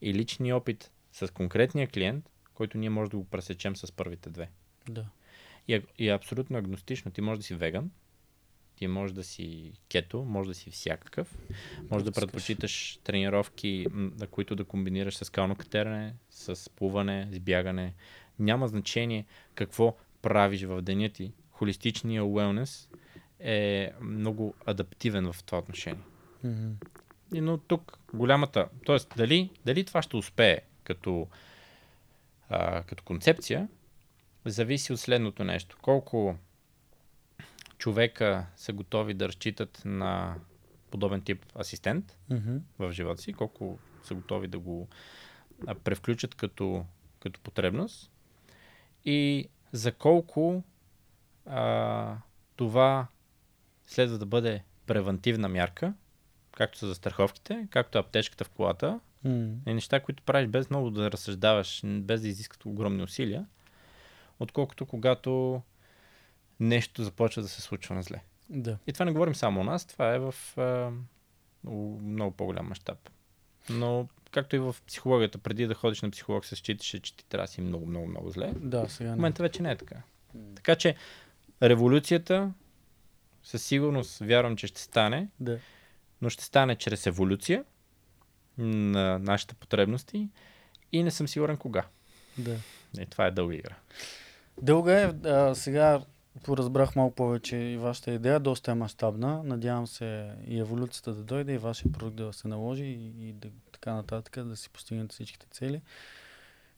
[0.00, 4.50] И лични опит с конкретния клиент, който ние може да го пресечем с първите две.
[4.88, 5.06] Да.
[5.68, 7.10] И и е абсолютно агностично.
[7.10, 7.90] Ти можеш да си веган,
[8.76, 11.38] ти можеш да си кето, може да си всякакъв,
[11.90, 12.24] може да искаш.
[12.24, 17.94] предпочиташ тренировки, на които да комбинираш с скално катерене, с плуване, с бягане.
[18.38, 21.32] Няма значение какво правиш в деня ти.
[21.56, 22.88] Холистичният уелнес
[23.40, 26.02] е много адаптивен в това отношение.
[27.34, 28.96] И, но тук голямата, т.е.
[29.16, 31.28] Дали, дали това ще успее като,
[32.48, 33.68] а, като концепция,
[34.44, 35.76] зависи от следното нещо.
[35.82, 36.36] Колко
[37.78, 40.34] човека са готови да разчитат на
[40.90, 42.56] подобен тип асистент Мгм.
[42.78, 44.88] в живота си, колко са готови да го
[45.84, 46.84] превключат като,
[47.20, 48.10] като потребност
[49.04, 50.62] и за колко
[51.46, 52.16] а,
[52.56, 53.06] това
[53.86, 55.94] следва да бъде превентивна мярка,
[56.52, 61.10] както са застраховките, както аптечката в колата, М, и неща, които правиш без много да
[61.10, 63.46] разсъждаваш, без да изискат огромни усилия,
[64.40, 65.62] отколкото когато
[66.60, 68.22] нещо започва да се случва на зле.
[68.50, 68.78] Да.
[68.86, 70.90] И това не говорим само у нас, това е в а,
[72.02, 73.10] много, по-голям мащаб.
[73.70, 77.44] Но, както и в психологията, преди да ходиш на психолог, се считаше, че ти трябва
[77.44, 78.52] да си много, много, много зле.
[78.56, 79.16] Да, сега В не.
[79.16, 80.02] момента вече не е така.
[80.54, 80.96] Така че,
[81.62, 82.52] революцията,
[83.42, 85.58] със сигурност вярвам, че ще стане, Да.
[86.22, 87.64] но ще стане чрез еволюция
[88.58, 90.28] на нашите потребности
[90.92, 91.84] и не съм сигурен кога.
[92.38, 92.56] да.
[93.00, 93.74] И това е дълга игра.
[94.62, 96.00] Дълга е, а, сега
[96.42, 99.42] поразбрах малко повече и вашата идея, доста е мащабна.
[99.44, 103.48] Надявам се и еволюцията да дойде, и вашия продукт да се наложи и, и да,
[103.72, 105.80] така нататък, да си постигнете всичките цели.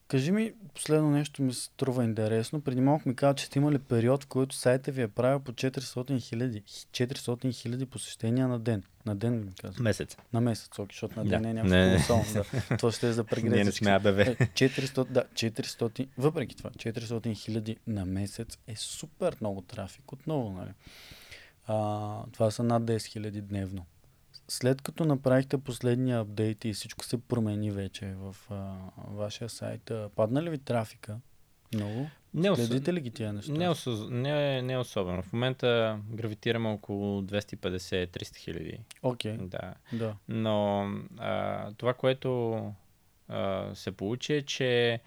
[0.09, 2.61] Кажи ми, последно нещо ми се струва интересно.
[2.61, 5.53] Преди малко ми каза, че сте имали период, в който сайта ви е правил по
[5.53, 8.83] 400 хиляди 400 хиляди посещения на ден.
[9.07, 9.83] На ден ми каза.
[9.83, 10.17] Месец.
[10.33, 11.31] На месец, оки, защото на Да.
[11.31, 12.05] ден е някакво Не.
[12.07, 12.45] колосално.
[12.69, 12.77] Да.
[12.79, 14.21] Това ще е за Ние не сме АБВ.
[14.21, 20.13] Е, 400, да, 400, въпреки това, 400 хиляди на месец е супер много трафик.
[20.13, 20.71] Отново, нали?
[21.67, 23.87] А, това са над 10 хиляди дневно.
[24.49, 28.75] След като направихте последния апдейт и всичко се промени вече в а,
[29.11, 31.19] вашия сайт, а, падна ли ви трафика?
[31.75, 32.11] Много?
[32.35, 32.59] Не, ос...
[32.59, 33.53] Следите ли ги тия неща?
[33.53, 34.01] не, осъз...
[34.11, 35.23] не, не особено.
[35.23, 38.81] В момента гравитираме около 250-300 хиляди.
[39.03, 39.75] Окей, Да.
[39.93, 40.17] да.
[40.29, 40.89] Но
[41.19, 42.61] а, това, което
[43.29, 45.01] а, се получи е, че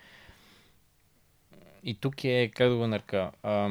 [1.84, 3.69] и тук е, как да го нарека, а,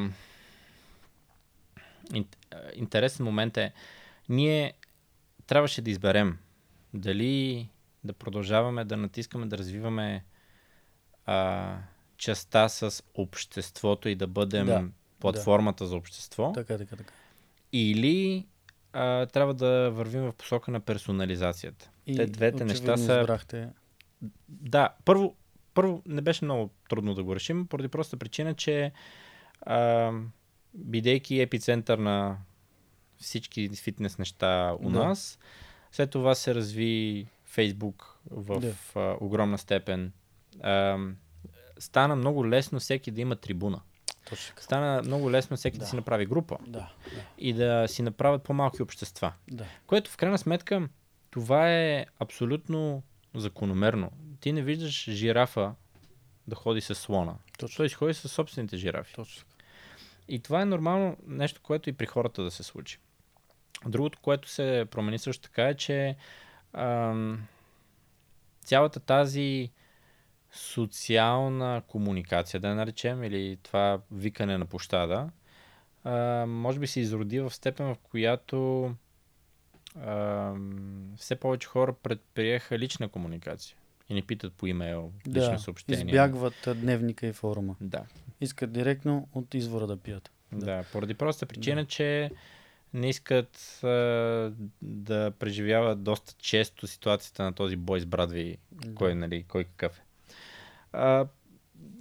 [2.13, 3.73] ин, а, интересен момент е,
[4.29, 4.73] ние
[5.47, 6.37] трябваше да изберем
[6.93, 7.69] дали
[8.03, 10.23] да продължаваме да натискаме, да развиваме
[11.25, 11.77] а,
[12.17, 14.83] частта с обществото и да бъдем Да,
[15.19, 16.51] платформата за общество.
[16.51, 17.13] Така, така, така.
[17.73, 18.47] Или
[18.93, 21.89] а, трябва да вървим в посока на персонализацията.
[22.05, 23.69] И Те двете неща са- Избрахте...
[24.49, 25.35] Да, първо,
[25.73, 28.91] първо не беше много трудно да го решим, поради проста причина, че
[29.61, 30.11] а,
[30.73, 32.37] бидейки епицентър на
[33.21, 34.99] всички фитнес неща у Да.
[35.03, 35.39] нас,
[35.91, 38.73] след това се разви Фейсбук в Да.
[38.95, 40.11] а, огромна степен.
[40.61, 40.97] А,
[41.79, 43.81] стана много лесно всеки да има трибуна.
[44.29, 44.55] Точно.
[44.59, 45.89] Стана много лесно всеки да, Да.
[45.89, 46.79] си направи група Да,
[47.15, 49.33] да, и да си направят по-малки общества.
[49.47, 49.65] да.
[49.87, 50.89] Което в крайна сметка
[51.31, 53.03] това е абсолютно
[53.35, 54.11] закономерно.
[54.39, 55.73] Ти не виждаш жирафа
[56.47, 57.35] да ходи с слона.
[57.59, 57.77] Точно.
[57.77, 59.13] Той си ходи с собствените жирафи.
[59.13, 59.45] Точно.
[60.27, 62.99] И това е нормално нещо, което и при хората да се случи.
[63.85, 66.15] Другото, което се промени също така е, че
[66.73, 67.47] ам,
[68.61, 69.69] цялата тази
[70.51, 75.29] социална комуникация, да я наречем, или това викане на площада,
[76.03, 76.11] а,
[76.45, 78.91] може би се изроди в степен, в която
[80.05, 83.77] ам, все повече хора предприеха лична комуникация
[84.09, 86.05] и не питат по имейл, лично Да, съобщение.
[86.05, 87.75] избягват а, дневника и форума.
[87.81, 88.03] Да,
[88.41, 90.31] Искат директно от извора да пият.
[90.51, 90.65] Да, Да.
[90.65, 91.87] да поради проста причина, да.
[91.87, 92.31] че
[92.93, 93.87] не искат а,
[94.81, 98.57] да преживяват доста често ситуацията на този бой с брат ви,
[98.95, 100.01] кой, нали, кой какъв е.
[100.93, 101.27] А,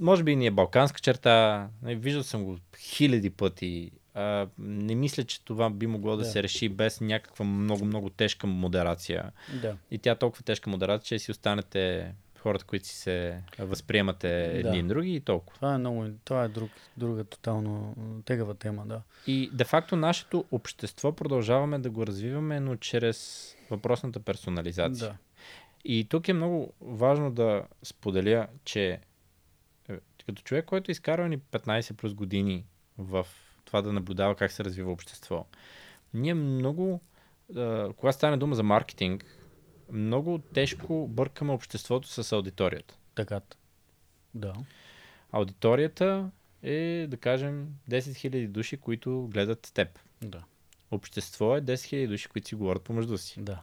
[0.00, 3.90] може би и ни е балканска черта, нали, виждал съм го хиляди пъти.
[4.14, 6.28] А, не мисля, че това би могло да, Да.
[6.28, 9.32] се реши без някаква много, много тежка модерация.
[9.62, 9.76] Да.
[9.90, 14.82] И тя е толкова тежка модерация, че си останете хората, които си се възприемате едни
[14.82, 14.88] Да.
[14.88, 15.54] други и толкова.
[15.56, 16.06] Това е много.
[16.24, 17.94] Това е друг, друга тотално
[18.24, 19.02] тегава тема, да.
[19.26, 25.08] И де-факто нашето общество продължаваме да го развиваме, но чрез въпросната персонализация.
[25.08, 25.16] Да.
[25.84, 29.00] И тук е много важно да споделя, че
[29.88, 29.94] е,
[30.26, 32.64] като човек, който е изкарва ни 15 плюс години
[32.98, 33.26] в
[33.64, 35.46] това да наблюдава как се развива общество,
[36.14, 37.00] ние много,
[37.56, 39.24] е, когато стане дума за маркетинг,
[39.92, 42.98] много тежко бъркаме обществото с аудиторията.
[43.14, 43.40] Така.
[44.34, 44.54] Да.
[45.32, 46.30] Аудиторията
[46.62, 49.98] е, да кажем, 10 000 души, които гледат теб.
[50.22, 50.44] Да.
[50.90, 53.40] Общество е 10 000 души, които си говорят помежду си.
[53.40, 53.62] Да.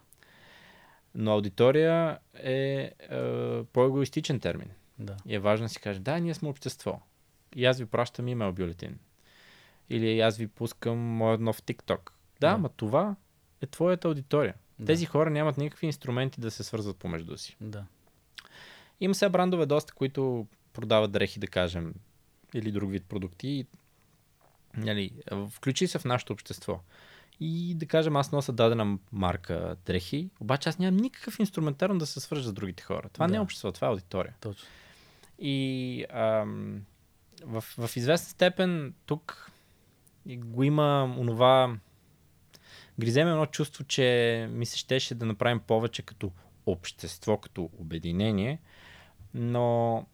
[1.15, 2.53] Но аудитория е,
[2.99, 4.69] е по-егоистичен термин.
[4.99, 5.17] Да.
[5.25, 7.01] И е важно да си каже, да, ние сме общество.
[7.55, 8.99] И аз ви пращам имейл бюлетин.
[9.89, 11.99] Или аз ви пускам моят нов TikTok.
[12.39, 12.53] Да, Да.
[12.53, 13.15] ама това
[13.61, 14.53] е твоята аудитория.
[14.79, 14.85] Да.
[14.85, 17.57] Тези хора нямат никакви инструменти да се свързват помежду си.
[17.61, 17.85] Да.
[18.99, 21.93] Има сега брандове доста, които продават дрехи, да кажем,
[22.53, 23.65] или друг вид продукти.
[24.77, 25.11] Нали,
[25.51, 26.79] включи се в нашето общество.
[27.39, 32.19] И да кажем, аз нося дадена марка дрехи, обаче аз нямам никакъв инструментарно да се
[32.19, 33.09] свържа с другите хора.
[33.13, 33.31] Това Да.
[33.31, 34.33] не е общество, това е аудитория.
[34.41, 34.67] Точно.
[35.39, 36.81] И ам,
[37.43, 39.51] в, в известна степен тук
[40.27, 41.77] го има онова...
[42.99, 46.31] Гриземе едно чувство, че ми се щеше да направим повече като
[46.65, 48.59] общество, като обединение,
[49.33, 50.05] но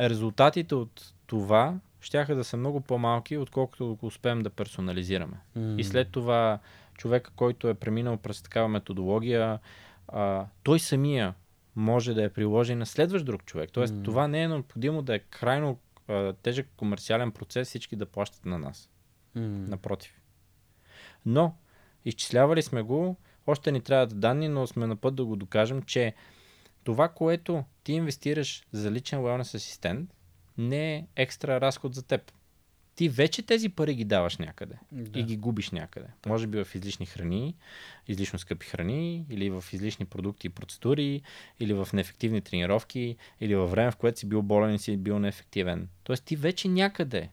[0.00, 5.36] резултатите от това щяха да са много по-малки, отколкото го успеем да персонализираме.
[5.56, 5.74] М.
[5.78, 6.58] И след това
[6.94, 9.58] човека, който е преминал през такава методология,
[10.08, 11.34] а, той самия
[11.76, 13.70] може да я приложи на следващ друг човек.
[13.72, 14.04] Тоест, mm.
[14.04, 15.78] това не е необходимо да е крайно
[16.08, 18.90] а, тежък комерциален процес, всички да плащат на нас.
[19.34, 19.42] М.
[19.42, 20.20] Напротив.
[21.26, 21.54] Но,
[22.08, 23.16] изчислявали сме го,
[23.46, 26.14] още ни трябват данни, но сме на път да го докажем, че
[26.84, 30.10] това, което ти инвестираш за личен wellness асистент,
[30.58, 32.32] не е екстра разход за теб.
[32.94, 35.18] Ти вече тези пари ги даваш някъде Да.
[35.20, 36.06] и ги губиш някъде.
[36.26, 37.54] Може би в излишни храни,
[38.08, 41.22] излишно скъпи храни, или в излишни продукти и процедури,
[41.60, 45.18] или в неефективни тренировки, или във време, в което си бил болен и си бил
[45.18, 45.88] неефективен.
[46.04, 47.30] Тоест ти вече някъде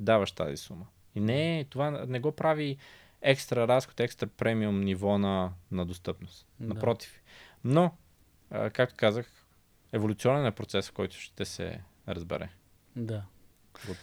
[0.00, 0.86] даваш тази сума.
[1.14, 2.76] И не, е- това не го прави
[3.24, 6.46] екстра разход, екстра премиум ниво на, на достъпност.
[6.60, 6.66] Да.
[6.66, 7.22] Напротив.
[7.64, 7.94] Но,
[8.50, 9.46] а, както казах,
[9.92, 12.48] еволюционен е процес, в който ще се разбере
[12.96, 13.24] Да.
[13.90, 13.96] от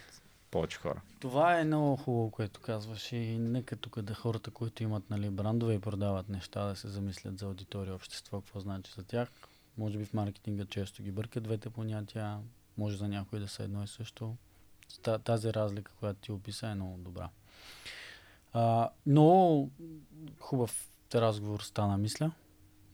[0.50, 1.00] повече хора.
[1.20, 5.74] Това е много хубаво, което казваш и нека тук да хората, които имат нали, брандове
[5.74, 9.28] и продават неща, да се замислят за аудитория, общество, какво значи за тях.
[9.78, 12.38] Може би в маркетинга често ги бъркат двете понятия,
[12.78, 14.36] може за някой да са едно и също.
[15.02, 17.28] Та- Тази разлика, която ти описа е много добра.
[18.52, 19.70] А, много
[20.40, 22.30] хубав разговор стана, мисля.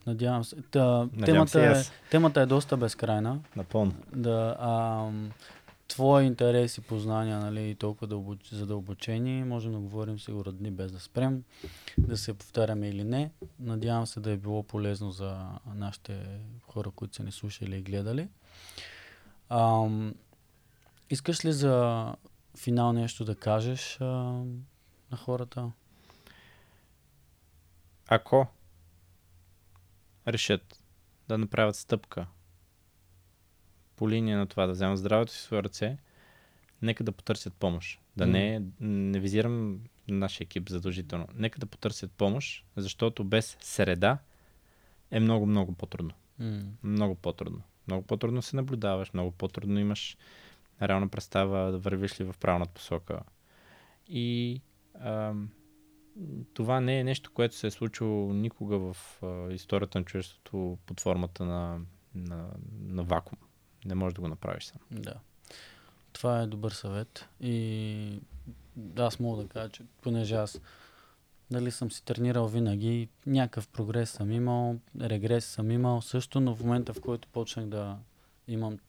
[0.07, 0.55] Надявам се.
[0.61, 3.93] Та, Надявам темата, се е, темата е доста безкрайна Напълно.
[4.15, 5.31] да ам,
[5.87, 10.91] твои интерес и познания, нали, и толкова дълбоч, задълбочени, можем да говорим сигурно дни без
[10.91, 11.43] да спрем,
[11.97, 13.31] да се повтаряме или не.
[13.59, 15.37] Надявам се да е било полезно за
[15.75, 18.27] нашите хора, които са ни слушали и гледали.
[19.49, 20.15] Ам,
[21.09, 22.05] искаш ли за
[22.57, 24.63] финал нещо да кажеш ам,
[25.11, 25.71] на хората?
[28.07, 28.47] Ако
[30.27, 30.83] решат
[31.27, 32.27] да направят стъпка
[33.95, 35.97] по линия на това да вземат здравето си в свои ръце,
[36.81, 37.99] нека да потърсят помощ.
[38.17, 41.27] Да не, не визирам нашия екип задължително.
[41.33, 44.17] Нека да потърсят помощ, защото без среда
[45.11, 46.13] е много, много по-трудно.
[46.39, 47.61] М, Много по-трудно.
[47.87, 50.17] Много по-трудно се наблюдаваш, много по-трудно имаш
[50.81, 53.19] реална представа да вървиш ли в правилната посока.
[54.07, 54.61] И
[56.53, 60.99] това не е нещо, което се е случило никога в а, историята на човечеството под
[60.99, 61.81] формата на,
[62.15, 62.49] на,
[62.81, 63.39] на вакуум.
[63.85, 64.81] Не можеш да го направиш сам.
[64.91, 65.13] Да.
[66.13, 67.29] Това е добър съвет.
[67.41, 68.19] И
[68.97, 70.61] аз мога да кажа, че понеже аз
[71.51, 76.63] дали съм си тренирал винаги, някакъв прогрес съм имал, регрес съм имал също, но в
[76.63, 77.97] момента в който почнах да
[78.47, 78.79] имам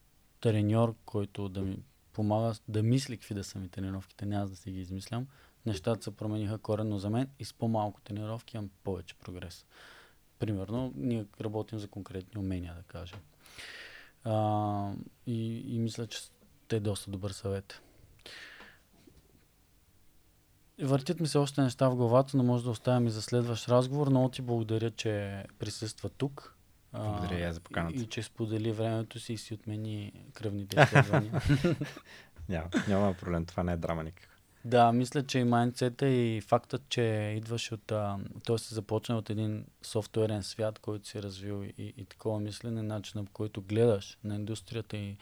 [0.40, 1.78] треньор, който да ми
[2.12, 5.26] помага да мисли какви да са ми тренировките, не аз да си ги измислям,
[5.66, 9.66] нещата се промениха коренно за мен и с по-малко тренировки имам повече прогрес.
[10.38, 13.18] Примерно, ние работим за конкретни умения, да кажем.
[14.24, 14.92] А,
[15.26, 16.20] и, и мисля, че
[16.68, 17.82] те е доста добър съвет.
[20.82, 24.08] Въртят ми се още неща в главата, но може да оставим и за следващ разговор.
[24.08, 26.54] Много ти благодаря, че присъства тук.
[26.92, 27.98] Благодаря аз за поканата.
[27.98, 31.42] И, и че сподели времето си и си отмени кръвните изследвания.
[32.48, 34.29] Няма, няма проблем, това не е драма никаква.
[34.64, 37.92] Да, мисля, че и майндсета и фактът, че идваш от...
[38.44, 43.24] Той се започна от един софтуерен свят, който си развил и, и такова мислене, начина
[43.24, 45.16] по който гледаш на индустрията и,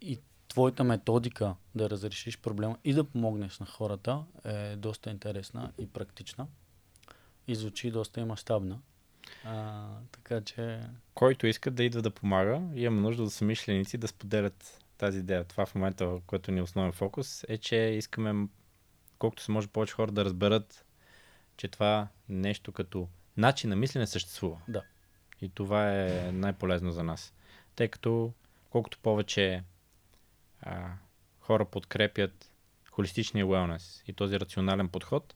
[0.00, 0.18] и
[0.48, 6.46] твоята методика да разрешиш проблема и да помогнеш на хората е доста интересна и практична.
[7.48, 8.78] И звучи доста и мащабна.
[9.44, 10.80] А, така че...
[11.14, 15.44] Който иска да идва да помага, имаме нужда да са мишленици да споделят тази идея.
[15.44, 18.48] Това в момента, в който ни е основен фокус, е, че искаме
[19.18, 20.84] колкото се може повече хора да разберат,
[21.56, 24.60] че това нещо като начин на мислене съществува.
[24.68, 24.82] Да.
[25.40, 27.34] И това е най-полезно за нас.
[27.76, 28.32] Тъй като
[28.70, 29.62] колкото повече
[30.62, 30.92] а,
[31.40, 32.50] хора подкрепят
[32.90, 35.34] холистичния wellness и този рационален подход,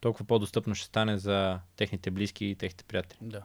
[0.00, 3.18] толкова по-достъпно ще стане за техните близки и техните приятели.
[3.22, 3.42] Да.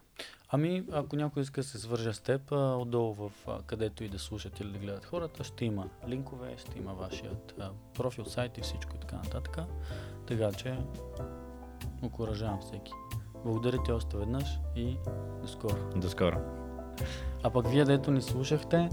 [0.52, 4.10] Ами, ако някой иска да се свържа с теб, а, отдолу в а, където и
[4.10, 8.58] да слушат или да гледат хората, ще има линкове, ще има вашият а, профил, сайт
[8.58, 9.58] и всичко и така нататък.
[10.28, 10.78] Така че,
[12.02, 12.92] окоръжавам всеки.
[13.46, 14.98] Благодаря ти още веднъж и
[15.42, 15.78] до скоро.
[15.96, 16.38] До скоро!
[17.44, 18.90] А пък вие, дето ни слушахте,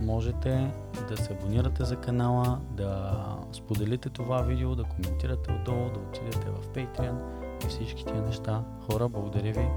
[0.00, 0.72] можете
[1.08, 3.16] да се абонирате за канала, да
[3.52, 7.18] споделите това видео, да коментирате отдолу, да отидете в Patreon
[7.64, 8.64] и всички тия неща.
[8.90, 9.68] Хора, благодаря ви,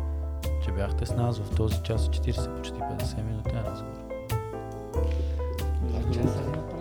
[0.66, 4.04] че бяхте с нас в този час и 40, почти 50 минути разговор.
[6.12, 6.73] Два.